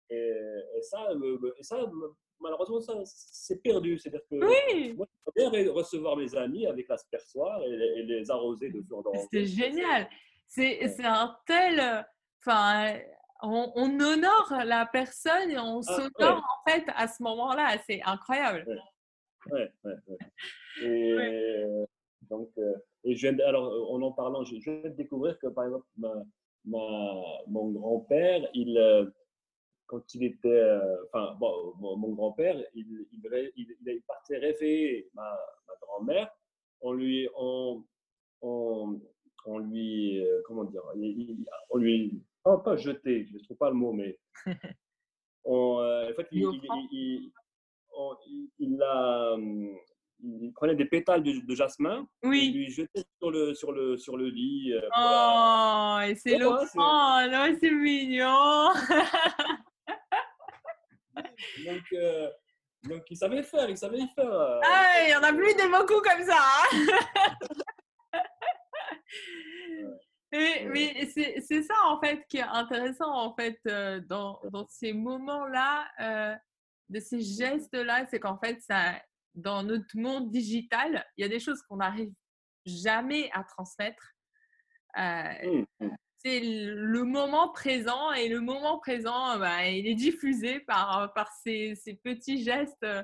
Et, 0.09 0.15
et 0.77 0.81
ça, 0.81 1.07
et 1.59 1.63
ça, 1.63 1.77
malheureusement, 2.39 2.79
ça, 2.79 2.93
c'est 3.05 3.61
perdu. 3.61 3.97
C'est-à-dire 3.97 4.21
que 4.29 4.35
Oui, 4.35 4.93
moi, 4.93 5.07
bien 5.35 5.49
recevoir 5.73 6.15
mes 6.15 6.33
amis 6.35 6.65
avec 6.67 6.87
l'aspersoir 6.87 7.61
et, 7.63 7.69
les- 7.75 7.93
et 7.99 8.03
les 8.03 8.31
arroser 8.31 8.69
de 8.69 8.81
d'oranger. 8.81 9.19
c'était 9.23 9.45
génial. 9.45 10.07
C'est 10.47 10.79
Ouais. 10.81 10.87
c'est 10.89 11.05
un 11.05 11.35
tel. 11.47 12.05
Enfin, 12.39 12.99
on, 13.41 13.71
on 13.75 13.99
honore 13.99 14.53
la 14.63 14.85
personne 14.85 15.49
et 15.49 15.57
on 15.57 15.79
Ah, 15.79 15.93
s'honore 15.95 16.37
ouais. 16.37 16.43
en 16.53 16.69
fait 16.69 16.83
à 16.95 17.07
ce 17.07 17.23
moment-là. 17.23 17.77
C'est 17.87 18.01
incroyable. 18.03 18.63
Ouais, 19.51 19.71
ouais, 19.83 19.95
ouais. 20.07 20.17
Et 20.83 21.85
donc, 22.29 22.49
euh, 22.57 22.73
et 23.05 23.15
je 23.15 23.21
viens 23.27 23.33
de- 23.37 23.43
alors, 23.43 23.71
euh, 23.71 23.93
en 23.93 24.01
en 24.01 24.11
parlant, 24.11 24.43
je, 24.43 24.55
je 24.59 24.69
viens 24.71 24.89
de 24.89 24.95
découvrir 24.95 25.39
que, 25.39 25.47
par 25.47 25.65
exemple, 25.65 25.85
ma, 25.97 26.13
ma- 26.65 27.41
mon 27.47 27.71
grand-père, 27.71 28.47
il, 28.53 28.77
euh, 28.77 29.05
quand 29.87 30.13
il 30.15 30.23
était, 30.23 30.47
euh, 30.49 31.03
enfin, 31.05 31.35
bon, 31.39 31.73
mon, 31.77 31.95
mon 31.97 32.09
grand-père, 32.13 32.57
il, 32.73 33.07
il, 33.11 33.51
il, 33.55 33.75
il 33.85 34.01
partait 34.07 34.37
réveiller 34.39 35.09
ma, 35.13 35.29
ma 35.67 35.73
grand-mère. 35.81 36.29
On 36.81 36.91
lui, 36.93 37.29
on, 37.37 37.83
on, 38.41 38.99
on 39.45 39.57
lui, 39.59 40.19
euh, 40.25 40.41
comment 40.45 40.63
dire, 40.65 40.81
il- 40.95 41.45
on 41.69 41.77
lui, 41.77 42.21
pas, 42.43 42.57
pas 42.57 42.75
jeté, 42.77 43.25
je 43.25 43.33
ne 43.37 43.39
trouve 43.43 43.57
pas 43.57 43.69
le 43.69 43.75
mot, 43.75 43.93
mais 43.93 44.17
on, 45.45 45.79
euh, 45.79 46.11
en 46.11 46.15
fait, 46.15 46.27
il- 46.31 47.31
il 48.59 48.81
a, 48.81 49.33
hum, 49.33 49.77
il 50.23 50.51
prenait 50.53 50.75
des 50.75 50.85
pétales 50.85 51.23
de, 51.23 51.45
de 51.45 51.55
jasmin, 51.55 52.07
Oui. 52.23 52.51
lui 52.51 52.69
jetait 52.71 53.03
sur 53.19 53.31
le, 53.31 53.53
sur 53.53 53.71
le, 53.71 53.97
sur 53.97 54.17
le 54.17 54.27
lit. 54.29 54.73
euh, 54.73 54.81
Oh, 54.97 55.99
et 56.03 56.15
c'est 56.15 56.37
Ouais, 56.43 56.45
ouais, 56.45 56.65
c'est-. 56.65 57.69
Oh, 57.71 57.75
mignon. 57.75 58.69
Donc, 61.65 61.83
euh, 61.93 62.29
donc, 62.83 63.03
il 63.09 63.17
savait 63.17 63.41
faire, 63.43 63.69
il 63.69 63.77
savait 63.77 64.05
faire. 64.15 64.31
euh, 64.31 64.59
Ah, 64.63 65.03
il 65.07 65.11
y 65.11 65.15
en 65.15 65.23
a 65.23 65.33
plus 65.33 65.53
des 65.55 65.67
beaucoup 65.67 66.01
comme 66.01 66.23
ça. 66.23 66.37
hein. 66.37 68.21
Et- 70.31 70.65
mais 70.65 71.05
c'est 71.13 71.39
c'est 71.39 71.61
ça 71.63 71.73
en 71.85 71.99
fait 72.01 72.25
qui 72.27 72.37
est 72.37 72.41
intéressant 72.41 73.09
en 73.09 73.33
fait 73.35 73.57
dans, 74.09 74.39
dans 74.51 74.67
ces 74.67 74.91
moments-là, 74.91 75.87
de 76.89 76.99
ces 76.99 77.21
gestes-là, 77.21 78.05
c'est 78.09 78.19
qu'en 78.19 78.37
fait 78.37 78.59
ça, 78.61 79.01
dans 79.35 79.63
notre 79.63 79.95
monde 79.97 80.31
digital, 80.31 81.05
il 81.17 81.21
y 81.21 81.25
a 81.25 81.29
des 81.29 81.39
choses 81.39 81.61
qu'on 81.63 81.77
n'arrive 81.77 82.11
jamais 82.65 83.29
à 83.33 83.43
transmettre. 83.43 84.11
Euh, 84.97 85.33
hum, 85.43 85.65
hum. 85.81 85.95
c'est 86.17 86.39
le 86.39 87.03
moment 87.03 87.49
présent 87.51 88.11
et 88.13 88.29
le 88.29 88.39
moment 88.39 88.79
présent, 88.79 89.37
bah, 89.37 89.67
il 89.67 89.85
est 89.87 89.95
diffusé 89.95 90.61
par, 90.61 91.13
par 91.13 91.29
ces, 91.43 91.75
ces 91.75 91.95
petits 91.95 92.43
gestes 92.43 92.83
euh, 92.83 93.03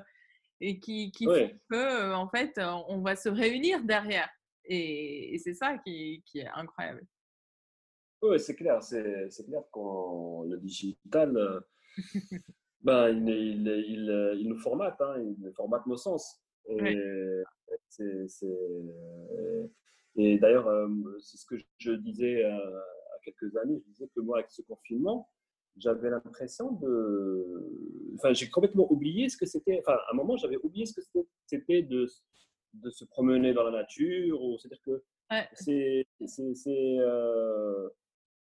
et 0.60 0.80
qui, 0.80 1.12
qui 1.12 1.26
Ouais. 1.26 1.48
font 1.50 1.58
que 1.70 1.76
euh, 1.76 2.16
en 2.16 2.28
fait 2.28 2.58
on 2.88 3.02
va 3.02 3.14
se 3.16 3.28
réunir 3.28 3.82
derrière. 3.84 4.30
Et, 4.64 5.34
et 5.34 5.38
c'est 5.38 5.54
ça 5.54 5.76
qui, 5.78 6.22
qui 6.26 6.38
est 6.38 6.48
incroyable. 6.54 7.04
Oui, 8.22 8.38
c'est 8.38 8.54
clair, 8.54 8.80
c'est 8.82 9.44
clair 9.44 9.62
qu'on 9.72 10.44
le 10.44 10.56
digital, 10.58 11.64
ben, 12.82 13.08
il, 13.10 13.28
il, 13.28 13.84
il, 13.88 14.10
euh, 14.10 14.34
il 14.34 14.48
nous 14.48 14.58
formate, 14.58 15.00
hein, 15.00 15.16
il 15.20 15.52
formate 15.54 15.86
nos 15.86 15.96
sens. 15.96 16.40
Et, 16.68 16.96
c'est- 17.88 18.28
c'est, 18.28 18.46
euh, 18.46 19.66
et 20.16 20.38
d'ailleurs, 20.38 20.68
euh, 20.68 20.88
c'est 21.20 21.36
ce 21.36 21.46
que 21.46 21.56
je 21.78 21.92
disais 21.92 22.44
à, 22.44 22.56
à 22.56 23.18
quelques 23.24 23.56
amis, 23.56 23.82
je 23.84 23.90
disais 23.92 24.08
que 24.14 24.20
moi, 24.20 24.38
avec 24.38 24.50
ce 24.50 24.62
confinement, 24.62 25.28
j'avais 25.76 26.10
l'impression 26.10 26.72
de... 26.72 27.70
Enfin, 28.16 28.32
j'ai 28.34 28.48
complètement 28.50 28.90
oublié 28.92 29.28
ce 29.28 29.36
que 29.36 29.46
c'était... 29.46 29.78
Enfin, 29.80 29.94
à 29.94 30.12
un 30.12 30.16
moment, 30.16 30.36
j'avais 30.36 30.58
oublié 30.58 30.84
ce 30.86 30.92
que 30.94 31.00
c'était- 31.00 31.26
c'était 31.46 31.82
de, 31.82 32.06
de 32.74 32.90
se 32.90 33.04
promener 33.06 33.52
dans 33.54 33.64
la 33.64 33.70
nature, 33.70 34.42
ou 34.42 34.58
c'est-à-dire 34.58 34.82
que 34.84 35.02
Ouais. 35.30 35.48
c'est... 35.54 36.06
c'est- 36.26 36.54
c'est, 36.54 36.96
euh, 36.98 37.88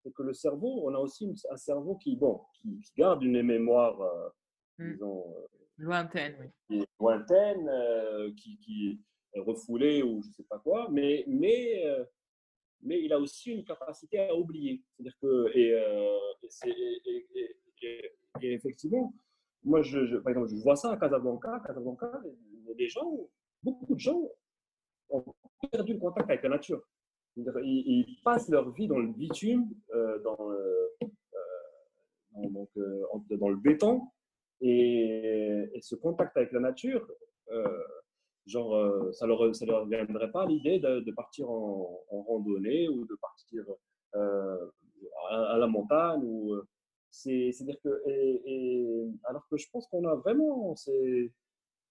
c'est 0.07 0.13
que 0.13 0.23
le 0.23 0.33
cerveau, 0.33 0.83
on 0.89 0.95
a 0.95 0.99
aussi 0.99 1.29
un 1.51 1.57
cerveau 1.57 1.97
qui, 1.97 2.15
bon, 2.17 2.41
qui, 2.55 2.79
garde 2.97 3.23
une 3.25 3.43
mémoire, 3.43 4.01
euh, 4.01 4.29
Mm. 4.79 4.93
disons, 4.93 5.35
euh, 5.37 5.47
Lointaine, 5.79 6.37
oui. 6.41 6.47
qui 6.69 6.83
est 6.83 6.87
lointaine, 7.01 7.67
euh, 7.69 8.31
qui, 8.37 8.59
qui 8.59 9.01
est 9.35 9.41
refoulée 9.41 10.03
ou 10.03 10.23
je 10.23 10.29
ne 10.29 10.33
sais 10.35 10.45
pas 10.45 10.59
quoi, 10.59 10.89
mais, 10.93 11.25
mais, 11.27 11.85
euh, 11.87 12.05
mais 12.83 13.03
il 13.03 13.13
a 13.13 13.19
aussi 13.19 13.51
une 13.53 13.65
capacité 13.65 14.21
à 14.21 14.35
oublier. 14.37 14.83
C'est-à-dire 14.95 15.17
que, 15.21 15.51
et, 15.57 15.71
et, 17.07 17.57
et- 17.83 18.53
effectivement, 18.53 19.13
moi, 19.65 19.81
je, 19.83 20.05
je- 20.07 20.19
par 20.19 20.31
exemple, 20.31 20.49
je 20.49 20.57
vois 20.63 20.77
ça 20.77 20.93
à 20.93 20.97
Casablanca. 20.99 21.61
Casablanca, 21.67 22.23
les 22.77 22.89
gens, 22.89 23.11
beaucoup 23.63 23.95
de 23.95 23.99
gens 23.99 24.23
ont 25.09 25.25
perdu 25.73 25.95
le 25.95 25.99
contact 25.99 26.29
avec 26.31 26.43
la 26.43 26.51
nature. 26.51 26.83
Ils, 27.37 28.17
passent 28.25 28.49
leur 28.49 28.71
vie 28.71 28.89
dans 28.89 28.99
le 28.99 29.09
bitume, 29.09 29.69
euh, 29.95 30.19
dans, 30.23 30.49
le- 30.49 30.91
euh, 31.03 32.67
euh, 32.81 33.37
dans 33.37 33.49
le 33.49 33.57
béton, 33.57 34.03
et, 34.61 35.69
et 35.75 35.81
ce 35.83 35.97
contact 35.97 36.37
avec 36.37 36.53
la 36.53 36.61
nature, 36.61 37.07
genre, 38.47 39.13
ça 39.13 39.27
leur, 39.27 39.55
ça 39.55 39.67
leur 39.67 39.87
viendrait 39.87 40.31
pas 40.31 40.47
l'idée 40.47 40.79
de, 40.79 41.13
partir 41.13 41.51
en, 41.51 42.05
randonnée 42.11 42.89
ou 42.89 43.05
de 43.05 43.15
partir 43.21 43.65
à, 44.15 45.59
la 45.59 45.67
montagne. 45.67 46.27
C'est-à-dire 47.11 47.77
que, 47.83 48.03
et, 48.07 49.11
alors 49.25 49.47
que 49.51 49.57
je 49.59 49.69
pense 49.71 49.87
qu'on 49.89 50.07
a 50.07 50.15
vraiment, 50.15 50.75
c'est, 50.75 51.31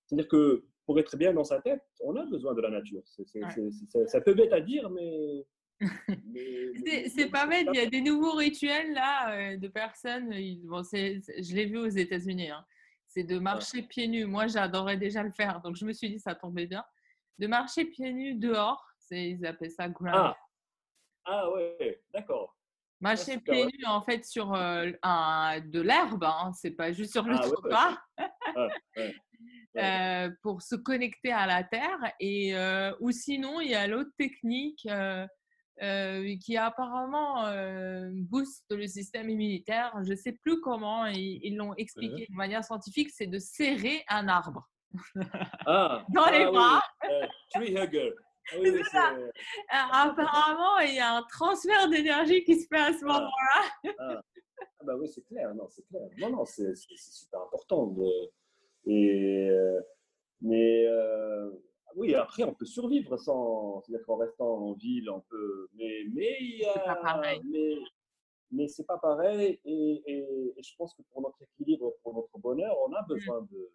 c'est-à-dire 0.05 0.27
que 0.27 0.65
pour 0.85 0.99
être 0.99 1.17
bien 1.17 1.33
dans 1.33 1.43
sa 1.43 1.61
tête, 1.61 1.83
on 2.01 2.15
a 2.15 2.25
besoin 2.25 2.53
de 2.53 2.61
la 2.61 2.69
nature. 2.69 3.01
C'est, 3.05 3.21
Ouais. 3.21 3.49
c'est, 3.53 3.71
c'est- 3.71 3.85
c'est- 3.89 4.07
c'est 4.07 4.17
un 4.17 4.21
peu 4.21 4.33
bête 4.33 4.53
à 4.53 4.61
dire, 4.61 4.89
mais. 4.89 5.45
C'est 7.15 7.29
pas 7.29 7.47
bête, 7.47 7.67
il 7.73 7.75
y 7.77 7.83
a 7.85 7.89
des 7.89 7.99
nouveaux 8.01 8.33
rituels 8.35 8.93
là 8.93 9.35
euh, 9.35 9.57
de 9.57 9.67
personnes. 9.67 10.31
ils- 10.31 10.61
Bon, 10.65 10.83
je 10.83 11.55
l'ai 11.55 11.65
vu 11.65 11.77
aux 11.79 11.87
États-Unis. 11.89 12.49
hein. 12.51 12.65
C'est 13.07 13.23
de 13.23 13.39
marcher 13.39 13.81
pieds 13.81 14.07
nus. 14.07 14.25
Moi, 14.25 14.47
j'adorais 14.47 14.97
déjà 14.97 15.21
le 15.23 15.31
faire, 15.31 15.59
donc 15.61 15.75
je 15.75 15.85
me 15.85 15.91
suis 15.93 16.09
dit 16.09 16.19
ça 16.19 16.33
tombait 16.35 16.65
bien. 16.67 16.83
De 17.39 17.47
marcher 17.47 17.85
pieds 17.85 18.13
nus 18.13 18.35
dehors, 18.35 18.85
ils 19.11 19.45
appellent 19.45 19.71
ça 19.71 19.89
ground. 19.89 20.15
Ah, 20.15 20.37
ah 21.25 21.51
ouais, 21.51 22.01
d'accord. 22.13 22.55
marcher 23.01 23.33
super, 23.33 23.53
pieds 23.53 23.65
ouais. 23.65 23.71
nus 23.77 23.85
en 23.85 24.01
fait 24.01 24.23
sur 24.25 24.53
euh, 24.53 24.91
un, 25.03 25.59
de 25.59 25.81
l'herbe, 25.81 26.23
hein, 26.23 26.51
c'est 26.53 26.71
pas 26.71 26.91
juste 26.93 27.11
sur 27.11 27.23
le 27.23 27.35
Ah, 27.35 27.39
trottoir. 27.39 28.07
Ouais. 28.97 29.13
euh, 29.77 30.29
pour 30.41 30.61
se 30.61 30.75
connecter 30.75 31.31
à 31.31 31.45
la 31.45 31.63
Terre. 31.63 31.99
Et, 32.19 32.55
euh, 32.55 32.93
ou 32.99 33.11
sinon, 33.11 33.59
il 33.61 33.69
y 33.71 33.75
a 33.75 33.87
l'autre 33.87 34.11
technique 34.17 34.87
euh, 34.87 35.27
qui 36.43 36.55
apparemment 36.57 37.45
booste 38.13 38.65
le 38.71 38.87
système 38.87 39.29
immunitaire. 39.29 39.91
Je 40.03 40.11
ne 40.11 40.15
sais 40.15 40.33
plus 40.33 40.61
comment 40.61 41.05
ils 41.07 41.55
l'ont 41.55 41.73
expliqué 41.75 42.27
de 42.29 42.35
manière 42.35 42.63
scientifique, 42.63 43.09
c'est 43.11 43.27
de 43.27 43.39
serrer 43.39 44.03
un 44.09 44.27
arbre. 44.27 44.67
Ah, 45.65 46.05
Dans 46.09 46.27
les 46.27 46.43
ah, 46.45 46.51
bras. 46.51 46.83
oui, 47.03 47.27
tree 47.53 47.73
hugger. 47.75 48.13
Oui, 48.59 48.69
oui, 48.69 48.81
C'est 48.83 48.91
ça. 48.91 49.13
c'est- 49.17 49.31
apparemment, 49.91 50.77
il 50.79 50.93
y 50.93 50.99
a 50.99 51.15
un 51.15 51.23
transfert 51.23 51.89
d'énergie 51.89 52.43
qui 52.43 52.59
se 52.61 52.67
fait 52.67 52.79
à 52.79 52.93
ce 52.93 52.99
Ah. 53.03 53.07
moment-là. 53.07 53.93
Ah, 53.99 54.21
ah 54.59 54.83
bah 54.85 54.93
oui, 54.99 55.09
c'est 55.13 55.25
clair, 55.25 55.53
non, 55.55 55.67
c'est 55.67 55.85
clair. 55.87 56.03
Non, 56.19 56.29
non, 56.29 56.45
c'est 56.45 56.75
super 56.75 57.41
important. 57.41 57.87
De... 57.87 58.05
Et, 58.85 59.49
euh, 59.49 59.81
mais 60.41 60.85
euh, 60.87 61.49
oui, 61.95 62.13
après, 62.15 62.43
on 62.43 62.53
peut 62.53 62.65
survivre 62.65 63.17
sans, 63.17 63.81
c'est-à-dire 63.81 64.05
qu'en 64.05 64.17
restant 64.17 64.47
en 64.47 64.73
ville, 64.73 65.09
on 65.09 65.21
peut. 65.21 65.67
Mais, 65.73 66.03
mais 66.13 66.37
il 66.39 66.59
y 66.59 66.65
a. 66.65 66.73
C'est 66.73 66.83
pas 66.85 66.95
pareil. 66.95 67.41
Mais, 67.45 67.75
mais 68.51 68.67
c'est 68.67 68.85
pas 68.85 68.97
pareil. 68.97 69.59
Et, 69.65 70.03
et- 70.05 70.53
et 70.57 70.63
je 70.63 70.75
pense 70.77 70.93
que 70.93 71.01
pour 71.11 71.21
notre 71.21 71.41
équilibre, 71.41 71.93
pour 72.03 72.13
notre 72.13 72.37
bonheur, 72.37 72.75
on 72.87 72.93
a 72.93 73.01
besoin 73.03 73.41
de. 73.51 73.71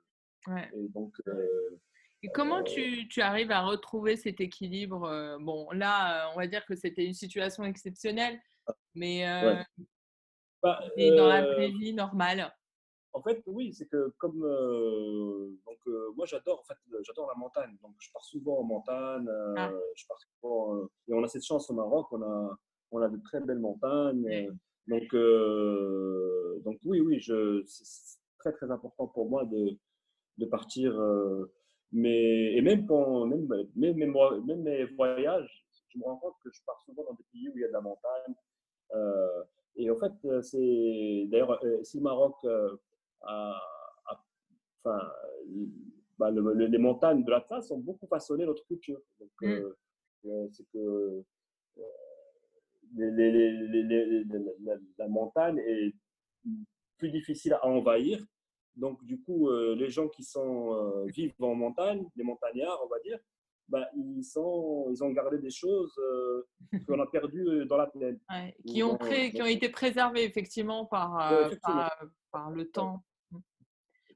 Ouais. 0.52 0.68
Et 0.74 0.88
donc, 0.88 1.14
euh, 1.26 1.78
Et 2.22 2.28
comment 2.28 2.60
Euh, 2.60 2.62
tu, 2.62 3.08
tu 3.08 3.20
arrives 3.20 3.50
à 3.50 3.62
retrouver 3.62 4.16
cet 4.16 4.40
équilibre 4.40 5.36
Bon, 5.40 5.70
là, 5.72 6.30
on 6.32 6.36
va 6.38 6.46
dire 6.46 6.64
que 6.66 6.74
c'était 6.76 7.04
une 7.04 7.14
situation 7.14 7.64
exceptionnelle, 7.64 8.38
mais, 8.94 9.26
euh, 9.28 9.54
Ouais. 9.54 9.64
bah, 10.62 10.80
dans 11.16 11.26
la 11.26 11.42
vraie 11.54 11.70
vie 11.70 11.92
normale. 11.94 12.54
En 13.12 13.22
fait, 13.22 13.42
oui, 13.46 13.72
c'est 13.72 13.86
que 13.86 14.12
comme 14.18 14.44
euh, 14.44 15.50
donc 15.66 15.78
euh, 15.88 16.12
moi 16.16 16.26
j'adore 16.26 16.60
en 16.60 16.64
fait 16.64 16.78
j'adore 17.02 17.26
la 17.28 17.34
montagne, 17.38 17.76
donc 17.82 17.94
je 17.98 18.08
pars 18.12 18.24
souvent 18.24 18.58
en 18.60 18.64
montagne, 18.64 19.26
euh, 19.28 19.54
Ah. 19.56 19.72
je 19.96 20.06
pars 20.06 20.18
souvent, 20.20 20.84
et 21.08 21.12
on 21.14 21.22
a 21.24 21.28
cette 21.28 21.44
chance 21.44 21.68
au 21.70 21.74
Maroc, 21.74 22.06
on 22.12 22.22
a 22.22 22.56
on 22.92 23.00
a 23.02 23.08
de 23.08 23.18
très 23.22 23.40
belles 23.40 23.58
montagnes, 23.58 24.24
Oui. 24.24 24.48
donc 24.86 25.14
euh, 25.14 26.60
donc 26.64 26.78
oui 26.84 27.00
oui 27.00 27.18
je 27.20 27.62
c'est 27.66 28.18
très 28.38 28.52
très 28.52 28.70
important 28.70 29.06
pour 29.08 29.28
moi 29.28 29.44
de 29.44 29.76
de 30.38 30.46
partir, 30.46 30.98
euh, 30.98 31.52
mais 31.92 32.54
et 32.56 32.62
même 32.62 32.86
pour 32.86 33.26
même 33.26 33.46
même 33.76 33.96
mes 33.96 34.06
même 34.06 34.62
mes 34.62 34.84
voyages, 34.84 35.66
je 35.88 35.98
me 35.98 36.04
rends 36.04 36.16
compte 36.18 36.34
que 36.44 36.50
je 36.52 36.60
pars 36.64 36.80
souvent 36.86 37.04
dans 37.04 37.14
des 37.14 37.24
pays 37.32 37.48
où 37.48 37.52
il 37.56 37.60
y 37.62 37.64
a 37.64 37.68
de 37.68 37.72
la 37.72 37.80
montagne. 37.80 38.34
euh, 38.94 39.42
et 39.76 39.88
en 39.88 39.96
fait, 39.96 40.12
euh, 40.24 40.42
c'est 40.42 41.26
d'ailleurs 41.30 41.62
euh, 41.64 41.82
si 41.84 41.98
le 41.98 42.02
Maroc 42.02 42.34
enfin, 43.22 45.10
bah, 46.18 46.30
le- 46.30 46.54
le- 46.54 46.66
les 46.66 46.78
montagnes 46.78 47.24
de 47.24 47.30
l'Atlas 47.30 47.66
sont 47.68 47.78
beaucoup 47.78 48.06
façonné 48.06 48.44
notre 48.46 48.64
culture. 48.66 49.00
Donc, 49.18 49.30
Mm. 49.42 49.46
euh, 49.46 49.76
euh, 50.26 50.48
c'est 50.52 50.64
que 50.72 50.78
euh, 50.78 51.22
les- 52.94 53.10
les- 53.10 53.82
les- 53.84 54.24
la, 54.64 54.74
la 54.98 55.08
montagne 55.08 55.58
est 55.58 55.94
plus 56.98 57.10
difficile 57.10 57.54
à 57.54 57.64
envahir. 57.66 58.24
Donc, 58.76 59.02
du 59.04 59.20
coup, 59.20 59.48
euh, 59.48 59.74
les 59.74 59.90
gens 59.90 60.08
qui 60.08 60.22
sont, 60.24 61.04
vivent 61.06 61.34
en 61.40 61.54
montagne, 61.54 62.06
les 62.16 62.24
montagnards, 62.24 62.80
on 62.84 62.88
va 62.88 62.98
dire, 63.00 63.18
bah, 63.68 63.88
ils, 63.96 64.24
sont, 64.24 64.88
ils 64.90 65.02
ont 65.04 65.10
gardé 65.10 65.38
des 65.38 65.50
choses 65.50 65.94
qu'on 66.86 66.98
a 67.00 67.06
perdues 67.06 67.64
dans 67.66 67.76
la 67.76 67.86
plaine. 67.86 68.18
Ouais, 68.28 68.54
Ou 68.64 68.72
qui, 68.72 68.82
ont 68.82 68.96
pré- 68.96 69.30
qui 69.30 69.40
ont 69.42 69.46
été 69.46 69.68
préservés 69.68 70.24
effectivement 70.24 70.86
par, 70.86 71.32
Ouais, 71.32 71.46
effectivement. 71.46 71.74
par, 71.76 72.04
par 72.32 72.50
le 72.50 72.68
temps. 72.68 73.02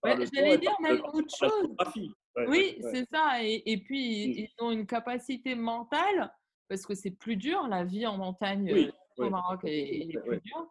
Ouais, 0.04 0.26
J'allais 0.32 0.58
dire 0.58 0.76
même 0.80 1.00
autre 1.12 1.34
chose. 1.36 1.74
Ouais, 2.36 2.46
Oui, 2.48 2.76
ouais. 2.82 2.90
c'est 2.92 3.06
ça. 3.10 3.42
Et, 3.42 3.62
et 3.66 3.78
puis, 3.78 4.28
Mm. 4.28 4.32
ils, 4.38 4.54
ont 4.64 4.70
une 4.70 4.86
capacité 4.86 5.54
mentale, 5.54 6.32
parce 6.68 6.84
que 6.86 6.94
c'est 6.94 7.10
plus 7.12 7.36
dur, 7.36 7.66
la 7.68 7.84
vie 7.84 8.06
en 8.06 8.18
montagne 8.18 8.70
Oui, 8.72 8.90
euh, 9.18 9.26
au 9.26 9.30
Maroc 9.30 9.60
est, 9.64 10.08
plus 10.20 10.40
dure. 10.40 10.68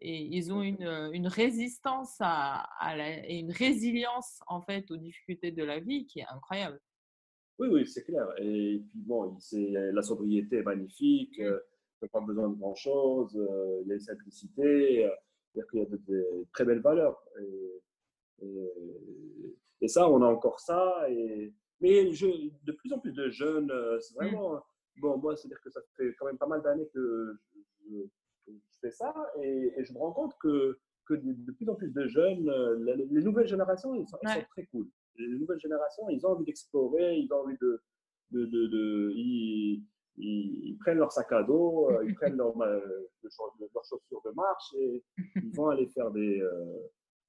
Et 0.00 0.16
ils 0.20 0.52
ont 0.52 0.62
une, 0.62 0.82
euh, 0.82 1.10
une 1.12 1.28
résistance 1.28 2.16
à, 2.20 2.66
à 2.80 2.96
la- 2.96 3.28
et 3.28 3.38
une 3.38 3.52
résilience 3.52 4.40
en 4.48 4.60
fait 4.62 4.90
aux 4.90 4.96
difficultés 4.96 5.52
de 5.52 5.62
la 5.62 5.78
vie 5.78 6.06
qui 6.06 6.18
est 6.18 6.26
incroyable. 6.28 6.80
Oui, 7.60 7.68
oui, 7.68 7.86
c'est 7.86 8.02
clair. 8.02 8.26
Et 8.38 8.82
puis 8.90 8.98
bon, 9.00 9.36
la 9.52 10.02
sobriété 10.02 10.56
est 10.56 10.62
magnifique, 10.62 11.38
Mm. 11.38 11.42
euh, 11.42 12.08
pas 12.10 12.20
besoin 12.20 12.48
de 12.48 12.56
grand-chose, 12.56 13.36
euh, 13.36 13.80
il 13.84 13.88
y 13.88 13.92
a 13.92 13.94
une 13.94 14.00
simplicité, 14.00 15.04
euh, 15.04 15.10
c'est-à-dire 15.54 15.70
qu'il 15.70 15.80
y 15.80 15.82
a 15.82 15.86
de, 15.86 16.00
de 16.08 16.46
très 16.52 16.64
belles 16.64 16.80
valeurs. 16.80 17.22
Et, 17.40 17.80
et- 18.42 19.56
et 19.84 19.88
ça, 19.88 20.08
on 20.08 20.22
a 20.22 20.26
encore 20.26 20.60
ça. 20.60 21.06
Et, 21.10 21.52
mais 21.80 22.12
je, 22.12 22.26
de 22.64 22.72
plus 22.72 22.92
en 22.92 22.98
plus 23.00 23.12
de 23.12 23.28
jeunes, 23.30 23.70
euh, 23.70 23.98
c'est 24.00 24.14
vraiment... 24.14 24.60
Bon, 24.98 25.16
moi, 25.16 25.34
c'est-à-dire 25.36 25.60
que 25.60 25.70
ça 25.70 25.80
fait 25.96 26.14
quand 26.18 26.26
même 26.26 26.38
pas 26.38 26.46
mal 26.46 26.62
d'années 26.62 26.88
que 26.94 27.36
je, 27.90 27.96
fais 28.80 28.90
ça 28.90 29.12
et, 29.42 29.72
et 29.76 29.84
je 29.84 29.92
me 29.92 29.98
rends 29.98 30.12
compte 30.12 30.34
que, 30.40 30.78
que 31.06 31.14
de, 31.14 31.52
plus 31.52 31.68
en 31.68 31.74
plus 31.74 31.90
de 31.92 32.06
jeunes, 32.06 32.48
euh, 32.48 32.76
les 33.10 33.22
nouvelles 33.22 33.46
générations, 33.48 33.94
ils 33.94 34.06
sont, 34.06 34.18
très 34.50 34.66
cool. 34.66 34.86
Les 35.16 35.28
nouvelles 35.38 35.58
générations, 35.60 36.08
ils 36.10 36.24
ont 36.26 36.30
envie 36.30 36.44
d'explorer, 36.44 37.16
ils 37.16 37.32
ont 37.32 37.40
envie 37.40 37.56
de... 37.60 37.80
de, 38.30 38.44
de, 38.46 38.66
de- 38.68 39.12
ils, 39.16 39.84
ils, 40.18 40.68
ils 40.68 40.78
prennent 40.78 40.98
leur 40.98 41.10
sac 41.10 41.32
à 41.32 41.42
dos, 41.42 41.90
euh, 41.90 42.04
ils 42.06 42.14
prennent 42.14 42.36
leur, 42.36 42.56
leurs 42.56 43.84
chaussures 43.84 44.22
de 44.24 44.30
marche 44.36 44.74
et 44.78 45.02
ils 45.42 45.56
vont 45.56 45.68
aller 45.70 45.88
faire 45.88 46.10
des, 46.10 46.40
euh, 46.40 46.76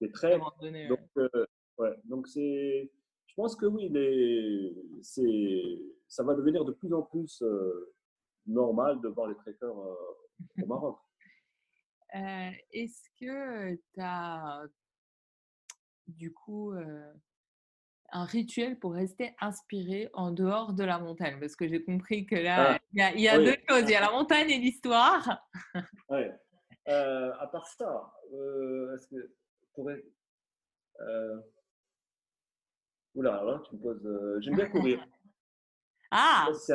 des 0.08 0.40
donné, 0.62 0.88
Donc, 0.88 1.00
euh, 1.18 1.46
ouais, 1.78 1.96
donc 2.06 2.28
c'est, 2.28 2.92
je 3.28 3.34
pense 3.36 3.56
que 3.56 3.66
oui, 3.66 3.90
les, 3.90 4.76
c'est, 5.02 5.82
ça 6.08 6.24
va 6.24 6.36
devenir 6.36 6.66
de 6.66 6.72
plus 6.74 6.94
en 6.94 7.04
plus 7.04 7.42
euh, 7.42 7.94
normal 8.46 9.02
de 9.02 9.08
voir 9.10 9.28
les 9.28 9.36
trekkers 9.36 9.78
euh, 9.78 9.96
au 10.62 10.66
Maroc. 10.66 11.00
Est-ce 12.14 13.10
que 13.20 13.74
tu 13.76 14.00
as 14.00 14.64
du 16.06 16.32
coup 16.32 16.74
un 18.12 18.26
rituel 18.26 18.78
pour 18.78 18.94
rester 18.94 19.34
inspiré 19.42 20.10
en 20.14 20.30
dehors 20.32 20.74
de 20.74 20.84
la 20.84 21.00
montagne? 21.00 21.40
Parce 21.40 21.56
que 21.56 21.68
j'ai 21.68 21.84
compris 21.84 22.28
que 22.28 22.36
là, 22.36 22.74
Ah, 22.74 22.80
il 22.92 23.00
y 23.00 23.02
a, 23.02 23.14
il 23.16 23.22
y 23.22 23.30
a 23.30 23.40
oui. 23.40 23.46
deux 23.46 23.58
choses. 23.68 23.90
Il 23.90 23.90
y 23.90 23.96
a 23.96 24.02
la 24.02 24.12
montagne 24.12 24.52
et 24.52 24.60
l'histoire. 24.60 25.44
Ouais. 26.08 26.32
Euh, 26.90 27.32
à 27.40 27.48
part 27.48 27.66
ça, 27.66 28.14
euh, 28.34 28.94
est-ce 28.94 29.08
que 29.08 29.34
pourrait. 29.74 30.04
Euh... 31.02 31.38
Oula, 33.16 33.36
alors 33.36 33.52
là, 33.60 33.64
tu 33.70 33.76
me 33.76 33.82
poses. 33.82 34.06
euh, 34.06 34.40
J'aime 34.42 34.56
bien 34.56 34.70
courir. 34.70 35.06
Ah, 36.16 36.48
si. 36.54 36.72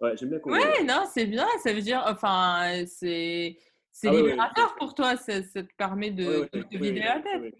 Ouais, 0.00 0.16
j'aime 0.16 0.30
bien 0.30 0.38
courir. 0.38 0.58
ouais, 0.62 0.82
non, 0.84 1.04
c'est 1.12 1.26
bien. 1.26 1.46
Ça 1.62 1.74
veut 1.74 1.82
dire, 1.82 2.02
enfin, 2.06 2.84
c'est 2.86 3.58
c'est 3.90 4.08
Ah 4.08 4.12
ouais, 4.12 4.22
ouais, 4.22 4.30
libérateur 4.30 4.74
pour 4.76 4.94
toi. 4.94 5.14
Ça, 5.18 5.42
ça 5.42 5.62
te 5.62 5.74
permet 5.76 6.10
de, 6.10 6.48
de 6.50 6.62
te 6.62 6.76
vider 6.78 7.00
la 7.00 7.20
tête. 7.20 7.54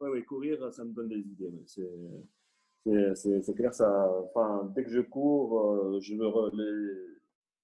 ouais, 0.00 0.08
ouais, 0.10 0.22
courir, 0.24 0.70
ça 0.70 0.84
me 0.84 0.92
donne 0.92 1.08
des 1.08 1.20
idées. 1.20 1.50
C'est, 1.64 3.14
c'est, 3.42 3.54
clair, 3.54 3.72
ça, 3.72 4.10
enfin, 4.24 4.70
dès 4.74 4.84
que 4.84 4.90
je 4.90 5.00
cours, 5.00 5.70
euh, 5.70 6.00
je 6.02 6.14
me 6.16 6.26
re- 6.26 6.52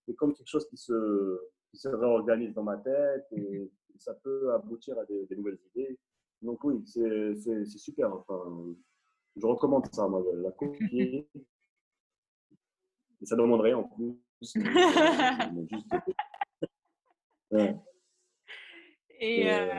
c'est 0.06 0.14
comme 0.14 0.32
quelque 0.32 0.48
chose 0.48 0.66
qui 0.70 0.78
se, 0.78 1.38
qui 1.70 1.76
se 1.76 1.88
réorganise 1.88 2.54
dans 2.54 2.62
ma 2.62 2.78
tête 2.78 3.26
et 3.32 3.70
ça 3.98 4.14
peut 4.14 4.50
aboutir 4.54 4.98
à 4.98 5.04
des, 5.04 5.26
des 5.26 5.36
nouvelles 5.36 5.58
idées. 5.74 5.98
Donc 6.42 6.62
oui, 6.64 6.82
c'est, 6.86 7.64
super. 7.66 8.14
Enfin, 8.14 8.74
je 9.36 9.46
recommande 9.46 9.86
ça, 9.92 10.06
moi, 10.08 10.22
la. 10.34 10.50
Et 13.20 13.26
ça 13.26 13.34
ne 13.36 13.42
demande 13.42 13.60
rien 13.60 13.78
en 13.78 13.84
plus. 13.84 14.14
Euh, 14.56 15.66
Ouais. 17.50 17.74
Et 19.18 19.40
Et, 19.40 19.50
euh, 19.50 19.72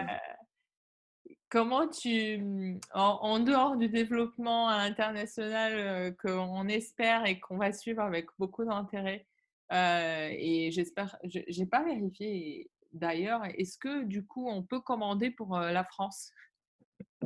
comment 1.49 1.87
tu, 1.87 2.79
en, 2.93 3.01
en 3.21 3.39
dehors 3.39 3.77
du 3.77 3.87
développement 3.87 4.69
international 4.69 5.73
euh, 5.75 6.11
qu'on 6.11 6.67
espère 6.67 7.27
et 7.27 7.39
qu'on 7.39 7.57
va 7.57 7.71
suivre 7.71 8.01
avec 8.01 8.25
beaucoup 8.39 8.65
d'intérêt, 8.65 9.27
euh, 9.71 10.29
et 10.31 10.71
j'espère, 10.71 11.15
je 11.23 11.59
n'ai 11.59 11.67
pas 11.67 11.83
vérifié 11.83 12.71
d'ailleurs, 12.91 13.41
est-ce 13.55 13.77
que 13.77 14.03
du 14.03 14.25
coup 14.25 14.47
on 14.47 14.63
peut 14.63 14.81
commander 14.81 15.29
pour 15.29 15.55
euh, 15.55 15.71
la 15.71 15.83
France? 15.83 16.31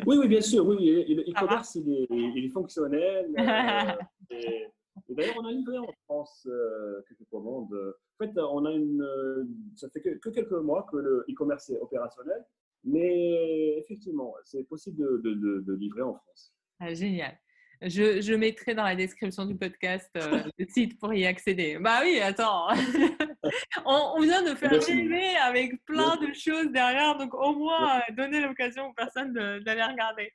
Oui, 0.05 0.17
oui, 0.17 0.28
bien 0.28 0.41
sûr. 0.41 0.65
Oui, 0.67 0.76
oui. 0.80 1.13
Le 1.15 1.21
e-commerce, 1.24 1.76
il 1.76 1.89
est, 1.93 2.07
il 2.09 2.45
est 2.45 2.49
fonctionnel. 2.49 3.32
euh, 3.39 3.93
et, 4.32 4.67
et 5.09 5.13
d'ailleurs, 5.15 5.36
on 5.39 5.45
a 5.45 5.51
livré 5.51 5.78
en 5.78 5.91
France 6.05 6.47
euh, 6.49 7.01
quelques 7.07 7.30
commandes. 7.30 7.74
En 8.19 8.26
fait, 8.26 8.32
on 8.39 8.65
a 8.65 8.71
une. 8.71 9.01
euh, 9.01 9.43
Ça 9.76 9.89
fait 9.89 10.01
que, 10.01 10.09
que 10.19 10.30
quelques 10.30 10.51
mois 10.51 10.88
que 10.91 10.97
le 10.97 11.26
e-commerce 11.30 11.69
est 11.69 11.80
opérationnel, 11.80 12.43
mais 12.84 13.78
effectivement, 13.78 14.34
c'est 14.43 14.63
possible 14.63 14.97
de, 14.97 15.21
de, 15.24 15.34
de, 15.36 15.59
de 15.61 15.74
livrer 15.76 16.01
en 16.01 16.15
France. 16.15 16.53
Ah, 16.80 16.93
Génial. 16.93 17.38
Je, 17.86 18.21
je 18.21 18.34
mettrai 18.34 18.73
dans 18.75 18.84
la 18.84 18.95
description 18.95 19.45
du 19.45 19.55
podcast 19.57 20.09
euh, 20.15 20.43
le 20.57 20.65
site 20.67 20.97
pour 20.99 21.13
y 21.13 21.25
accéder. 21.25 21.77
Bah 21.79 21.99
oui, 22.01 22.19
attends. 22.19 22.67
on, 23.86 24.13
on 24.15 24.21
vient 24.21 24.41
de 24.41 24.55
faire 24.55 24.71
rêver 24.71 25.36
avec 25.38 25.84
plein 25.86 26.15
de 26.17 26.34
choses 26.34 26.71
derrière, 26.71 27.17
donc 27.17 27.34
au 27.34 27.53
moins 27.55 27.97
euh, 27.99 28.13
donner 28.13 28.39
l'occasion 28.41 28.88
aux 28.88 28.93
personnes 28.93 29.34
d'aller 29.34 29.84
regarder. 29.84 30.31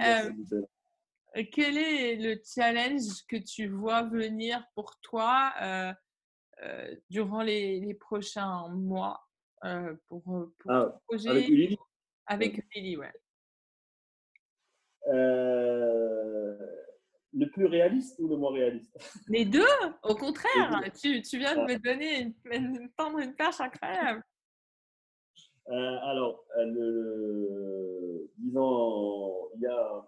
Euh, 0.00 0.30
quel 1.52 1.76
est 1.78 2.16
le 2.16 2.40
challenge 2.44 3.24
que 3.28 3.36
tu 3.36 3.68
vois 3.68 4.02
venir 4.02 4.64
pour 4.74 4.98
toi 5.00 5.52
euh, 5.62 5.92
durant 7.10 7.42
les, 7.42 7.78
les 7.80 7.94
prochains 7.94 8.68
mois 8.68 9.20
pour, 10.08 10.22
pour 10.22 10.70
Ah, 10.70 11.00
projet? 11.06 11.28
avec 11.30 11.48
Ulili 11.48 11.78
avec 12.26 12.62
Lily, 12.74 12.96
ouais. 12.96 13.12
Euh, 15.08 16.56
Le 17.34 17.46
plus 17.50 17.66
réaliste 17.66 18.18
ou 18.20 18.28
le 18.28 18.36
moins 18.36 18.52
réaliste? 18.52 18.96
Les 19.28 19.44
deux, 19.44 19.66
au 20.02 20.14
contraire, 20.14 20.82
tu, 21.00 21.20
tu 21.22 21.38
viens 21.38 21.54
de 21.54 21.60
Ah. 21.60 21.66
me 21.66 21.76
donner 21.78 22.20
une, 22.22 22.34
une- 22.52 22.90
tendre 22.96 23.18
une 23.18 23.34
perche 23.34 23.60
incroyable. 23.60 24.22
Euh, 25.68 25.96
alors, 26.02 26.44
euh, 26.58 26.64
le, 26.64 28.30
disons, 28.38 29.50
il 29.56 29.60
y 29.60 29.66
a 29.66 30.06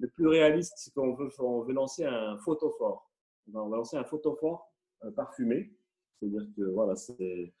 le 0.00 0.08
plus 0.10 0.26
réaliste, 0.26 0.74
c'est 0.76 0.92
qu'on 0.92 1.14
veut, 1.14 1.28
on 1.38 1.62
veut 1.62 1.72
lancer 1.74 2.04
un 2.04 2.36
photophore. 2.38 3.08
On 3.54 3.68
va 3.68 3.76
lancer 3.76 3.96
un 3.96 4.04
photophore 4.04 4.72
euh, 5.04 5.10
parfumé. 5.12 5.72
C'est-à-dire 6.18 6.46
que 6.56 6.62
voilà, 6.72 6.96
c'est, 6.96 7.54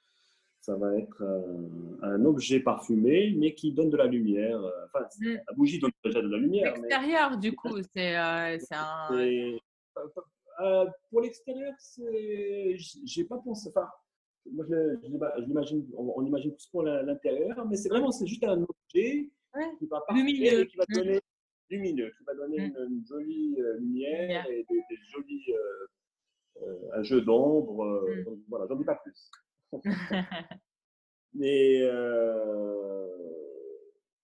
ça 0.68 0.76
va 0.76 0.94
être 0.98 1.22
un, 1.22 2.12
un 2.12 2.24
objet 2.26 2.60
parfumé, 2.60 3.34
mais 3.38 3.54
qui 3.54 3.72
donne 3.72 3.88
de 3.88 3.96
la 3.96 4.06
lumière. 4.06 4.60
Euh, 4.62 4.70
Enfin, 4.92 5.06
Mm. 5.18 5.36
la 5.48 5.54
bougie 5.54 5.78
donne 5.78 5.92
déjà 6.04 6.20
de 6.20 6.28
la 6.28 6.36
lumière, 6.36 6.74
mais 6.74 6.88
L'extérieur, 6.88 7.38
du 7.38 7.56
coup, 7.56 7.76
c'est 7.94 8.16
euh, 8.16 8.58
un. 8.72 9.08
c'est- 9.10 9.58
euh, 10.60 10.86
pour 11.10 11.20
l'extérieur, 11.22 11.72
c'est, 11.78 12.76
j'ai 13.04 13.24
pas 13.24 13.38
pensé. 13.38 13.70
Enfin, 13.70 13.88
moi, 14.52 14.66
je, 14.68 14.74
je 15.02 15.76
on, 15.96 16.12
on 16.16 16.26
imagine 16.26 16.52
plus 16.52 16.66
pour 16.66 16.82
l'intérieur, 16.82 17.64
mais 17.66 17.76
c'est 17.76 17.88
vraiment, 17.88 18.10
c'est 18.10 18.26
juste 18.26 18.44
un 18.44 18.60
objet 18.62 19.30
qui 19.78 19.86
va 19.86 20.04
lumineux. 20.14 20.64
qui 20.64 20.76
va 20.76 20.84
mmh. 20.88 20.94
donner 20.94 21.20
lumineux, 21.70 22.12
qui 22.18 22.24
va 22.24 22.34
donner 22.34 22.68
mmh. 22.68 22.74
une, 22.90 23.06
jolie 23.06 23.56
lumière, 23.78 24.46
et 24.50 24.66
des, 24.68 24.96
jolis 25.12 25.46
un 26.92 27.02
jeu 27.02 27.20
d'ombre. 27.22 28.04
Mmh. 28.06 28.42
Voilà, 28.48 28.66
j'en 28.68 28.76
dis 28.76 28.84
pas 28.84 28.96
plus. 28.96 29.30
Mais 31.34 31.82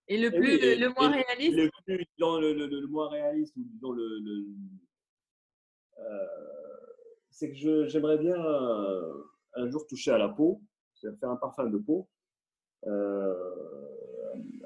et 0.06 0.18
le 0.18 0.30
plus, 0.30 0.58
le 0.78 0.88
moins 0.90 1.10
réaliste? 1.10 1.56
Le 1.56 1.70
plus, 1.86 2.06
dans 2.18 2.38
le, 2.38 2.52
le, 2.52 2.86
moins 2.88 3.08
réaliste 3.08 3.56
ou 3.56 3.62
dans 3.80 3.92
le, 3.92 4.20
c'est 7.30 7.50
que 7.50 7.86
j'aimerais 7.86 8.18
bien 8.18 8.36
un 8.36 9.70
jour 9.70 9.86
toucher 9.86 10.10
à 10.12 10.18
la 10.18 10.28
peau, 10.28 10.60
faire 11.00 11.30
un 11.30 11.36
parfum 11.36 11.68
de 11.68 11.78
peau. 11.78 12.08
Euh, 12.86 13.64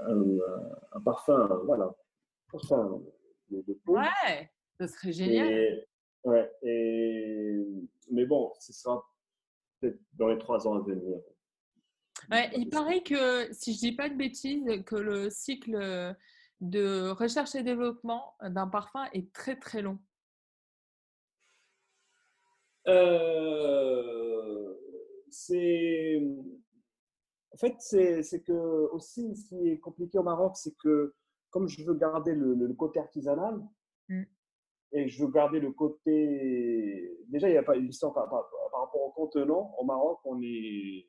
un, 0.01 1.01
parfum, 1.01 1.62
voilà, 1.64 1.95
parfum 2.51 3.01
de, 3.51 3.72
peau. 3.85 3.97
Ouais, 3.97 4.51
ce 4.81 4.87
serait 4.87 5.12
génial. 5.12 5.87
ouais, 6.24 6.53
et, 6.62 7.64
mais 8.11 8.26
bon, 8.26 8.53
ce 8.59 8.72
sera 8.72 9.05
dans 10.14 10.29
les 10.29 10.39
trois 10.39 10.66
ans 10.66 10.74
à 10.74 10.81
venir. 10.81 11.18
Ouais, 12.31 12.51
il 12.57 12.68
paraît 12.68 13.03
que, 13.03 13.53
si 13.53 13.74
je 13.74 13.79
dis 13.79 13.93
pas 13.93 14.09
de 14.09 14.14
bêtises, 14.14 14.83
que 14.85 14.97
le 14.97 15.31
cycle 15.31 16.16
de 16.61 17.11
recherche 17.11 17.55
et 17.55 17.62
développement 17.62 18.35
d'un 18.43 18.66
parfum 18.66 19.05
est 19.12 19.33
très 19.33 19.57
très 19.57 19.83
long. 19.83 19.99
Euh, 22.89 24.74
c'est 25.31 26.20
en 27.53 27.57
fait, 27.59 27.74
c'est 27.81 28.43
que 28.43 28.53
aussi 28.93 29.35
ce 29.37 29.49
qui 29.49 29.68
est 29.68 29.79
compliqué 29.79 30.18
au 30.18 30.22
Maroc, 30.22 30.57
c'est 30.57 30.74
que 30.83 31.14
comme 31.51 31.68
je 31.68 31.85
veux 31.85 31.95
garder 31.95 32.35
le, 32.35 32.72
côté 32.74 33.01
artisanal 33.01 33.61
mmh. 34.09 34.22
et 34.93 35.09
je 35.09 35.24
veux 35.24 35.31
garder 35.31 35.61
le 35.61 35.72
côté. 35.72 37.18
Déjà, 37.29 37.49
il 37.49 37.53
n'y 37.53 37.59
a 37.59 37.62
pas 37.62 37.76
une 37.76 37.89
histoire 37.89 38.14
par, 38.14 38.29
rapport 38.89 39.03
au 39.03 39.12
contenant. 39.12 39.74
Au 39.78 39.84
Maroc, 39.84 40.20
on 40.24 40.41
est. 40.43 41.09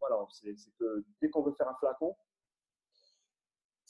Voilà, 0.00 0.16
c'est 0.30 0.54
que 0.78 1.04
dès 1.20 1.30
qu'on 1.30 1.42
veut 1.42 1.54
faire 1.54 1.68
un 1.68 1.76
flacon, 1.80 2.14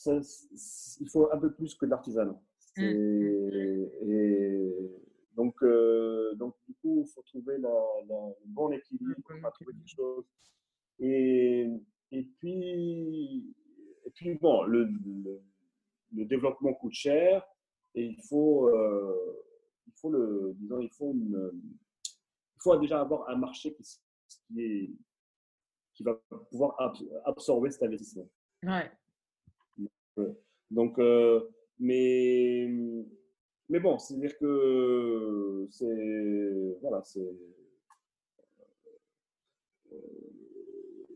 il 0.06 1.10
faut 1.10 1.30
un 1.32 1.38
peu 1.38 1.52
plus 1.52 1.74
que 1.74 1.84
de 1.86 1.90
l'artisanat. 1.90 2.40
Mmh. 2.76 2.82
Et 2.82 4.66
donc, 5.36 5.54
euh, 5.62 6.34
donc, 6.36 6.54
du 6.66 6.74
coup, 6.76 7.04
il 7.06 7.12
faut 7.12 7.22
trouver 7.22 7.58
le 7.58 7.68
bon 8.46 8.72
équilibre, 8.72 9.14
il 9.16 9.40
faut 9.40 9.50
trouver 9.50 9.72
quelque 9.74 9.94
chose. 9.94 10.24
Et, 10.98 11.68
et, 12.12 12.22
puis, 12.38 13.54
et 14.04 14.10
puis, 14.14 14.34
bon, 14.36 14.62
le, 14.64 14.88
le, 16.14 16.24
développement 16.24 16.72
coûte 16.74 16.94
cher 16.94 17.46
et 17.94 18.04
il 18.04 18.22
faut, 18.28 18.68
euh, 18.70 19.44
il 19.86 19.92
faut, 20.00 20.10
le, 20.10 20.54
disons, 20.56 20.80
il 20.80 20.90
faut, 20.90 21.12
une, 21.12 21.50
faut 22.66 22.76
déjà 22.78 23.00
avoir 23.00 23.28
un 23.28 23.36
marché 23.36 23.72
qui, 23.74 23.82
qui, 24.28 24.60
est, 24.60 24.90
qui 25.94 26.02
va 26.02 26.14
pouvoir 26.50 26.76
absorber 27.24 27.70
cet 27.70 27.84
investissement. 27.84 28.28
Ouais. 28.62 28.90
Donc, 30.70 30.98
euh, 30.98 31.48
mais 31.78 32.68
mais 33.68 33.80
bon, 33.80 33.98
c'est-à-dire 33.98 34.36
que 34.38 35.66
c'est 35.70 36.78
voilà, 36.80 37.02
c'est 37.04 37.30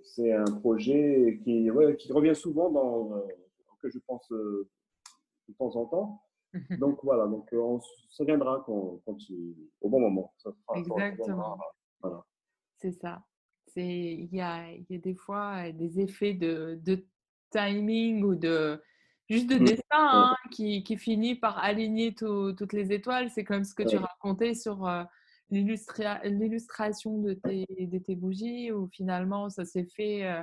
c'est 0.03 0.33
un 0.33 0.45
projet 0.45 1.41
qui, 1.43 1.71
ouais, 1.71 1.97
qui 1.97 2.13
revient 2.13 2.35
souvent 2.35 2.71
dans 2.71 3.25
que 3.81 3.91
je 3.91 3.99
pense 4.07 4.31
euh, 4.33 4.69
de 5.49 5.55
temps 5.55 5.75
en 5.77 5.87
temps. 5.87 6.23
Donc 6.79 6.99
voilà, 7.03 7.27
donc 7.27 7.49
on, 7.53 7.81
ça 8.09 8.25
viendra 8.25 8.63
quand, 8.67 9.01
quand 9.05 9.17
au 9.81 9.89
bon 9.89 10.01
moment. 10.01 10.35
Ça 10.39 10.51
Exactement. 10.75 11.59
voilà. 12.01 12.25
C'est 12.77 12.93
ça. 12.93 13.23
C'est 13.67 13.87
il 13.87 14.35
y 14.35 14.41
a, 14.41 14.73
y 14.73 14.97
a 14.97 14.99
des 14.99 15.15
fois 15.15 15.71
des 15.71 16.01
effets 16.01 16.35
de, 16.35 16.81
de 16.83 17.07
timing 17.51 18.25
ou 18.25 18.35
de 18.35 18.81
juste 19.29 19.49
de 19.49 19.57
mmh. 19.57 19.65
dessin 19.65 19.83
hein, 19.93 20.37
qui, 20.51 20.83
qui, 20.83 20.97
finit 20.97 21.37
par 21.37 21.59
aligner 21.59 22.15
toutes 22.15 22.73
les 22.73 22.93
étoiles. 22.93 23.31
C'est 23.31 23.45
comme 23.45 23.65
ce 23.65 23.75
que 23.75 23.85
tu 23.85 23.97
racontais 23.97 24.55
sur 24.55 24.87
euh, 24.87 25.05
l'illustration 25.51 27.19
de 27.19 27.35
tes, 27.35 27.67
de 27.79 27.99
tes 27.99 28.17
bougies, 28.17 28.73
où 28.73 28.89
finalement 28.89 29.49
ça 29.49 29.65
s'est 29.65 29.87
fait, 29.97 30.25
euh, 30.27 30.43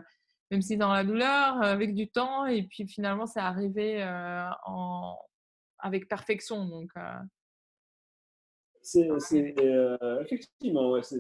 même 0.52 0.62
si 0.62 0.78
dans 0.78 0.94
la 0.94 1.04
douleur, 1.04 1.62
avec 1.62 1.96
du 1.96 2.10
temps, 2.10 2.46
et 2.46 2.64
puis 2.64 2.88
finalement 2.88 3.28
c'est 3.28 3.42
arrivé 3.42 4.02
euh, 4.02 4.48
en, 4.66 5.18
avec 5.88 6.08
perfection. 6.08 6.66
Donc, 6.68 6.92
c'est 8.82 9.08
effectivement, 10.22 10.92
ouais, 10.92 11.04
c'est 11.04 11.20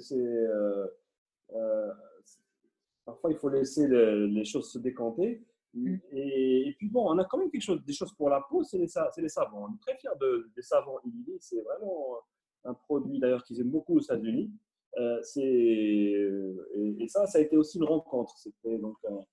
parfois 3.05 3.31
il 3.31 3.37
faut 3.37 3.49
laisser 3.49 3.87
les 3.87 4.45
choses 4.45 4.71
se 4.71 4.79
décanter. 4.79 5.43
Mm. 5.73 5.95
Et, 6.11 6.75
puis 6.77 6.89
bon, 6.89 7.09
on 7.09 7.17
a 7.17 7.25
quand 7.25 7.37
même 7.37 7.51
quelque 7.51 7.61
chose, 7.61 7.83
des 7.83 7.93
choses 7.93 8.13
pour 8.13 8.29
la 8.29 8.41
peau, 8.41 8.63
c'est 8.63 8.77
les, 8.77 8.87
les, 9.17 9.29
savons. 9.29 9.65
On 9.65 9.73
est 9.73 9.79
très 9.81 9.97
fiers 9.97 10.09
de, 10.19 10.49
des 10.55 10.61
savons 10.61 10.99
Illy. 11.05 11.37
C'est 11.39 11.61
vraiment 11.61 12.19
un 12.63 12.73
produit 12.73 13.19
d'ailleurs 13.19 13.43
qu'ils 13.43 13.59
aiment 13.61 13.71
beaucoup 13.71 13.97
aux 13.97 14.01
États-Unis. 14.01 14.51
Euh, 14.97 15.21
et, 15.37 17.07
ça, 17.07 17.27
ça 17.27 17.37
a 17.37 17.41
été 17.41 17.55
aussi 17.57 17.77
une 17.77 17.83
rencontre. 17.83 18.37
C'était 18.37 18.77
donc 18.77 18.97
un, 19.05 19.23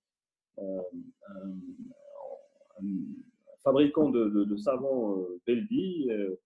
fabricant 3.64 4.10
de, 4.10 4.28
de, 4.28 4.44
de 4.44 4.56
savon 4.56 5.22
euh, 5.22 5.40
Beldi, 5.46 6.10
euh, 6.10 6.36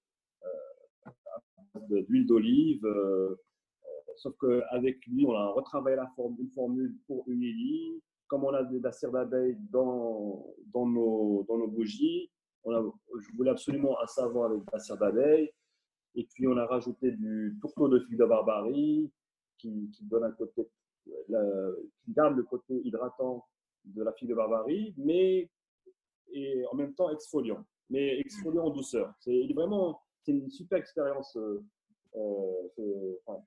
d'huile 2.09 2.27
d'olive. 2.27 2.87
sauf 4.17 4.35
qu'avec 4.41 5.05
lui, 5.07 5.27
on 5.27 5.33
a 5.33 5.49
retravaillé 5.49 5.97
la 5.97 6.11
formule 6.17 6.97
pour 7.07 7.25
une 7.29 7.43
Illy 7.43 8.03
comme 8.29 8.45
on 8.45 8.55
a 8.55 8.63
de 8.63 8.79
la 8.79 8.93
cire 8.93 9.11
d'abeille 9.11 9.57
dans, 9.71 10.45
nos, 10.75 11.67
bougies, 11.69 12.31
on 12.63 12.73
a, 12.73 12.83
je 13.19 13.37
voulais 13.37 13.51
absolument 13.51 14.01
un 14.01 14.07
savon 14.07 14.45
avec 14.45 14.61
de 14.61 14.71
la 14.73 14.79
cire 14.79 14.99
d'abeille. 14.99 15.51
Et 16.15 16.25
puis, 16.35 16.47
on 16.47 16.57
a 16.57 16.67
rajouté 16.67 17.11
du 17.11 17.57
tourteau 17.61 17.89
de 17.89 18.01
figue 18.01 18.19
de 18.19 18.25
barbarie 18.27 19.11
qui, 19.57 19.91
donne 20.03 20.35
garde 22.09 22.37
le 22.37 22.43
côté 22.45 22.81
hydratant 22.85 23.47
de 23.85 24.03
la 24.03 24.13
figue 24.13 24.29
de 24.29 24.35
barbarie, 24.35 24.95
mais 24.99 25.49
et 26.33 26.65
en 26.71 26.75
même 26.75 26.95
temps 26.95 27.11
exfoliant, 27.11 27.65
mais 27.91 28.19
exfoliant 28.19 28.67
en 28.67 28.71
douceur. 28.71 29.13
C'est 29.21 29.53
vraiment 29.55 30.01
c'est 30.23 30.33
une 30.33 30.51
super 30.51 30.79
expérience. 30.79 31.37
Euh, 31.37 31.65
euh, 32.79 33.39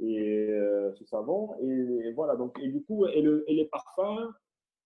et 0.00 0.48
euh, 0.50 0.92
ce 0.94 1.04
savon. 1.04 1.54
Et, 1.60 2.12
voilà, 2.12 2.36
donc, 2.36 2.56
et 2.60 2.68
du 2.68 2.82
coup, 2.82 3.06
et, 3.06 3.20
le, 3.20 3.44
et 3.48 3.54
les 3.54 3.64
parfums, 3.66 4.32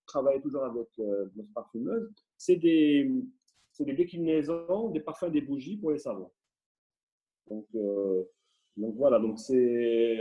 travailler 0.07 0.41
toujours 0.41 0.65
avec 0.65 0.89
notre 0.99 1.53
parfumeuse, 1.55 2.11
c'est 2.39 2.57
des, 2.57 3.11
des 3.81 3.93
déclinaisons 3.93 4.91
des 4.91 5.01
parfums 5.01 5.31
des 5.31 5.43
bougies 5.43 5.77
pour 5.77 5.91
les 5.93 5.99
savons. 5.99 6.31
Donc, 7.49 7.67
donc 8.77 8.95
voilà, 8.97 9.19
donc 9.19 9.39
c'est 9.39 10.19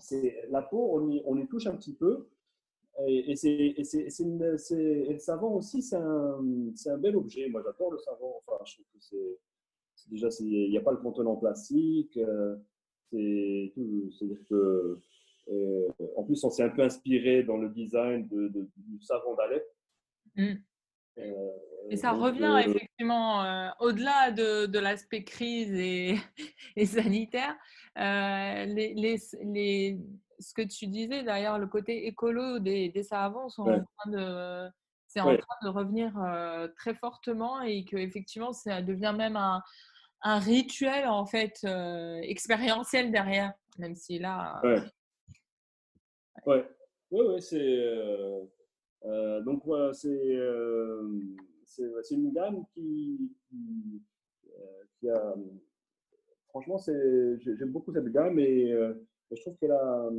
c'est 0.00 0.46
la 0.48 0.62
peau, 0.62 0.90
on 0.94 1.10
y, 1.10 1.22
on 1.26 1.36
y 1.36 1.46
touche 1.46 1.66
un 1.66 1.76
petit 1.76 1.94
peu. 1.94 2.28
Et, 3.06 3.32
et, 3.32 3.36
c'est, 3.36 4.24
le 4.24 5.18
savon 5.18 5.56
aussi, 5.56 5.82
c'est 5.82 5.96
un, 5.96 6.38
un, 6.86 6.98
bel 6.98 7.16
objet. 7.16 7.48
Moi, 7.48 7.62
j'adore 7.64 7.92
le 7.92 7.98
savon. 7.98 8.34
Enfin, 8.46 8.62
je 8.64 8.74
trouve 8.74 8.86
que 8.92 9.00
c'est, 9.00 10.10
déjà, 10.10 10.28
il 10.40 10.70
n'y 10.70 10.78
a 10.78 10.82
pas 10.82 10.92
le 10.92 10.98
contenant 10.98 11.36
plastique. 11.36 12.18
C'est-à-dire 13.10 14.38
que, 14.48 15.00
euh, 15.48 15.88
en 16.16 16.24
plus, 16.24 16.42
on 16.44 16.50
s'est 16.50 16.62
un 16.62 16.70
peu 16.70 16.82
inspiré 16.82 17.42
dans 17.42 17.56
le 17.56 17.68
design 17.68 18.28
de, 18.28 18.48
du 18.76 19.02
savon 19.02 19.34
d'Alep. 19.34 19.64
Mm. 20.36 20.54
Euh, 21.18 21.50
et 21.90 21.96
ça 21.96 22.12
revient 22.12 22.44
euh, 22.44 22.70
effectivement 22.70 23.42
au-delà 23.80 24.30
de, 24.30 24.64
de 24.64 24.78
l'aspect 24.78 25.24
crise 25.24 25.72
et, 25.74 26.16
et 26.76 26.86
sanitaire. 26.86 27.54
Les, 27.96 28.94
les, 28.94 29.16
les, 29.42 29.98
ce 30.42 30.52
que 30.52 30.62
tu 30.62 30.86
disais 30.88 31.22
d'ailleurs, 31.22 31.58
le 31.58 31.66
côté 31.66 32.06
écolo 32.06 32.58
des, 32.58 32.90
des 32.90 33.02
savons 33.02 33.48
sont 33.48 33.62
en 33.62 33.84
train 33.84 34.10
de, 34.10 34.70
c'est 35.06 35.20
en 35.20 35.36
train 35.36 35.56
de 35.62 35.68
revenir 35.68 36.12
très 36.76 36.94
fortement 36.94 37.62
et 37.62 37.84
que 37.84 37.96
effectivement 37.96 38.52
ça 38.52 38.82
devient 38.82 39.14
même 39.16 39.36
un, 39.36 39.62
un 40.22 40.38
rituel 40.38 41.06
en 41.06 41.26
fait 41.26 41.58
euh, 41.64 42.20
expérientiel 42.22 43.10
derrière, 43.10 43.52
même 43.78 43.94
si 43.94 44.18
là. 44.18 44.60
Ouais. 44.62 44.80
Ouais, 46.46 46.66
ouais, 47.10 47.26
ouais 47.26 47.40
c'est. 47.40 47.60
Euh, 47.60 48.44
euh, 49.04 49.40
donc 49.42 49.64
voilà, 49.64 49.92
c'est 49.92 50.38
c'est 51.64 52.14
une 52.14 52.32
gamme 52.32 52.64
qui, 52.72 53.32
qui, 53.48 54.02
qui 54.98 55.08
a. 55.08 55.34
Franchement, 56.48 56.78
j'aime 56.78 57.72
beaucoup 57.72 57.92
cette 57.92 58.12
gamme 58.12 58.38
et 58.38 58.72
je 59.34 59.40
trouve 59.40 59.56
qu'elle 59.58 59.72
a, 59.72 60.10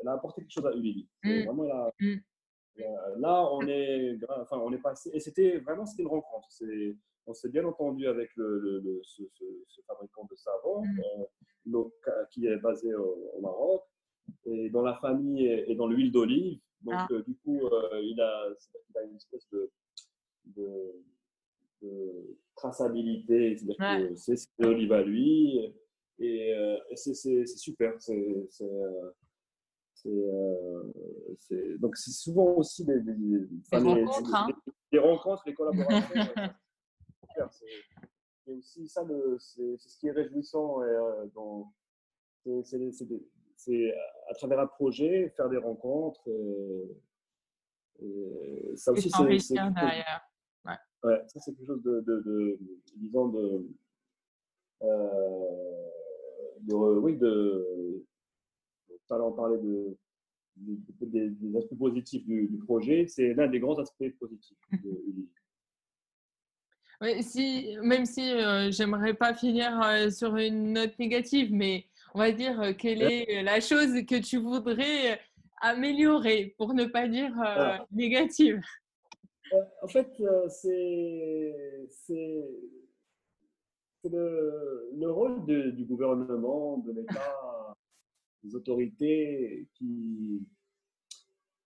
elle 0.00 0.08
a 0.08 0.12
apporté 0.12 0.42
quelque 0.42 0.52
chose 0.52 0.66
à 0.66 0.72
Ulili. 0.72 1.08
Mmh. 1.22 1.44
Vraiment, 1.44 1.64
elle 1.64 1.70
a, 1.70 1.92
mmh. 2.00 3.20
là, 3.20 3.48
on 3.52 3.66
est, 3.66 4.18
enfin, 4.40 4.58
on 4.58 4.72
est 4.72 4.82
passé, 4.82 5.10
et 5.12 5.20
c'était 5.20 5.58
vraiment 5.58 5.86
c'était 5.86 6.02
une 6.02 6.08
rencontre. 6.08 6.48
On 7.26 7.32
s'est 7.32 7.48
bien 7.48 7.64
entendu 7.64 8.06
avec 8.06 8.30
le, 8.36 9.00
ce, 9.02 9.22
fabricant 9.86 10.26
de 10.30 10.36
savon 10.36 10.82
mm. 10.84 11.74
euh, 11.74 12.24
qui 12.30 12.46
est 12.46 12.56
basé 12.58 12.94
au, 12.94 13.40
Maroc 13.40 13.82
et 14.44 14.68
dans 14.70 14.82
la 14.82 14.94
famille 14.96 15.46
et, 15.46 15.74
dans 15.74 15.86
l'huile 15.86 16.12
d'olive. 16.12 16.60
Donc, 16.82 16.94
ah. 16.96 17.08
euh, 17.12 17.22
du 17.22 17.34
coup, 17.36 17.66
euh, 17.66 18.00
il, 18.02 18.20
a, 18.20 18.48
il, 18.90 18.98
a, 18.98 19.04
une 19.04 19.16
espèce 19.16 19.48
de, 19.50 19.70
de, 20.56 21.02
traçabilité, 22.56 23.56
c'est-à-dire 23.56 24.08
que 24.08 24.14
c'est 24.14 24.36
l'olive 24.58 24.92
à 24.92 25.02
lui 25.02 25.74
et, 26.18 26.54
c'est 26.94 27.46
super. 27.46 27.94
C'est 28.00 28.18
donc 31.78 31.96
c'est 31.96 32.10
souvent 32.10 32.56
aussi 32.56 32.84
des, 32.84 33.00
des, 33.00 33.46
rencontres, 33.72 34.34
hein. 34.34 34.48
des, 34.92 34.98
rencontres, 34.98 35.44
des 35.44 35.54
collaborations. 35.54 36.26
c'est 38.44 38.52
aussi 38.52 38.86
ça, 38.86 39.02
c'est 39.38 39.78
ce 39.78 39.98
qui 39.98 40.08
est 40.08 40.12
réjouissant. 40.12 40.82
Euh, 40.82 41.24
c'est 43.56 43.94
à 44.28 44.34
travers 44.34 44.60
un 44.60 44.66
projet, 44.66 45.32
faire 45.36 45.48
des 45.48 45.56
rencontres. 45.56 46.28
Et, 48.02 48.76
ça 48.76 48.92
aussi, 48.92 49.10
c'est. 49.10 49.54
derrière. 49.54 50.28
Ouais. 50.66 50.72
ouais. 51.04 51.22
ça, 51.28 51.40
c'est 51.40 51.54
quelque 51.54 51.66
chose 51.66 51.82
de, 51.82 52.00
de, 52.00 52.20
de 52.20 52.58
disons, 52.96 53.28
de, 53.28 53.66
euh, 54.82 55.90
de, 56.60 56.74
oui, 56.74 57.16
de. 57.16 58.04
Tout 58.88 59.14
à 59.14 59.18
l'heure, 59.18 59.28
on 59.28 59.32
parlait 59.32 59.58
de, 59.58 59.96
des, 60.56 61.56
aspects 61.56 61.78
positifs 61.78 62.24
du, 62.26 62.46
du 62.46 62.58
projet. 62.58 63.06
C'est 63.06 63.34
l'un 63.34 63.48
des 63.48 63.60
grands 63.60 63.78
aspects 63.78 64.10
positifs 64.18 64.58
de 64.72 65.28
si, 67.20 67.76
même 67.82 68.06
si 68.06 68.32
euh, 68.32 68.70
j'aimerais 68.70 69.14
pas 69.14 69.34
finir 69.34 69.80
euh, 69.82 70.10
sur 70.10 70.36
une 70.36 70.72
note 70.72 70.98
négative, 70.98 71.52
mais 71.52 71.86
on 72.14 72.18
va 72.18 72.32
dire 72.32 72.60
euh, 72.60 72.72
quelle 72.72 73.02
est 73.02 73.42
la 73.42 73.60
chose 73.60 74.04
que 74.06 74.20
tu 74.20 74.38
voudrais 74.38 75.20
améliorer 75.60 76.54
pour 76.56 76.74
ne 76.74 76.84
pas 76.84 77.08
dire 77.08 77.32
ah. 77.38 77.84
négative? 77.90 78.60
En 79.82 79.88
fait, 79.88 80.08
c'est 80.48 81.54
le, 84.08 84.90
le, 84.94 85.10
rôle 85.10 85.44
du 85.46 85.84
gouvernement, 85.84 86.78
de 86.78 86.92
l'État, 86.92 87.76
des 88.42 88.54
autorités 88.54 89.68
qui, 89.74 90.46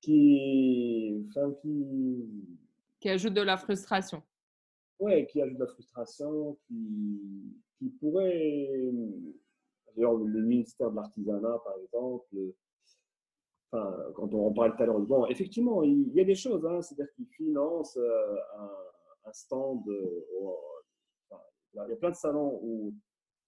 qui, 0.01 1.27
enfin, 1.29 1.53
qui, 1.61 2.25
qui 3.01 3.09
ajoutent 3.09 3.35
de 3.35 3.43
la 3.43 3.57
frustration 3.57 4.23
ouais, 5.01 5.27
qui 5.27 5.41
ajoute 5.41 5.59
de 5.59 5.65
la 5.65 5.71
frustration, 5.71 6.57
qui, 6.67 7.57
qui 7.79 7.89
pourrait. 7.91 8.91
D'ailleurs, 9.95 10.15
le 10.15 10.43
ministère 10.43 10.91
de 10.91 10.97
l'Artisanat, 10.97 11.59
par 11.65 11.75
exemple, 11.83 12.37
enfin, 13.73 13.97
quand 14.15 14.33
on 14.33 14.47
en 14.47 14.53
parlait 14.53 14.77
tout 14.77 14.83
à 14.83 14.87
l'heure, 14.87 15.01
bon, 15.01 15.27
effectivement, 15.27 15.83
il, 15.83 16.13
y 16.15 16.21
a 16.21 16.25
des 16.25 16.35
choses, 16.35 16.65
hein, 16.67 16.81
c'est-à-dire 16.83 17.13
qu'ils 17.15 17.27
financent 17.27 17.97
euh, 17.97 18.37
un, 18.59 18.71
un, 19.29 19.33
stand. 19.33 19.89
Euh, 19.89 20.25
il 21.75 21.91
y 21.91 21.93
a 21.93 21.97
plein 21.97 22.11
de 22.11 22.17
salons 22.17 22.61
où, 22.63 22.95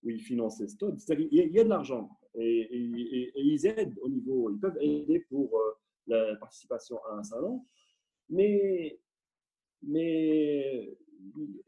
ils 0.03 0.21
financent 0.21 0.57
ces 0.57 0.69
stands. 0.69 0.97
C'est-à-dire 0.97 1.29
qu'il 1.29 1.55
y, 1.55 1.61
a 1.61 1.65
de 1.65 1.69
l'argent 1.69 2.09
et, 2.35 2.69
ils 2.73 3.67
aident 3.67 3.99
au 4.01 4.09
niveau, 4.09 4.51
ils 4.51 4.59
peuvent 4.59 4.79
aider 4.81 5.21
pour 5.29 5.59
euh, 5.59 5.73
la 6.07 6.37
participation 6.37 6.99
à 7.11 7.17
un 7.17 7.23
salon, 7.23 7.67
mais 8.31 8.99
mais 9.83 10.97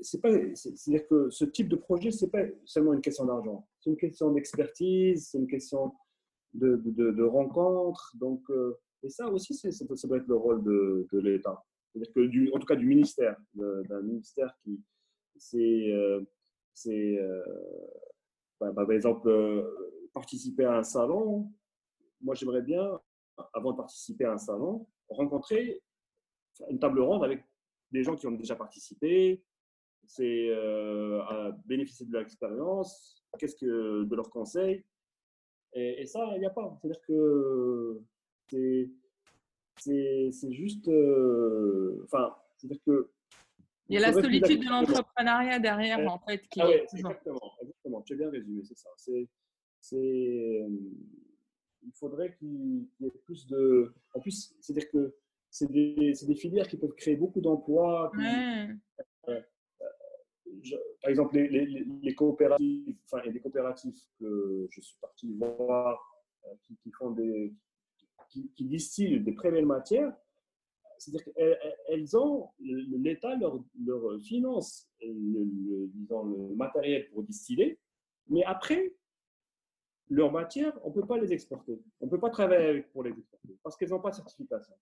c'est 0.01 0.21
pas, 0.21 0.31
c'est-à-dire 0.55 1.07
que 1.09 1.31
ce 1.31 1.45
type 1.45 1.69
de 1.69 1.77
projet, 1.77 2.11
c'est 2.11 2.31
pas 2.31 2.45
seulement 2.65 2.93
une 2.95 3.01
question 3.01 3.27
d'argent, 3.27 3.69
c'est 3.81 3.91
une 3.91 3.97
question 3.97 4.33
d'expertise, 4.33 5.29
c'est 5.31 5.39
une 5.39 5.47
question 5.47 5.93
de, 6.55 6.77
de, 6.77 7.23
rencontre. 7.23 8.15
Donc, 8.19 8.43
euh, 8.51 8.79
et 9.03 9.09
ça 9.09 9.29
aussi, 9.29 9.55
ça 9.55 9.85
doit 9.85 10.19
être 10.19 10.27
le 10.27 10.37
rôle 10.37 10.63
de, 10.63 11.07
de 11.13 11.19
l'État. 11.19 11.65
C'est-à-dire 11.93 12.13
que, 12.13 12.21
du, 12.21 12.51
en 12.53 12.59
tout 12.59 12.67
cas, 12.67 12.77
du 12.77 12.87
ministère, 12.87 13.37
d'un 13.55 14.03
ministère 14.03 14.55
qui, 14.63 14.81
c'est, 15.37 15.93
euh, 15.93 16.21
c'est 16.75 17.19
euh, 17.19 17.43
bah, 18.61 18.73
bah, 18.73 18.85
par 18.85 18.93
exemple, 18.93 19.31
participer 20.13 20.65
à 20.65 20.79
un 20.79 20.83
salon. 20.83 21.51
Moi, 22.21 22.35
j'aimerais 22.35 22.63
bien, 22.63 23.01
avant 23.53 23.73
de 23.73 23.77
participer 23.77 24.25
à 24.25 24.33
un 24.33 24.39
salon, 24.39 24.87
rencontrer 25.09 25.83
une 26.69 26.79
table 26.79 27.01
ronde 27.01 27.25
avec 27.25 27.45
des 27.91 28.03
gens 28.03 28.17
qui 28.17 28.27
ont 28.27 28.33
déjà 28.33 28.57
participé, 28.57 29.43
c'est 30.07 30.49
euh, 30.51 31.53
bénéficier 31.67 32.07
de 32.07 32.13
leur 32.13 32.23
expérience, 32.23 33.25
qu'est-ce 33.39 33.57
que 33.57 34.05
de 34.05 34.17
leurs 34.17 34.31
conseils. 34.31 34.85
Et, 35.75 36.05
ça, 36.07 36.33
il 36.35 36.41
n'y 36.41 36.47
a 36.47 36.51
pas. 36.51 36.79
C'est-à-dire 36.81 37.01
que 37.03 38.03
c'est, 39.79 40.31
c'est, 40.31 40.53
juste. 40.53 40.89
Euh, 40.89 42.03
enfin, 42.05 42.35
c'est-à-dire 42.57 42.83
que. 42.87 43.11
Il 43.93 44.01
y 44.01 44.05
a 44.05 44.11
la 44.11 44.13
solitude 44.13 44.61
de 44.65 44.69
l'entrepreneuriat 44.71 45.59
derrière, 45.59 45.99
en 46.11 46.19
fait. 46.21 46.49
Qui 46.49 46.63
ah 46.63 46.69
ouais, 46.69 46.87
exactement, 46.93 47.53
exactement. 47.61 48.03
Tu 48.03 48.15
as 48.15 48.17
bien 48.17 48.31
résumé, 48.31 48.63
c'est 48.65 48.79
ça. 48.79 48.89
C'est, 48.97 49.29
c'est, 49.81 50.67
il 51.85 51.93
faudrait 51.95 52.35
qu'il 52.39 52.89
y 53.01 53.07
ait 53.07 53.11
plus 53.27 53.47
de. 53.47 53.93
En 54.15 54.21
plus, 54.21 54.55
c'est-à-dire 54.61 54.91
que 54.91 55.15
c'est 55.51 55.71
des, 55.71 56.15
des, 56.23 56.35
filières 56.35 56.67
qui 56.67 56.79
peuvent 56.79 56.95
créer 56.95 57.17
beaucoup 57.17 57.43
d'emplois. 57.43 58.11
Euh, 58.19 58.67
euh, 59.29 59.41
par 61.03 61.11
exemple, 61.11 61.37
les, 61.37 61.85
les, 62.03 62.15
coopératives, 62.15 62.97
enfin, 63.05 63.23
il 63.25 63.27
y 63.27 63.31
a 63.31 63.33
des 63.33 63.41
coopératives 63.41 63.99
que 64.19 64.67
je 64.71 64.81
suis 64.81 64.97
parti 65.01 65.31
voir 65.35 66.01
euh, 66.47 66.55
qui, 66.63 66.91
font 66.93 67.11
des, 67.11 67.53
qui, 68.31 68.65
distillent 68.65 69.21
des 69.21 69.35
très 69.35 69.51
belles 69.51 69.67
matières. 69.67 70.15
C'est-à-dire 71.03 71.33
qu'elles 71.35 72.17
ont, 72.17 72.51
l'État 72.61 73.37
leur, 73.37 73.61
finance 74.23 74.89
le, 75.01 75.87
disons, 75.95 76.25
le 76.25 76.55
matériel 76.55 77.09
pour 77.11 77.23
distiller, 77.23 77.79
mais 78.29 78.45
après, 78.45 78.95
leurs 80.09 80.31
matières, 80.31 80.79
on 80.85 80.91
ne 80.91 80.95
peut 80.95 81.07
pas 81.07 81.19
les 81.19 81.33
exporter. 81.33 81.81
On 82.01 82.07
ne 82.07 82.11
peut 82.11 82.21
pas 82.21 82.31
travailler 82.31 82.67
avec 82.67 82.93
pour 82.93 83.03
les 83.03 83.11
exporter 83.11 83.57
parce 83.63 83.77
qu'elles 83.77 83.91
n'ont 83.91 84.01
pas 84.01 84.11
de 84.11 84.17
certification. 84.17 84.75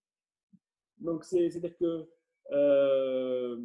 Donc, 0.98 1.24
c'est-à-dire 1.24 1.76
que 1.76 2.08
euh, 2.52 3.60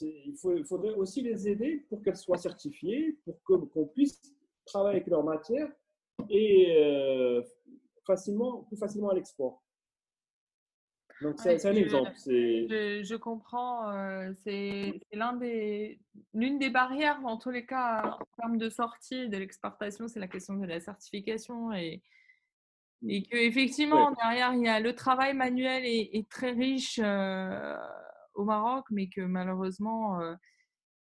il, 0.00 0.64
faudrait 0.64 0.94
aussi 0.94 1.22
les 1.22 1.48
aider 1.48 1.84
pour 1.88 2.02
qu'elles 2.02 2.16
soient 2.16 2.38
certifiées, 2.38 3.18
pour 3.24 3.42
qu'on 3.42 3.86
puisse 3.86 4.22
travailler 4.64 4.98
avec 4.98 5.08
leur 5.08 5.24
matière 5.24 5.70
et 6.30 6.76
euh, 6.76 7.42
facilement, 8.06 8.62
plus 8.64 8.76
facilement 8.76 9.10
à 9.10 9.14
l'export. 9.14 9.62
Donc, 11.20 11.34
c'est 11.38 11.66
un 11.66 11.74
exemple. 11.74 12.12
Je, 12.26 13.02
je, 13.02 13.14
comprends. 13.16 13.90
Euh, 13.90 14.32
c'est 14.44 15.00
l'un 15.12 15.32
des, 15.32 15.98
l'une 16.32 16.58
des 16.58 16.70
barrières, 16.70 17.18
en 17.24 17.36
tous 17.38 17.50
les 17.50 17.66
cas, 17.66 18.18
en 18.20 18.40
termes 18.40 18.58
de 18.58 18.68
sortie 18.68 19.28
de 19.28 19.36
l'exportation, 19.36 20.06
c'est 20.06 20.20
la 20.20 20.28
question 20.28 20.54
de 20.54 20.66
la 20.66 20.80
certification. 20.80 21.72
Et, 21.72 22.02
Mmh. 23.02 23.10
Et 23.10 23.22
qu'effectivement, 23.22 24.10
derrière, 24.12 24.52
il 24.54 24.62
y 24.62 24.68
a 24.68 24.80
le 24.80 24.94
travail 24.94 25.34
manuel 25.34 25.84
est, 25.84 26.28
très 26.28 26.50
riche 26.50 26.98
euh, 27.02 27.76
au 28.34 28.44
Maroc, 28.44 28.86
mais 28.90 29.08
que 29.08 29.20
malheureusement, 29.20 30.20
euh, 30.20 30.34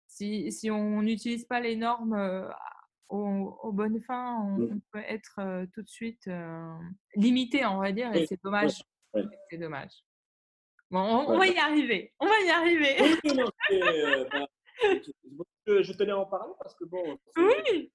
si, 0.07 0.53
si, 0.53 0.71
on 0.71 1.03
n'utilise 1.03 1.45
pas 1.45 1.61
les 1.61 1.77
normes 1.77 2.15
euh, 2.15 2.49
aux, 3.09 3.73
bonnes 3.73 4.01
fins, 4.03 4.37
on, 4.41 4.59
mmh. 4.59 4.81
peut 4.93 5.03
être 5.09 5.67
tout 5.73 5.83
de 5.83 5.89
suite 5.89 6.31
limité, 7.17 7.67
on 7.67 7.79
va 7.79 7.91
dire, 7.91 8.15
et 8.15 8.27
c'est 8.27 8.41
dommage. 8.43 8.83
C'est 9.51 9.59
dommage. 9.59 9.93
Bon, 10.91 11.01
on, 11.01 11.39
va 11.39 11.47
y 11.47 11.57
arriver. 11.57 12.13
On 12.19 12.27
va 12.27 12.41
y 12.41 12.51
arriver. 12.51 12.97
Bah, 15.67 15.83
je 15.83 15.93
tenais 15.93 16.13
à 16.13 16.19
en 16.19 16.25
parler 16.25 16.55
parce 16.59 16.75
que 16.75 16.85
bon, 16.85 17.19
oui. 17.37 17.93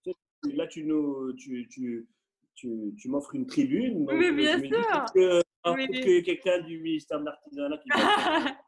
là 0.54 0.68
tu 0.68 0.84
nous, 0.84 1.34
tu, 1.34 1.68
tu, 1.68 2.08
tu, 2.54 2.94
tu 2.96 3.10
m'offres 3.10 3.34
une 3.34 3.48
tribune. 3.48 4.06
oui, 4.08 4.32
bien 4.32 4.60
sûr. 4.60 5.06
Que, 5.14 5.42
que 5.64 6.20
quelqu'un 6.22 6.62
du 6.62 6.80
ministère 6.80 7.20
de 7.20 7.26
l'Artisanat 7.26 7.78
qui 7.80 7.90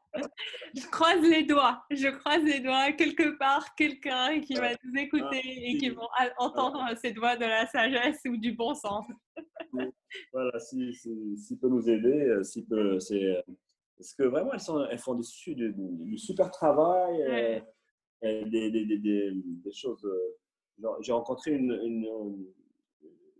Je 0.74 0.86
croise 0.90 1.20
les 1.20 1.44
doigts. 1.44 1.84
Je 1.90 2.08
croise 2.08 2.42
les 2.42 2.60
doigts. 2.60 2.92
Quelque 2.92 3.38
part, 3.38 3.74
quelqu'un 3.74 4.40
qui 4.40 4.54
va 4.54 4.70
nous 4.82 5.00
écouter 5.00 5.42
ah, 5.44 5.70
et 5.70 5.76
qui 5.76 5.90
va 5.90 6.02
entendre 6.38 6.84
ces 7.00 7.12
doigts 7.12 7.36
de 7.36 7.44
la 7.44 7.66
sagesse 7.66 8.20
ou 8.26 8.36
du 8.36 8.52
bon 8.52 8.74
sens. 8.74 9.06
Voilà, 10.32 10.58
s'il 10.58 10.94
si, 10.94 11.36
si, 11.36 11.58
peut 11.58 11.68
nous 11.68 11.88
aider, 11.88 12.26
euh, 12.28 12.42
si 12.42 12.64
peut, 12.64 12.98
c'est 13.00 13.22
euh, 13.22 13.42
parce 13.96 14.14
que 14.14 14.22
vraiment 14.24 14.52
elles, 14.52 14.60
sont, 14.60 14.84
elles 14.84 14.98
font 14.98 15.14
du, 15.14 15.24
du, 15.72 16.18
super 16.18 16.50
travail, 16.50 17.22
euh, 18.24 18.44
des, 18.44 18.70
des, 18.70 18.84
des, 18.86 18.98
des, 18.98 19.72
choses. 19.72 20.06
J'ai 21.00 21.12
rencontré 21.12 21.52
une, 21.52 21.72
une 21.72 22.46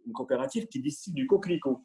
une 0.08 0.14
coopérative 0.14 0.66
qui 0.66 0.80
distille 0.80 1.12
du 1.12 1.26
coquelicot. 1.26 1.84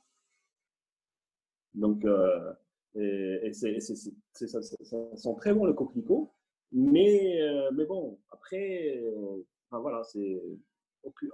Donc, 1.73 2.05
euh, 2.05 2.53
Et, 2.95 3.51
c'est, 3.53 3.79
ça, 3.79 4.61
sent 4.61 5.35
très 5.37 5.53
bon 5.53 5.65
le 5.65 5.73
coquelicot. 5.73 6.33
Mais, 6.71 7.39
mais 7.73 7.85
bon, 7.85 8.19
après, 8.31 8.99
enfin, 9.69 9.81
voilà, 9.81 10.03
c'est 10.03 10.41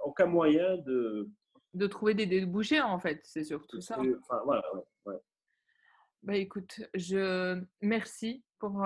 aucun 0.04 0.26
moyen 0.26 0.76
de. 0.78 1.30
De 1.72 1.86
trouver 1.86 2.14
des 2.14 2.26
débouchés, 2.26 2.80
en 2.80 2.98
fait, 2.98 3.20
c'est 3.24 3.44
surtout 3.44 3.80
ça. 3.80 3.98
Enfin, 3.98 4.40
voilà, 4.44 4.62
ouais, 5.06 5.14
Bah, 6.22 6.36
écoute, 6.36 6.80
je 6.94 7.62
merci 7.80 8.42
pour, 8.58 8.84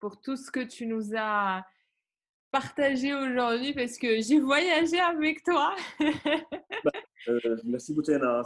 pour 0.00 0.20
tout 0.20 0.36
ce 0.36 0.50
que 0.50 0.60
tu 0.60 0.86
nous 0.86 1.16
as 1.16 1.64
partagé 2.54 3.12
aujourd'hui 3.12 3.72
parce 3.74 3.98
que 3.98 4.20
j'ai 4.20 4.38
voyagé 4.38 5.00
avec 5.00 5.42
toi. 5.42 5.74
Bah, 6.84 6.90
euh, 7.28 7.56
merci 7.64 7.94
Boutena, 7.94 8.42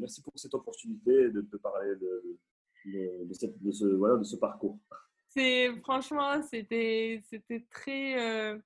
merci 0.00 0.20
pour 0.22 0.32
cette 0.34 0.52
opportunité 0.52 1.30
de 1.30 1.42
te 1.42 1.56
parler 1.56 1.94
de, 1.94 2.38
de, 2.84 3.72
ce, 3.72 3.86
voilà, 3.94 4.16
de 4.16 4.24
ce 4.24 4.34
parcours. 4.34 4.80
C'est 5.28 5.70
franchement, 5.82 6.42
c'était 6.42 7.22
c'était 7.22 7.64
très 7.70 8.18
euh, 8.18 8.58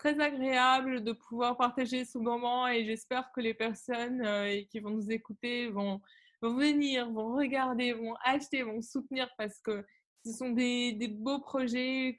très 0.00 0.18
agréable 0.18 1.04
de 1.04 1.12
pouvoir 1.12 1.58
partager 1.58 2.06
ce 2.06 2.16
moment 2.16 2.66
et 2.66 2.86
j'espère 2.86 3.30
que 3.32 3.40
les 3.42 3.52
personnes 3.52 4.22
euh, 4.24 4.62
qui 4.70 4.80
vont 4.80 4.88
nous 4.88 5.10
écouter 5.10 5.68
vont, 5.68 6.00
venir, 6.40 7.10
vont 7.10 7.36
regarder, 7.36 7.92
vont 7.92 8.14
acheter, 8.24 8.62
vont 8.62 8.80
soutenir 8.80 9.28
parce 9.36 9.60
que 9.60 9.84
ce 10.24 10.32
sont 10.32 10.50
des, 10.50 10.96
beaux 11.08 11.40
projets 11.40 12.16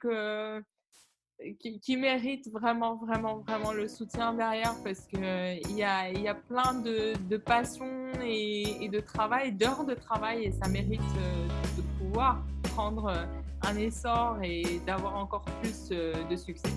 qui, 1.58 1.96
méritent 1.96 2.48
vraiment, 2.52 2.94
vraiment, 2.94 3.38
vraiment 3.38 3.72
le 3.72 3.88
soutien 3.88 4.32
derrière 4.32 4.76
parce 4.84 5.00
qu'il 5.06 5.76
y 5.76 5.82
a, 5.82 6.34
plein 6.34 6.74
de, 6.74 7.36
passion 7.36 8.12
et, 8.24 8.88
de 8.88 9.00
travail, 9.00 9.52
d'heures 9.52 9.84
de 9.84 9.94
travail 9.94 10.44
et 10.44 10.52
ça 10.52 10.68
mérite 10.68 11.00
euh, 11.18 11.48
de 11.76 11.82
pouvoir 11.98 12.44
prendre 12.62 13.26
un 13.62 13.76
essor 13.76 14.38
et 14.44 14.80
d'avoir 14.86 15.16
encore 15.16 15.44
plus 15.60 15.88
euh, 15.90 16.12
de 16.28 16.36
succès. 16.36 16.70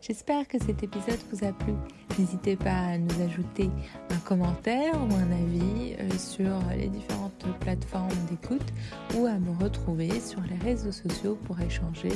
J'espère 0.00 0.46
que 0.46 0.58
cet 0.58 0.82
épisode 0.82 1.18
vous 1.30 1.44
a 1.44 1.52
plu. 1.52 1.74
N'hésitez 2.18 2.56
pas 2.56 2.70
à 2.70 2.98
nous 2.98 3.22
ajouter 3.22 3.68
un 4.10 4.18
commentaire 4.18 4.94
ou 4.94 5.14
un 5.14 5.32
avis 5.32 5.94
euh, 5.98 6.10
sur 6.18 6.58
les 6.76 6.88
différentes 6.88 7.44
plateformes 7.60 8.08
d'écoute 8.30 8.72
ou 9.16 9.26
à 9.26 9.38
me 9.38 9.62
retrouver 9.62 10.20
sur 10.20 10.40
les 10.42 10.56
réseaux 10.56 10.92
sociaux 10.92 11.38
pour 11.44 11.60
échanger 11.60 12.12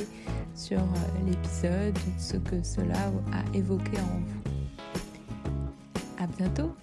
sur 0.55 0.79
euh, 0.79 0.83
l'épisode, 1.25 1.97
ce 2.17 2.37
que 2.37 2.63
cela 2.63 3.11
a 3.31 3.57
évoqué 3.57 3.97
en 3.99 4.19
vous. 4.19 4.43
À 6.19 6.27
bientôt! 6.27 6.73